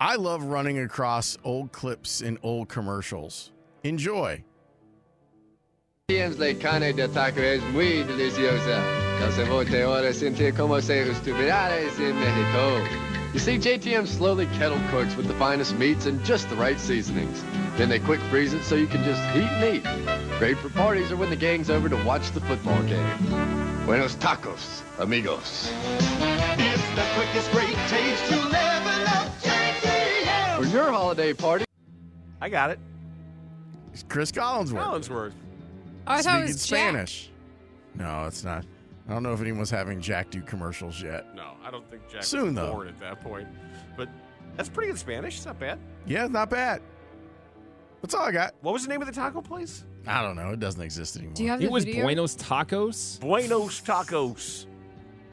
I 0.00 0.16
love 0.16 0.44
running 0.44 0.78
across 0.78 1.38
old 1.42 1.72
clips 1.72 2.20
and 2.20 2.38
old 2.42 2.68
commercials. 2.68 3.52
Enjoy. 3.82 4.44
TM's 6.08 6.36
de 6.36 6.54
carne 6.54 6.94
de 6.94 7.08
taco 7.08 7.40
es 7.40 7.62
muy 7.72 8.04
deliciosa. 8.04 8.80
Casabote 9.18 9.82
ahora 9.82 10.12
sentir 10.12 10.54
como 10.54 10.78
se 10.80 11.08
ustedes 11.10 11.98
in 11.98 12.14
Mexico. 12.20 12.86
You 13.32 13.40
see, 13.40 13.58
JTM 13.58 14.06
slowly 14.06 14.46
kettle 14.58 14.80
cooks 14.90 15.16
with 15.16 15.26
the 15.26 15.34
finest 15.34 15.76
meats 15.76 16.06
and 16.06 16.22
just 16.24 16.48
the 16.48 16.56
right 16.56 16.78
seasonings. 16.78 17.42
Then 17.76 17.88
they 17.88 17.98
quick 17.98 18.20
freeze 18.30 18.54
it 18.54 18.64
so 18.64 18.76
you 18.76 18.86
can 18.86 19.02
just 19.02 19.20
heat 19.30 19.44
and 19.44 19.76
eat. 19.76 20.38
Great 20.38 20.58
for 20.58 20.68
parties 20.68 21.10
or 21.10 21.16
when 21.16 21.30
the 21.30 21.36
gang's 21.36 21.70
over 21.70 21.88
to 21.88 21.96
watch 22.04 22.30
the 22.32 22.40
football 22.40 22.82
game. 22.84 23.84
Buenos 23.84 24.14
tacos, 24.16 24.82
amigos. 24.98 25.72
It's 26.58 26.90
the 26.94 27.04
quickest 27.14 27.50
great 27.52 27.74
taste 27.88 28.30
you'll 28.30 28.54
ever 28.54 28.54
love. 28.54 28.75
JTM. 30.68 30.72
Your 30.72 30.92
holiday 30.92 31.32
party, 31.32 31.64
I 32.40 32.48
got 32.48 32.70
it. 32.70 32.78
It's 33.92 34.02
Chris 34.02 34.30
Collinsworth. 34.32 34.82
Collinsworth. 34.82 35.32
Oh, 36.06 36.12
I 36.12 36.22
thought 36.22 36.42
it 36.42 36.48
Speaking 36.48 36.52
was 36.52 36.66
Jack. 36.66 36.78
Spanish. 36.78 37.30
No, 37.94 38.24
it's 38.26 38.44
not. 38.44 38.64
I 39.08 39.12
don't 39.12 39.22
know 39.22 39.32
if 39.32 39.40
anyone's 39.40 39.70
having 39.70 40.00
Jack 40.00 40.30
do 40.30 40.42
commercials 40.42 41.00
yet. 41.02 41.34
No, 41.34 41.52
I 41.64 41.70
don't 41.70 41.88
think 41.90 42.02
Jack 42.10 42.24
Soon, 42.24 42.46
was 42.46 42.54
though. 42.54 42.72
born 42.72 42.88
at 42.88 42.98
that 42.98 43.20
point. 43.22 43.48
But 43.96 44.08
that's 44.56 44.68
pretty 44.68 44.90
good 44.90 44.98
Spanish. 44.98 45.36
It's 45.36 45.46
not 45.46 45.58
bad. 45.58 45.78
Yeah, 46.06 46.26
not 46.26 46.50
bad. 46.50 46.82
That's 48.02 48.14
all 48.14 48.22
I 48.22 48.32
got. 48.32 48.54
What 48.60 48.72
was 48.72 48.82
the 48.82 48.88
name 48.88 49.00
of 49.00 49.06
the 49.06 49.12
taco 49.14 49.40
place? 49.40 49.84
I 50.06 50.22
don't 50.22 50.36
know. 50.36 50.50
It 50.50 50.60
doesn't 50.60 50.82
exist 50.82 51.16
anymore. 51.16 51.34
Do 51.34 51.42
you 51.44 51.48
have 51.50 51.58
the 51.60 51.66
It 51.66 51.70
was 51.70 51.84
video? 51.84 52.02
Buenos 52.04 52.36
Tacos. 52.36 53.18
Buenos 53.20 53.80
Tacos. 53.80 54.66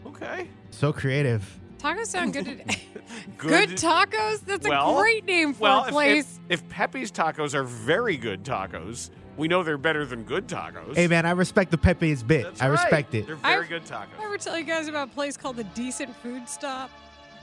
Okay. 0.05 0.47
So 0.71 0.91
creative. 0.93 1.59
Tacos 1.83 2.05
sound 2.07 2.31
good. 2.33 2.45
today. 2.45 2.63
Good- 3.37 3.69
good 3.69 3.77
tacos? 3.77 4.39
That's 4.45 4.67
Well- 4.67 4.97
a 4.97 5.01
great 5.01 5.25
name 5.25 5.53
for 5.53 5.61
well, 5.63 5.85
a 5.85 5.91
place. 5.91 6.39
If, 6.49 6.61
if 6.63 6.69
Pepe's 6.69 7.11
tacos 7.11 7.53
are 7.53 7.63
very 7.63 8.15
good 8.17 8.43
tacos, 8.43 9.09
we 9.37 9.47
know 9.49 9.63
they're 9.63 9.77
better 9.77 10.05
than 10.05 10.23
good 10.23 10.47
tacos. 10.47 10.95
Hey 10.95 11.07
man, 11.07 11.25
I 11.25 11.31
respect 11.31 11.71
the 11.71 11.77
Pepe's 11.77 12.23
bit. 12.23 12.43
That's 12.45 12.61
I 12.61 12.69
right. 12.69 12.81
respect 12.81 13.13
it. 13.15 13.27
They're 13.27 13.35
very 13.35 13.59
I've- 13.61 13.67
good 13.67 13.83
tacos. 13.83 14.07
I 14.19 14.23
ever 14.23 14.37
tell 14.37 14.57
you 14.57 14.63
guys 14.63 14.87
about 14.87 15.09
a 15.09 15.11
place 15.11 15.35
called 15.35 15.57
the 15.57 15.63
Decent 15.65 16.15
Food 16.17 16.47
Stop? 16.47 16.89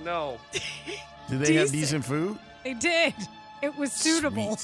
No. 0.03 0.39
Do 1.29 1.37
they 1.39 1.55
have 1.55 1.71
Decent. 1.71 1.73
decent 1.73 2.05
food? 2.07 2.39
They 2.65 2.75
did. 2.75 3.15
It 3.63 3.77
was 3.77 3.93
suitable. 3.93 4.59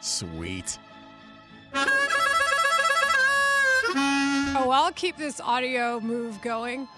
Sweet. 0.00 0.78
Oh, 4.56 4.70
I'll 4.72 4.92
keep 4.92 5.16
this 5.16 5.40
audio 5.40 6.00
move 6.00 6.40
going. 6.40 6.88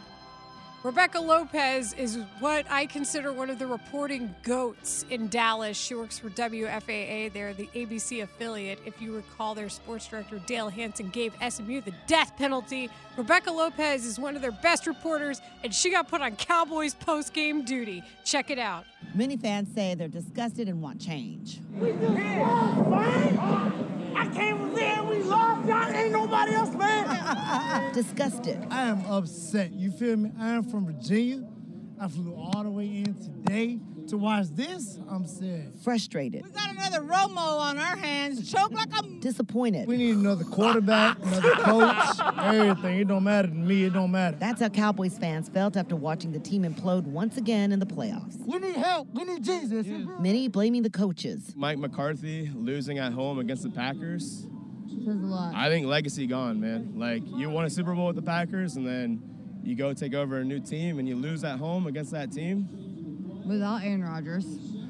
Rebecca 0.87 1.19
Lopez 1.19 1.95
is 1.95 2.21
what 2.39 2.65
I 2.71 2.87
consider 2.87 3.33
one 3.33 3.51
of 3.51 3.59
the 3.59 3.67
reporting 3.67 4.33
goats 4.45 5.05
in 5.11 5.27
Dallas. 5.27 5.77
She 5.77 5.97
works 5.97 6.17
for 6.17 6.31
WFAA. 6.31 7.33
They're 7.33 7.53
the 7.55 7.67
ABC 7.75 8.23
affiliate. 8.23 8.79
If 8.87 9.03
you 9.03 9.17
recall, 9.17 9.57
their 9.57 9.69
sports 9.69 10.07
director, 10.07 10.39
Dale 10.47 10.69
Hansen, 10.69 11.09
gave 11.09 11.35
SMU 11.43 11.81
the 11.81 11.93
death 12.07 12.35
penalty. 12.39 12.89
Rebecca 13.17 13.51
Lopez 13.51 14.07
is 14.07 14.21
one 14.21 14.37
of 14.37 14.43
their 14.43 14.53
best 14.53 14.87
reporters, 14.87 15.41
and 15.65 15.75
she 15.75 15.91
got 15.91 16.07
put 16.07 16.21
on 16.21 16.37
Cowboys 16.37 16.95
post 16.95 17.35
game 17.35 17.65
duty. 17.65 18.05
Check 18.25 18.51
it 18.51 18.61
out. 18.61 18.85
Many 19.13 19.37
fans 19.37 19.75
say 19.75 19.97
they're 19.97 20.07
disgusted 20.07 20.69
and 20.69 20.81
want 20.81 21.01
change. 21.01 21.59
I 24.17 24.29
came 24.29 24.59
from 24.59 24.75
there, 24.75 25.03
we 25.05 25.23
lost. 25.23 25.69
Y'all 25.69 25.95
ain't 25.95 26.13
nobody 26.13 26.55
else, 26.55 26.75
man. 26.75 27.93
Disgusted. 27.95 28.67
I 28.71 28.89
am 28.89 29.05
upset. 29.07 29.73
You 29.73 29.91
feel 29.91 30.17
me? 30.17 30.33
I 30.39 30.51
am 30.51 30.65
from 30.65 30.87
Virginia. 30.87 31.47
I 32.01 32.09
flew 32.09 32.35
all 32.35 32.63
the 32.63 32.71
way 32.71 32.87
in 32.87 33.15
today 33.15 33.79
to 34.09 34.17
watch 34.17 34.47
this. 34.51 34.99
I'm 35.09 35.27
sad. 35.27 35.73
Frustrated. 35.83 36.45
We 36.45 36.51
got 36.51 36.71
another 36.71 37.01
Romo 37.01 37.61
on 37.61 37.79
our 37.79 37.97
hands. 37.97 38.51
Choke 38.51 38.73
like 38.73 38.89
a 38.99 39.03
Disappointed. 39.21 39.89
We 39.89 39.97
need 39.97 40.17
another 40.17 40.45
quarterback, 40.45 41.19
another 41.21 41.51
coach, 41.57 42.21
everything. 42.39 43.01
It 43.01 43.09
don't 43.09 43.25
matter 43.25 43.49
to 43.49 43.55
me. 43.55 43.85
It 43.85 43.93
don't 43.93 44.13
matter. 44.13 44.37
That's 44.39 44.61
how 44.61 44.69
Cowboys 44.69 45.19
fans 45.19 45.49
felt 45.49 45.77
after 45.77 45.97
watching 45.97 46.33
the 46.33 46.39
team 46.39 46.63
implode 46.63 47.05
once 47.05 47.37
again 47.37 47.73
in 47.73 47.81
the 47.81 47.87
playoffs. 47.87 48.37
We 48.47 48.59
need 48.59 48.77
help. 48.77 49.09
We 49.13 49.25
need 49.25 49.43
Jesus. 49.43 49.87
Many 50.21 50.49
blaming 50.49 50.83
the 50.83 50.91
coaches. 50.91 51.55
Mike 51.57 51.79
McCarthy 51.79 52.51
losing 52.55 52.99
at 52.99 53.13
home 53.13 53.39
against 53.39 53.63
the 53.65 53.71
Packers. 53.71 54.47
Says 55.05 55.23
a 55.23 55.27
lot. 55.27 55.55
I 55.55 55.69
think 55.69 55.87
legacy 55.87 56.27
gone, 56.27 56.61
man. 56.61 56.93
Like 56.97 57.23
you 57.27 57.51
won 57.51 57.65
a 57.65 57.71
Super 57.71 57.95
Bowl 57.95 58.07
with 58.07 58.17
the 58.17 58.23
Packers, 58.23 58.77
and 58.77 58.87
then 58.87 59.23
you 59.65 59.75
go 59.75 59.93
take 59.93 60.15
over 60.15 60.39
a 60.39 60.45
new 60.45 60.61
team, 60.61 60.99
and 60.99 61.09
you 61.09 61.17
lose 61.17 61.43
at 61.43 61.59
home 61.59 61.87
against 61.87 62.13
that 62.13 62.31
team. 62.31 62.69
Without 63.47 63.83
Aaron 63.85 64.03
Rodgers. 64.05 64.45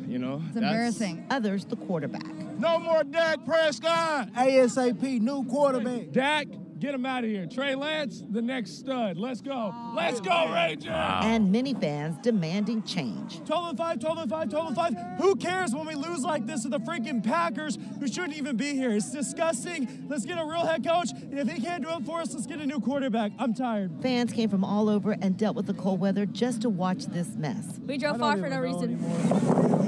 You 0.09 0.18
know, 0.18 0.36
It's 0.44 0.54
that's- 0.54 0.72
embarrassing. 0.72 1.26
Others, 1.30 1.64
the 1.66 1.76
quarterback. 1.76 2.24
No 2.59 2.78
more 2.78 3.02
Dak 3.04 3.44
Prescott. 3.44 4.32
ASAP, 4.34 5.20
new 5.20 5.44
quarterback. 5.44 6.12
Dak, 6.12 6.46
get 6.79 6.95
him 6.95 7.07
out 7.07 7.24
of 7.24 7.31
here. 7.31 7.47
Trey 7.47 7.74
Lance, 7.74 8.22
the 8.31 8.43
next 8.43 8.79
stud. 8.79 9.16
Let's 9.16 9.41
go. 9.41 9.72
Oh, 9.74 9.95
let's 9.97 10.20
go, 10.20 10.53
Rangers. 10.53 10.93
And 10.93 11.51
many 11.51 11.74
fans 11.74 12.16
demanding 12.22 12.83
change. 12.83 13.45
12 13.45 13.68
and 13.70 13.79
5, 13.79 13.99
12 14.01 14.18
and 14.18 14.31
5, 14.31 14.51
12 14.51 14.66
and 14.66 14.77
5. 14.77 14.95
Who 15.18 15.37
cares 15.37 15.74
when 15.74 15.87
we 15.87 15.95
lose 15.95 16.22
like 16.22 16.47
this 16.47 16.62
to 16.62 16.68
the 16.68 16.81
freaking 16.81 17.22
Packers 17.24 17.79
who 17.99 18.07
shouldn't 18.07 18.37
even 18.37 18.57
be 18.57 18.74
here? 18.74 18.91
It's 18.91 19.11
disgusting. 19.11 20.07
Let's 20.09 20.24
get 20.24 20.39
a 20.39 20.45
real 20.45 20.64
head 20.66 20.85
coach. 20.85 21.11
And 21.12 21.39
if 21.39 21.49
he 21.49 21.61
can't 21.61 21.83
do 21.83 21.91
it 21.91 22.05
for 22.05 22.20
us, 22.20 22.35
let's 22.35 22.47
get 22.47 22.61
a 22.61 22.66
new 22.66 22.81
quarterback. 22.81 23.33
I'm 23.39 23.55
tired. 23.55 23.91
Fans 24.03 24.33
came 24.33 24.49
from 24.49 24.64
all 24.64 24.89
over 24.89 25.16
and 25.20 25.37
dealt 25.37 25.57
with 25.57 25.66
the 25.66 25.74
cold 25.74 26.01
weather 26.01 26.27
just 26.27 26.62
to 26.62 26.68
watch 26.68 27.07
this 27.07 27.29
mess. 27.37 27.79
We 27.87 27.99
drove 27.99 28.18
far 28.18 28.37
for 28.37 28.49
no 28.49 28.61
reason. 28.61 28.99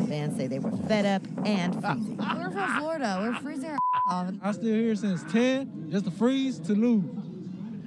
Fans 0.08 0.36
say 0.36 0.46
they 0.46 0.58
were 0.58 0.76
fed 0.88 1.04
up 1.04 1.22
and 1.44 1.74
freezing. 1.74 2.16
We're 2.16 2.50
from 2.50 2.78
Florida. 2.78 3.18
We're 3.20 3.34
freezing 3.40 3.76
Um, 4.08 4.12
our 4.12 4.26
off. 4.26 4.34
I 4.42 4.52
still 4.52 4.74
here 4.74 4.94
since 4.94 5.22
10, 5.32 5.88
just 5.90 6.04
to 6.04 6.10
freeze 6.10 6.58
to 6.60 6.74
lose. 6.74 7.04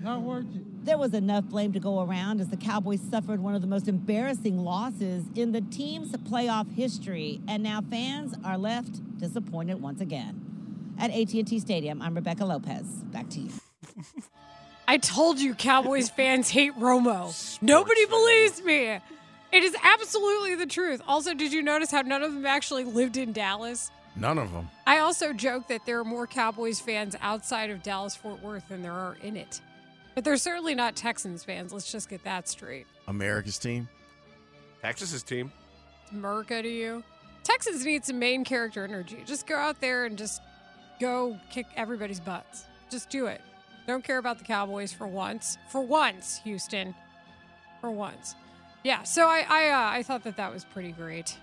Not 0.01 0.22
worth 0.22 0.45
it. 0.55 0.86
There 0.86 0.97
was 0.97 1.14
enough 1.14 1.45
blame 1.45 1.74
to 1.74 1.80
go 1.80 2.01
around 2.01 2.41
as 2.41 2.47
the 2.47 2.57
Cowboys 2.57 3.01
suffered 3.01 3.39
one 3.39 3.53
of 3.53 3.62
the 3.62 3.68
most 3.68 3.88
embarrassing 3.88 4.57
losses 4.64 5.26
in 5.36 5.51
the 5.51 5.62
team's 5.62 6.12
playoff 6.12 6.74
history, 6.74 7.39
and 7.47 7.62
now 7.62 7.82
fans 7.82 8.34
are 8.43 8.57
left 8.57 9.20
disappointed 9.20 9.80
once 9.82 10.01
again. 10.01 10.95
At 10.99 11.12
AT&T 11.12 11.59
Stadium, 11.59 12.01
I'm 12.01 12.16
Rebecca 12.16 12.45
Lopez. 12.45 12.86
Back 13.12 13.30
to 13.30 13.41
you. 13.41 13.51
I 14.88 14.97
told 14.97 15.39
you 15.39 15.53
Cowboys 15.53 16.09
fans 16.18 16.49
hate 16.49 16.74
Romo. 16.80 17.62
Nobody 17.62 18.05
believes 18.07 18.64
me. 18.64 18.99
It 19.51 19.64
is 19.64 19.76
absolutely 19.84 20.55
the 20.55 20.66
truth. 20.66 21.01
Also, 21.07 21.34
did 21.34 21.53
you 21.53 21.62
notice 21.62 21.91
how 21.91 22.01
none 22.01 22.24
of 22.24 22.34
them 22.34 22.45
actually 22.45 22.86
lived 22.86 23.18
in 23.18 23.34
Dallas? 23.34 23.91
None 24.16 24.38
of 24.38 24.51
them. 24.51 24.70
I 24.86 24.99
also 24.99 25.34
joke 25.34 25.68
that 25.70 25.86
there 25.86 25.99
are 25.99 26.03
more 26.03 26.28
Cowboys 26.28 26.80
fans 26.80 27.16
outside 27.22 27.70
of 27.70 27.82
Dallas 27.82 28.16
Fort 28.16 28.41
Worth 28.43 28.68
than 28.68 28.82
there 28.82 28.91
are 28.91 29.18
in 29.22 29.38
it. 29.38 29.62
But 30.16 30.24
they're 30.26 30.38
certainly 30.38 30.76
not 30.76 30.95
Texans 30.95 31.43
fans. 31.43 31.72
Let's 31.72 31.91
just 31.91 32.09
get 32.09 32.24
that 32.26 32.49
straight. 32.49 32.86
America's 33.07 33.57
team. 33.57 33.88
Texas's 34.82 35.24
team. 35.24 35.51
America 36.12 36.62
to 36.62 36.68
you. 36.70 37.03
Texans 37.43 37.86
need 37.86 38.05
some 38.05 38.20
main 38.20 38.43
character 38.43 38.84
energy. 38.84 39.24
Just 39.26 39.47
go 39.47 39.55
out 39.55 39.80
there 39.80 40.05
and 40.05 40.18
just 40.18 40.41
go 40.99 41.39
kick 41.49 41.66
everybody's 41.76 42.20
butts. 42.20 42.66
Just 42.89 43.09
do 43.09 43.28
it. 43.28 43.41
Don't 43.88 44.03
care 44.03 44.18
about 44.18 44.38
the 44.38 44.43
Cowboys 44.43 44.91
for 44.91 45.07
once. 45.07 45.57
For 45.70 45.82
once, 45.82 46.41
Houston. 46.43 46.93
For 47.80 47.89
once. 47.89 48.36
Yeah. 48.84 49.03
So 49.03 49.28
I 49.28 49.45
I 49.49 49.70
uh, 49.70 49.97
I 49.97 50.03
thought 50.03 50.24
that 50.26 50.38
that 50.38 50.53
was 50.53 50.66
pretty 50.66 50.91
great. 50.91 51.38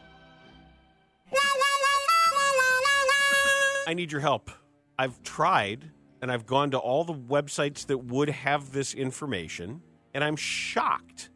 I 3.89 3.95
need 3.95 4.13
your 4.13 4.21
help. 4.21 4.51
I've 4.99 5.23
tried 5.23 5.91
and 6.21 6.31
I've 6.31 6.45
gone 6.45 6.73
to 6.73 6.79
all 6.79 7.05
the 7.05 7.15
websites 7.15 7.87
that 7.87 7.97
would 7.97 8.29
have 8.29 8.71
this 8.71 8.93
information, 8.93 9.81
and 10.13 10.23
I'm 10.23 10.37
shocked 10.37 11.31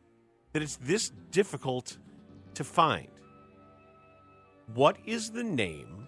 that 0.53 0.61
it's 0.61 0.77
this 0.77 1.13
difficult 1.31 1.97
to 2.53 2.63
find. 2.63 3.09
What 4.75 4.99
is 5.07 5.31
the 5.31 5.43
name 5.43 6.05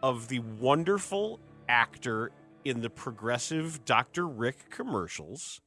of 0.00 0.28
the 0.28 0.38
wonderful 0.60 1.40
actor 1.68 2.30
in 2.64 2.80
the 2.80 2.90
progressive 2.90 3.84
Dr. 3.84 4.28
Rick 4.28 4.70
commercials 4.70 5.60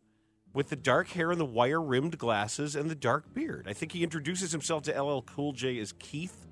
with 0.53 0.69
the 0.69 0.77
dark 0.77 1.09
hair 1.09 1.31
and 1.31 1.39
the 1.39 1.43
wire 1.45 1.81
rimmed 1.81 2.17
glasses 2.17 2.77
and 2.77 2.89
the 2.89 2.95
dark 2.95 3.33
beard? 3.33 3.67
I 3.67 3.73
think 3.73 3.91
he 3.91 4.03
introduces 4.03 4.53
himself 4.53 4.83
to 4.83 5.01
LL 5.01 5.23
Cool 5.23 5.51
J 5.51 5.77
as 5.79 5.91
Keith. 5.99 6.46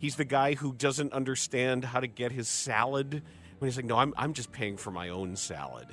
He's 0.00 0.16
the 0.16 0.24
guy 0.24 0.54
who 0.54 0.72
doesn't 0.72 1.12
understand 1.12 1.84
how 1.84 2.00
to 2.00 2.06
get 2.06 2.32
his 2.32 2.48
salad 2.48 3.22
when 3.58 3.68
he's 3.68 3.76
like, 3.76 3.84
"No, 3.84 3.98
I'm 3.98 4.14
I'm 4.16 4.32
just 4.32 4.50
paying 4.50 4.78
for 4.78 4.90
my 4.90 5.10
own 5.10 5.36
salad." 5.36 5.88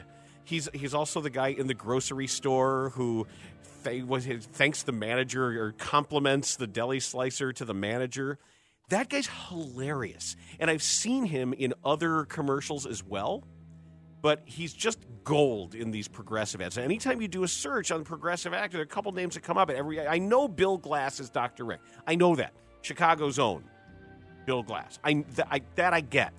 He's 0.46 0.70
he's 0.74 0.94
also 0.94 1.20
the 1.20 1.30
guy 1.30 1.50
in 1.50 1.68
the 1.68 1.74
grocery 1.74 2.28
store 2.28 2.92
who 2.92 3.28
th- 3.84 4.06
thanks 4.44 4.84
the 4.84 4.94
manager 4.94 5.62
or 5.62 5.74
compliments 5.74 6.56
the 6.56 6.68
deli 6.68 7.02
slicer 7.02 7.52
to 7.52 7.66
the 7.66 7.74
manager. 7.74 8.40
That 8.88 9.10
guy's 9.10 9.28
hilarious, 9.50 10.38
and 10.58 10.72
I've 10.72 10.84
seen 10.84 11.26
him 11.26 11.52
in 11.52 11.74
other 11.84 12.24
commercials 12.24 12.86
as 12.86 13.04
well. 13.04 13.44
But 14.22 14.44
he's 14.46 14.74
just 14.74 15.00
gold 15.26 15.76
in 15.76 15.92
these 15.92 16.08
progressive 16.08 16.62
ads. 16.62 16.78
Anytime 16.78 17.22
you 17.22 17.28
do 17.28 17.44
a 17.44 17.48
search 17.48 17.92
on 17.92 18.06
progressive 18.06 18.54
actor, 18.54 18.78
there 18.78 18.84
are 18.84 18.86
a 18.86 18.88
couple 18.88 19.12
names 19.12 19.34
that 19.34 19.42
come 19.42 19.58
up. 19.58 19.70
At 19.70 19.76
every 19.76 20.00
I 20.08 20.18
know 20.18 20.48
Bill 20.48 20.78
Glass 20.78 21.20
is 21.20 21.30
Dr. 21.30 21.66
Rick. 21.66 21.82
I 22.08 22.16
know 22.16 22.38
that 22.38 22.54
Chicago's 22.82 23.38
own 23.38 23.66
Bill 24.48 24.64
Glass. 24.64 24.98
I, 25.04 25.14
th- 25.14 25.48
I 25.52 25.62
that 25.76 25.94
I 25.94 26.02
get. 26.02 26.34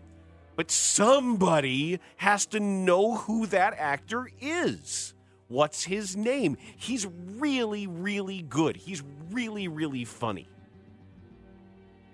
But 0.56 0.72
somebody 0.72 2.00
has 2.16 2.46
to 2.46 2.58
know 2.58 3.14
who 3.14 3.46
that 3.46 3.74
actor 3.78 4.28
is. 4.40 5.14
What's 5.46 5.84
his 5.84 6.16
name? 6.16 6.56
He's 6.76 7.06
really, 7.36 7.86
really 7.86 8.42
good. 8.42 8.76
He's 8.76 9.04
really, 9.30 9.68
really 9.68 10.04
funny. 10.04 10.48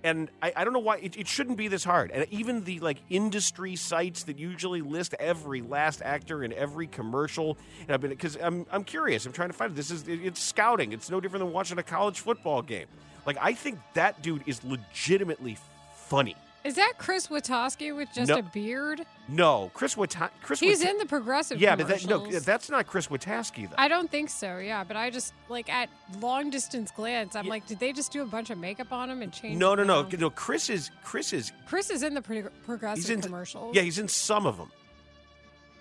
And 0.03 0.29
I, 0.43 0.53
I 0.55 0.65
don't 0.65 0.75
know 0.75 0.81
why 0.81 0.99
it, 0.99 1.17
it 1.17 1.27
shouldn't 1.27 1.57
be 1.57 1.69
this 1.69 1.83
hard. 1.83 2.11
And 2.11 2.27
even 2.31 2.65
the 2.65 2.79
like 2.81 2.99
industry 3.09 3.75
sites 3.77 4.25
that 4.25 4.39
usually 4.39 4.83
list 4.83 5.15
every 5.19 5.63
last 5.63 6.03
actor 6.03 6.45
in 6.45 6.53
every 6.53 6.87
commercial, 6.87 7.57
and 7.83 7.93
I've 7.93 8.03
been 8.03 8.11
because 8.11 8.37
I'm 8.37 8.67
I'm 8.71 8.85
curious. 8.85 9.25
I'm 9.25 9.33
trying 9.33 9.49
to 9.49 9.55
find 9.55 9.73
it. 9.73 9.77
This 9.77 9.91
is 9.91 10.07
it- 10.07 10.21
it's 10.23 10.43
scouting. 10.43 10.93
It's 10.93 11.09
no 11.09 11.21
different 11.21 11.45
than 11.47 11.55
watching 11.55 11.79
a 11.79 11.83
college 11.83 12.21
football 12.21 12.61
game. 12.61 12.87
Like 13.25 13.39
I 13.41 13.55
think 13.55 13.79
that 13.95 14.21
dude 14.21 14.43
is 14.47 14.63
legitimately 14.65 15.57
funny. 16.05 16.37
Is 16.65 16.77
that 16.77 16.95
Chris 16.97 17.27
Witowski 17.29 17.95
with 17.95 18.09
just 18.15 18.31
No. 18.31 18.39
a 18.39 18.43
beard? 18.43 19.05
No, 19.29 19.71
Chris 19.75 19.97
Wita- 19.97 20.31
Chris 20.43 20.61
He's 20.61 20.81
in 20.83 20.97
the 20.97 21.05
progressive 21.05 21.61
Yeah, 21.61 21.77
but 21.77 21.89
that, 21.89 22.07
no, 22.07 22.27
that's 22.31 22.71
not 22.71 22.87
Chris 22.87 23.09
Witaske 23.09 23.69
though. 23.69 23.75
I 23.77 23.87
don't 23.87 24.11
think 24.11 24.31
so. 24.31 24.57
Yeah, 24.57 24.83
but 24.83 24.97
I 24.97 25.11
just 25.11 25.35
like 25.51 25.69
at 25.69 25.91
long 26.21 26.49
distance 26.49 26.91
glance, 26.91 27.37
I'm 27.37 27.49
like, 27.49 27.67
did 27.67 27.81
they 27.81 27.93
just 27.93 28.13
do 28.13 28.23
a 28.23 28.27
bunch 28.27 28.49
of 28.49 28.57
makeup 28.57 28.93
on 28.95 29.11
him 29.11 29.21
and 29.21 29.31
change? 29.31 29.59
No, 29.59 29.75
no, 29.75 29.85
no, 29.85 30.09
no. 30.19 30.31
Chris 30.31 30.71
is 30.71 30.91
Chris 31.03 31.35
is 31.35 31.53
Chris 31.67 31.91
is 31.91 32.03
in 32.03 32.15
the 32.15 32.23
pro- 32.23 32.49
progressive 32.65 33.05
he's 33.05 33.11
in 33.11 33.21
commercials. 33.21 33.77
Yeah, 33.77 33.83
he's 33.83 33.99
in 33.99 34.09
some 34.09 34.47
of 34.47 34.57
them, 34.57 34.73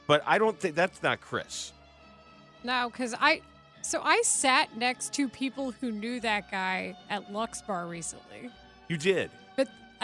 but 0.06 0.22
I 0.26 0.38
don't 0.38 0.60
think 0.60 0.76
that's 0.76 1.02
not 1.02 1.22
Chris. 1.22 1.72
No, 2.66 2.90
because 2.90 3.16
I. 3.20 3.42
So 3.84 4.02
I 4.02 4.22
sat 4.24 4.78
next 4.78 5.14
to 5.14 5.28
people 5.30 5.72
who 5.72 5.92
knew 5.92 6.20
that 6.22 6.50
guy 6.52 6.96
at 7.10 7.32
Lux 7.34 7.62
Bar 7.62 7.88
recently, 7.88 8.50
You 8.90 8.96
did. 8.98 9.30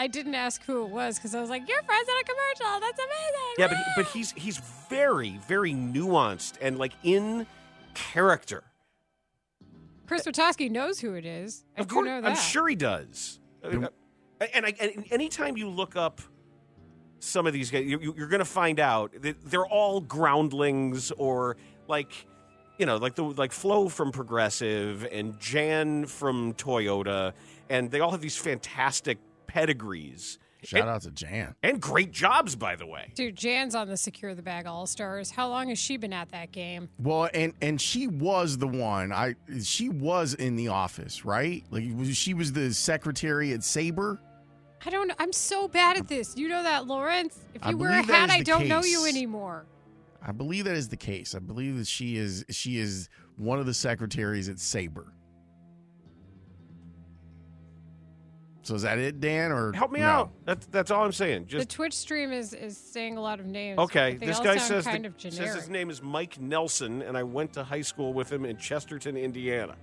But 0.00 0.04
I 0.04 0.06
didn't 0.06 0.34
ask 0.34 0.62
who 0.64 0.84
it 0.84 0.90
was 0.90 1.16
because 1.16 1.34
I 1.34 1.40
was 1.40 1.50
like, 1.50 1.68
"You're 1.68 1.82
friends 1.82 2.08
in 2.08 2.14
a 2.16 2.24
commercial. 2.24 2.80
That's 2.80 2.98
amazing." 2.98 3.54
Yeah, 3.58 3.66
but 3.68 3.76
he, 3.76 3.84
but 3.96 4.06
he's 4.06 4.32
he's 4.32 4.58
very 4.88 5.38
very 5.48 5.72
nuanced 5.72 6.54
and 6.60 6.78
like 6.78 6.92
in 7.02 7.46
character. 7.94 8.64
Chris 10.06 10.24
Witowski 10.26 10.70
knows 10.70 10.98
who 11.00 11.14
it 11.14 11.24
is. 11.24 11.64
I 11.76 11.82
of 11.82 11.88
course, 11.88 12.06
know 12.06 12.20
that. 12.20 12.28
I'm 12.30 12.36
sure 12.36 12.66
he 12.68 12.74
does. 12.76 13.38
Uh, 13.62 13.88
And, 14.54 14.64
I, 14.66 14.74
and 14.80 15.04
anytime 15.12 15.56
you 15.58 15.68
look 15.68 15.96
up 15.96 16.20
some 17.18 17.46
of 17.46 17.52
these 17.52 17.70
guys, 17.70 17.84
you, 17.84 18.00
you- 18.00 18.14
you're 18.16 18.26
going 18.28 18.38
to 18.40 18.44
find 18.46 18.80
out 18.80 19.12
that 19.20 19.36
they're 19.44 19.66
all 19.66 20.00
groundlings 20.00 21.10
or 21.12 21.58
like, 21.86 22.26
you 22.78 22.86
know, 22.86 22.96
like 22.96 23.14
the 23.16 23.22
like 23.22 23.52
Flo 23.52 23.88
from 23.90 24.10
Progressive 24.12 25.06
and 25.12 25.38
Jan 25.38 26.06
from 26.06 26.54
Toyota, 26.54 27.34
and 27.68 27.90
they 27.90 28.00
all 28.00 28.10
have 28.12 28.22
these 28.22 28.36
fantastic 28.38 29.18
pedigrees. 29.50 30.38
Shout 30.62 30.82
and, 30.82 30.90
out 30.90 31.02
to 31.02 31.10
Jan. 31.10 31.54
and 31.62 31.80
great 31.80 32.12
jobs, 32.12 32.54
by 32.54 32.76
the 32.76 32.86
way. 32.86 33.12
Dude, 33.14 33.34
Jan's 33.34 33.74
on 33.74 33.88
the 33.88 33.96
Secure 33.96 34.34
the 34.34 34.42
Bag 34.42 34.66
All 34.66 34.86
Stars. 34.86 35.30
How 35.30 35.48
long 35.48 35.70
has 35.70 35.78
she 35.78 35.96
been 35.96 36.12
at 36.12 36.30
that 36.30 36.52
game? 36.52 36.90
Well, 36.98 37.30
and 37.32 37.54
and 37.62 37.80
she 37.80 38.06
was 38.06 38.58
the 38.58 38.68
one. 38.68 39.10
I 39.12 39.36
she 39.62 39.88
was 39.88 40.34
in 40.34 40.56
the 40.56 40.68
office, 40.68 41.24
right? 41.24 41.64
Like 41.70 41.84
she 42.12 42.34
was 42.34 42.52
the 42.52 42.74
secretary 42.74 43.52
at 43.52 43.64
Sabre. 43.64 44.20
I 44.84 44.90
don't 44.90 45.08
know. 45.08 45.14
I'm 45.18 45.32
so 45.32 45.66
bad 45.66 45.96
at 45.96 46.08
this. 46.08 46.36
You 46.36 46.48
know 46.48 46.62
that, 46.62 46.86
Laurence? 46.86 47.38
If 47.54 47.64
I 47.64 47.70
you 47.70 47.78
wear 47.78 47.90
a 47.90 48.02
hat, 48.02 48.30
I 48.30 48.42
don't 48.42 48.68
know 48.68 48.82
you 48.82 49.06
anymore. 49.06 49.66
I 50.22 50.32
believe 50.32 50.64
that 50.66 50.76
is 50.76 50.88
the 50.88 50.96
case. 50.96 51.34
I 51.34 51.38
believe 51.38 51.78
that 51.78 51.86
she 51.86 52.16
is 52.16 52.44
she 52.50 52.78
is 52.78 53.08
one 53.36 53.58
of 53.58 53.66
the 53.66 53.74
secretaries 53.74 54.48
at 54.48 54.58
Sabre. 54.58 55.14
So 58.70 58.76
is 58.76 58.82
that 58.82 59.00
it, 59.00 59.18
Dan? 59.20 59.50
Or 59.50 59.72
Help 59.72 59.90
me 59.90 59.98
no? 59.98 60.06
out. 60.06 60.30
That's 60.44 60.64
that's 60.66 60.92
all 60.92 61.04
I'm 61.04 61.10
saying. 61.10 61.48
the 61.50 61.64
Twitch 61.64 61.92
stream 61.92 62.30
is 62.30 62.54
is 62.54 62.78
saying 62.78 63.16
a 63.16 63.20
lot 63.20 63.40
of 63.40 63.46
names. 63.46 63.80
Okay, 63.80 64.14
this 64.14 64.38
guy 64.38 64.58
says, 64.58 64.84
kind 64.84 65.04
the- 65.04 65.08
of 65.08 65.14
says 65.20 65.56
his 65.56 65.68
name 65.68 65.90
is 65.90 66.00
Mike 66.00 66.40
Nelson, 66.40 67.02
and 67.02 67.18
I 67.18 67.24
went 67.24 67.52
to 67.54 67.64
high 67.64 67.80
school 67.80 68.12
with 68.12 68.30
him 68.30 68.44
in 68.44 68.56
Chesterton, 68.58 69.16
Indiana. 69.16 69.74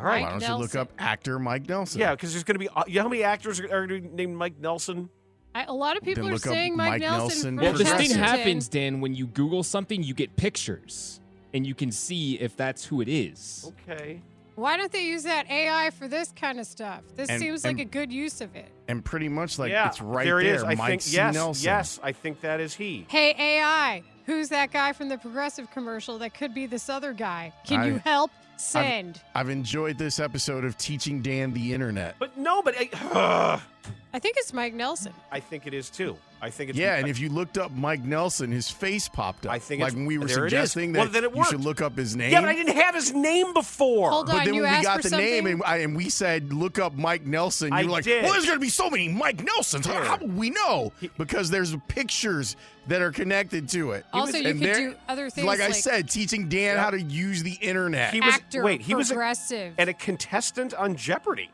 All 0.00 0.04
right, 0.04 0.24
Why 0.24 0.30
don't 0.30 0.42
you 0.42 0.54
look 0.56 0.74
up 0.74 0.90
actor 0.98 1.38
Mike 1.38 1.68
Nelson? 1.68 2.00
Yeah, 2.00 2.10
because 2.10 2.32
there's 2.32 2.42
going 2.42 2.56
to 2.56 2.58
be. 2.58 2.68
uh, 2.68 2.82
You 2.88 2.96
know 2.96 3.02
how 3.02 3.08
many 3.08 3.22
actors 3.22 3.60
are, 3.60 3.72
are 3.72 3.86
named 3.86 4.34
Mike 4.36 4.58
Nelson? 4.58 5.08
I, 5.54 5.66
a 5.66 5.72
lot 5.72 5.96
of 5.96 6.02
people 6.02 6.28
are 6.28 6.38
saying 6.38 6.76
Mike, 6.76 6.90
Mike 6.90 7.00
Nelson. 7.02 7.54
Nelson 7.54 7.56
Well, 7.56 7.72
this 7.74 7.92
thing 7.92 8.18
happens, 8.18 8.66
Dan, 8.66 9.00
when 9.00 9.14
you 9.14 9.28
Google 9.28 9.62
something, 9.62 10.02
you 10.02 10.12
get 10.12 10.34
pictures, 10.34 11.20
and 11.54 11.64
you 11.64 11.76
can 11.76 11.92
see 11.92 12.34
if 12.40 12.56
that's 12.56 12.84
who 12.84 13.00
it 13.00 13.08
is. 13.08 13.72
Okay. 13.88 14.22
Why 14.60 14.76
don't 14.76 14.92
they 14.92 15.06
use 15.06 15.22
that 15.22 15.50
AI 15.50 15.88
for 15.90 16.06
this 16.06 16.32
kind 16.38 16.60
of 16.60 16.66
stuff? 16.66 17.00
This 17.16 17.30
And- 17.30 17.40
seems 17.40 17.64
and- 17.64 17.78
like 17.78 17.86
a 17.86 17.88
good 17.90 18.12
use 18.12 18.40
of 18.42 18.54
it. 18.54 18.68
And 18.88 19.02
pretty 19.04 19.28
much 19.28 19.58
like 19.58 19.70
yeah, 19.72 19.88
it's 19.88 20.00
right 20.02 20.24
there. 20.24 20.42
there. 20.42 20.52
It 20.52 20.56
is. 20.56 20.62
I 20.62 20.74
Mike 20.74 20.88
think 20.88 21.02
C. 21.02 21.16
yes, 21.16 21.34
Nelson. 21.34 21.64
yes. 21.64 22.00
I 22.02 22.12
think 22.12 22.40
that 22.42 22.60
is 22.60 22.74
he. 22.74 23.06
Hey 23.08 23.34
AI, 23.38 24.02
who's 24.26 24.50
that 24.50 24.70
guy 24.72 24.92
from 24.92 25.08
the 25.08 25.16
Progressive 25.16 25.70
commercial 25.70 26.18
that 26.18 26.34
could 26.34 26.52
be 26.54 26.66
this 26.66 26.88
other 26.90 27.12
guy? 27.14 27.52
Can 27.66 27.84
you 27.86 27.94
I- 27.96 28.08
help? 28.08 28.30
I've- 28.32 28.46
Send. 28.62 29.22
I've, 29.34 29.48
enjoyed 29.48 29.96
this 29.96 30.20
episode 30.20 30.66
of 30.66 30.76
teaching 30.76 31.22
Dan 31.22 31.54
the 31.54 31.72
internet. 31.72 32.16
But 32.18 32.36
no, 32.36 32.60
but 32.60 32.74
I, 32.78 33.58
I 34.12 34.18
think 34.18 34.36
it's 34.38 34.52
Mike 34.52 34.74
Nelson. 34.74 35.12
I 35.30 35.38
think 35.40 35.66
it 35.68 35.74
is 35.74 35.88
too. 35.88 36.16
I 36.42 36.48
think 36.50 36.70
it's 36.70 36.78
yeah, 36.78 36.96
and 36.96 37.06
if 37.06 37.18
you 37.20 37.28
looked 37.28 37.58
up 37.58 37.70
Mike 37.70 38.02
Nelson, 38.02 38.50
his 38.50 38.68
face 38.70 39.08
popped 39.08 39.44
up. 39.46 39.52
I 39.52 39.58
think 39.58 39.82
like 39.82 39.88
it's- 39.88 39.94
when 39.96 40.06
we 40.06 40.16
were 40.18 40.26
there 40.26 40.46
it 40.46 40.52
is. 40.52 40.72
suggesting 40.72 40.92
that 40.92 40.98
Well, 41.00 41.08
then 41.08 41.24
it 41.24 41.36
you 41.36 41.44
should 41.44 41.60
look 41.60 41.80
up 41.82 41.96
his 41.98 42.16
name. 42.16 42.32
yeah, 42.32 42.40
but 42.40 42.48
I 42.48 42.54
didn't 42.54 42.76
have 42.76 42.94
his 42.94 43.12
name 43.12 43.52
before. 43.52 44.10
Hold 44.10 44.26
But 44.26 44.36
on, 44.36 44.44
then 44.46 44.54
you 44.54 44.62
when 44.62 44.78
we 44.78 44.82
got 44.82 45.02
for 45.02 45.10
the 45.10 45.16
name 45.18 45.46
and, 45.46 45.62
I, 45.64 45.76
and 45.78 45.94
we 45.94 46.08
said 46.08 46.52
look 46.52 46.78
up 46.78 46.94
Mike 46.94 47.24
Nelson, 47.26 47.68
you 47.68 47.78
I 47.78 47.84
were 47.84 47.90
like, 47.90 48.04
did. 48.04 48.24
well, 48.24 48.32
there's 48.32 48.46
going 48.46 48.56
to 48.56 48.60
be 48.60 48.70
so 48.70 48.88
many 48.90 49.06
Mike 49.08 49.44
Nelsons. 49.44 49.84
How, 49.86 49.92
Here. 49.92 50.04
how 50.04 50.16
would 50.16 50.34
we 50.36 50.48
know? 50.50 50.92
Because 51.18 51.50
there's 51.50 51.76
pictures 51.88 52.56
that 52.88 53.02
are 53.02 53.12
connected 53.12 53.68
to 53.68 53.92
it. 53.92 54.06
Also, 54.12 54.38
you 54.38 54.48
And 54.48 54.58
could 54.60 54.68
there- 54.68 54.90
do 54.90 54.94
other 55.08 55.28
things 55.30 55.46
Like 55.46 55.60
I 55.60 55.70
said, 55.72 56.08
teaching 56.08 56.48
Dan 56.48 56.78
how 56.78 56.90
to 56.90 57.00
use 57.00 57.42
the 57.42 57.52
internet. 57.60 58.14
He 58.14 58.20
was 58.22 58.34
Actor, 58.34 58.64
wait. 58.64 58.80
He 58.80 58.94
was 58.94 59.10
a, 59.10 59.14
progressive. 59.14 59.74
and 59.76 59.90
a 59.90 59.94
contestant 59.94 60.72
on 60.74 60.96
Jeopardy. 60.96 61.50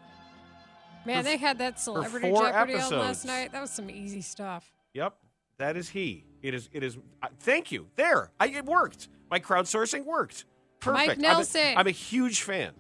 Man, 1.07 1.25
they 1.25 1.37
had 1.37 1.59
that 1.59 1.79
celebrity 1.81 2.31
four 2.31 2.43
Jeopardy 2.43 2.75
on 2.75 2.91
last 2.91 3.25
night. 3.25 3.53
That 3.53 3.61
was 3.61 3.71
some 3.71 3.89
easy 3.91 4.21
stuff. 4.21 4.71
Yep, 4.95 5.15
that 5.59 5.77
is 5.77 5.89
he. 5.89 6.25
It 6.43 6.55
is. 6.55 6.69
It 6.73 6.83
is. 6.83 6.99
Uh, 7.23 7.29
thank 7.41 7.73
you. 7.73 7.87
There, 7.97 8.31
I, 8.39 8.49
it 8.49 8.65
worked. 8.65 9.09
My 9.31 9.41
crowdsourcing 9.41 10.05
worked. 10.05 10.45
Perfect. 10.81 11.11
I'm 11.13 11.19
a- 11.19 11.23
Nelson. 11.23 11.75
I'm 11.77 11.87
a, 11.87 11.91
huge 11.91 12.43
fan. 12.43 12.73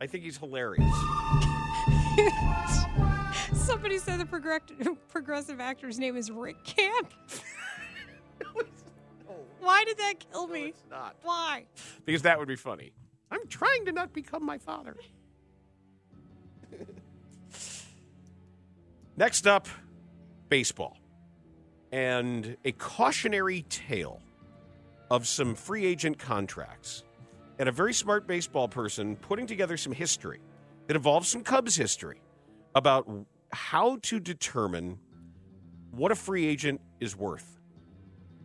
I 0.00 0.06
think 0.06 0.24
he's 0.24 0.38
hilarious. 0.38 0.84
Somebody 3.52 3.98
said 3.98 4.18
the 4.20 4.24
progrec- 4.24 4.96
progressive 5.08 5.60
actor's 5.60 5.98
name 5.98 6.16
is 6.16 6.30
Rick 6.30 6.64
Camp. 6.64 7.12
Why 9.60 9.84
did 9.84 9.98
that 9.98 10.14
kill 10.30 10.46
me? 10.46 10.72
not. 10.90 11.16
Why? 11.22 11.64
Because 12.04 12.22
that 12.22 12.38
would 12.38 12.48
be 12.48 12.56
funny. 12.56 12.92
I'm 13.30 13.46
trying 13.48 13.84
to 13.84 13.92
not 13.92 14.12
become 14.12 14.44
my 14.44 14.56
father. 14.58 14.96
Next 19.18 19.48
up, 19.48 19.66
baseball. 20.48 20.96
And 21.90 22.56
a 22.64 22.70
cautionary 22.70 23.62
tale 23.62 24.22
of 25.10 25.26
some 25.26 25.56
free 25.56 25.84
agent 25.86 26.20
contracts. 26.20 27.02
And 27.58 27.68
a 27.68 27.72
very 27.72 27.92
smart 27.92 28.28
baseball 28.28 28.68
person 28.68 29.16
putting 29.16 29.48
together 29.48 29.76
some 29.76 29.92
history 29.92 30.38
that 30.86 30.94
involves 30.94 31.28
some 31.28 31.42
Cubs 31.42 31.74
history 31.74 32.20
about 32.76 33.10
how 33.50 33.98
to 34.02 34.20
determine 34.20 35.00
what 35.90 36.12
a 36.12 36.14
free 36.14 36.46
agent 36.46 36.80
is 37.00 37.16
worth 37.16 37.58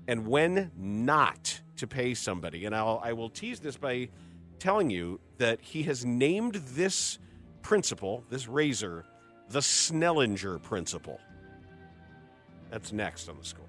and 0.08 0.26
when 0.26 0.72
not 0.76 1.62
to 1.76 1.86
pay 1.86 2.16
somebody. 2.16 2.66
And 2.66 2.76
I'll, 2.76 3.00
I 3.04 3.14
will 3.14 3.30
tease 3.30 3.60
this 3.60 3.78
by 3.78 4.10
telling 4.58 4.90
you 4.90 5.20
that 5.38 5.62
he 5.62 5.84
has 5.84 6.04
named 6.04 6.56
this 6.56 7.20
principle, 7.62 8.24
this 8.32 8.48
razor, 8.48 9.06
the 9.54 9.60
Snellinger 9.60 10.60
principle. 10.64 11.22
That's 12.72 12.92
next 12.92 13.30
on 13.30 13.38
the 13.38 13.46
score. 13.46 13.68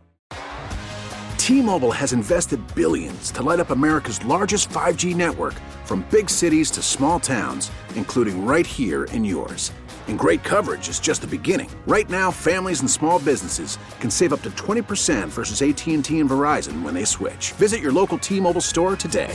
T-Mobile 1.37 1.93
has 1.93 2.15
invested 2.15 2.59
billions 2.75 3.31
to 3.33 3.43
light 3.43 3.61
up 3.61 3.69
America's 3.69 4.25
largest 4.25 4.71
5G 4.71 5.15
network 5.15 5.53
from 5.85 6.07
big 6.11 6.31
cities 6.31 6.71
to 6.71 6.81
small 6.81 7.21
towns, 7.21 7.71
including 7.97 8.47
right 8.47 8.67
here 8.67 9.05
in 9.05 9.27
yours. 9.27 9.73
And 10.09 10.19
great 10.19 10.43
coverage 10.43 10.89
is 10.89 11.01
just 11.01 11.21
the 11.21 11.27
beginning. 11.27 11.71
Right 11.87 12.09
now, 12.09 12.31
families 12.31 12.81
and 12.81 12.91
small 12.91 13.19
businesses 13.19 13.77
can 14.01 14.11
save 14.11 14.33
up 14.33 14.41
to 14.43 14.51
20% 14.53 15.29
versus 15.29 15.61
AT&T 15.61 16.19
and 16.19 16.31
Verizon 16.31 16.81
when 16.83 16.95
they 16.95 17.05
switch. 17.05 17.53
Visit 17.53 17.83
your 17.83 17.93
local 17.93 18.17
T-Mobile 18.17 18.63
store 18.63 18.97
today. 18.97 19.35